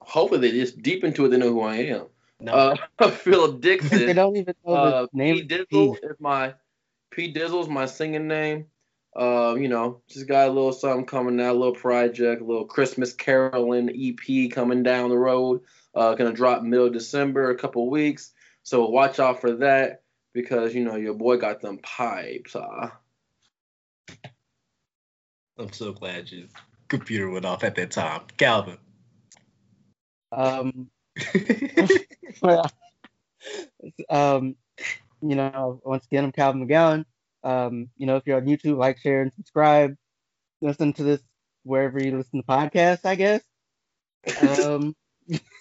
Hopefully, 0.01 0.41
they 0.41 0.51
just 0.51 0.81
deep 0.81 1.05
into 1.05 1.23
it. 1.23 1.29
They 1.29 1.37
know 1.37 1.53
who 1.53 1.61
I 1.61 1.75
am. 1.77 2.07
No, 2.41 2.51
Uh, 2.99 3.11
Philip 3.11 3.61
they 3.61 4.11
don't 4.11 4.35
even 4.35 4.55
know 4.65 4.73
Uh, 4.73 5.01
the 5.03 5.09
name 5.13 5.35
P 5.35 5.43
Dizzle 5.47 5.95
is 6.03 6.19
my 6.19 6.55
P 7.11 7.33
Dizzle's 7.33 7.69
my 7.69 7.85
singing 7.85 8.27
name. 8.27 8.65
Uh, 9.15 9.55
you 9.57 9.69
know, 9.69 10.01
just 10.09 10.27
got 10.27 10.49
a 10.49 10.51
little 10.51 10.73
something 10.73 11.05
coming 11.05 11.39
out, 11.39 11.55
a 11.55 11.57
little 11.57 11.73
project, 11.73 12.41
a 12.41 12.45
little 12.45 12.65
Christmas 12.65 13.13
caroling 13.13 13.89
EP 13.89 14.51
coming 14.51 14.83
down 14.83 15.09
the 15.09 15.17
road. 15.17 15.61
Uh, 15.95 16.13
gonna 16.15 16.33
drop 16.33 16.63
middle 16.63 16.87
of 16.87 16.93
December, 16.93 17.49
a 17.49 17.57
couple 17.57 17.89
weeks. 17.89 18.31
So 18.63 18.87
watch 18.87 19.19
out 19.19 19.41
for 19.41 19.55
that 19.57 20.03
because 20.33 20.75
you 20.75 20.83
know 20.83 20.95
your 20.95 21.13
boy 21.13 21.37
got 21.37 21.61
them 21.61 21.79
pipes. 21.79 22.55
Uh. 22.55 22.89
I'm 25.57 25.73
so 25.73 25.91
glad 25.91 26.31
your 26.31 26.47
computer 26.87 27.29
went 27.29 27.45
off 27.45 27.63
at 27.63 27.75
that 27.75 27.91
time, 27.91 28.21
Calvin. 28.37 28.77
Um, 30.31 30.89
well, 32.41 32.71
um, 34.09 34.55
you 35.21 35.35
know, 35.35 35.81
once 35.83 36.05
again, 36.05 36.23
I'm 36.25 36.31
Calvin 36.31 36.67
McGowan. 36.67 37.05
Um, 37.43 37.89
you 37.97 38.05
know, 38.05 38.17
if 38.17 38.25
you're 38.25 38.37
on 38.37 38.45
YouTube, 38.45 38.77
like, 38.77 38.99
share, 38.99 39.21
and 39.21 39.33
subscribe. 39.33 39.95
Listen 40.61 40.93
to 40.93 41.03
this 41.03 41.21
wherever 41.63 42.01
you 42.01 42.15
listen 42.17 42.41
to 42.41 42.47
podcasts, 42.47 43.05
I 43.05 43.15
guess. 43.15 43.41
Um, 44.41 44.95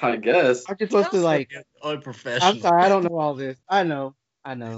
I 0.00 0.16
guess. 0.16 0.64
aren't 0.66 0.80
you 0.80 0.86
supposed 0.86 1.10
to 1.10 1.18
like? 1.18 1.50
unprofessional. 1.82 2.54
I'm 2.54 2.60
sorry, 2.60 2.82
I 2.82 2.88
don't 2.88 3.04
know 3.04 3.18
all 3.18 3.34
this. 3.34 3.58
I 3.68 3.82
know, 3.82 4.14
I 4.44 4.54
know. 4.54 4.76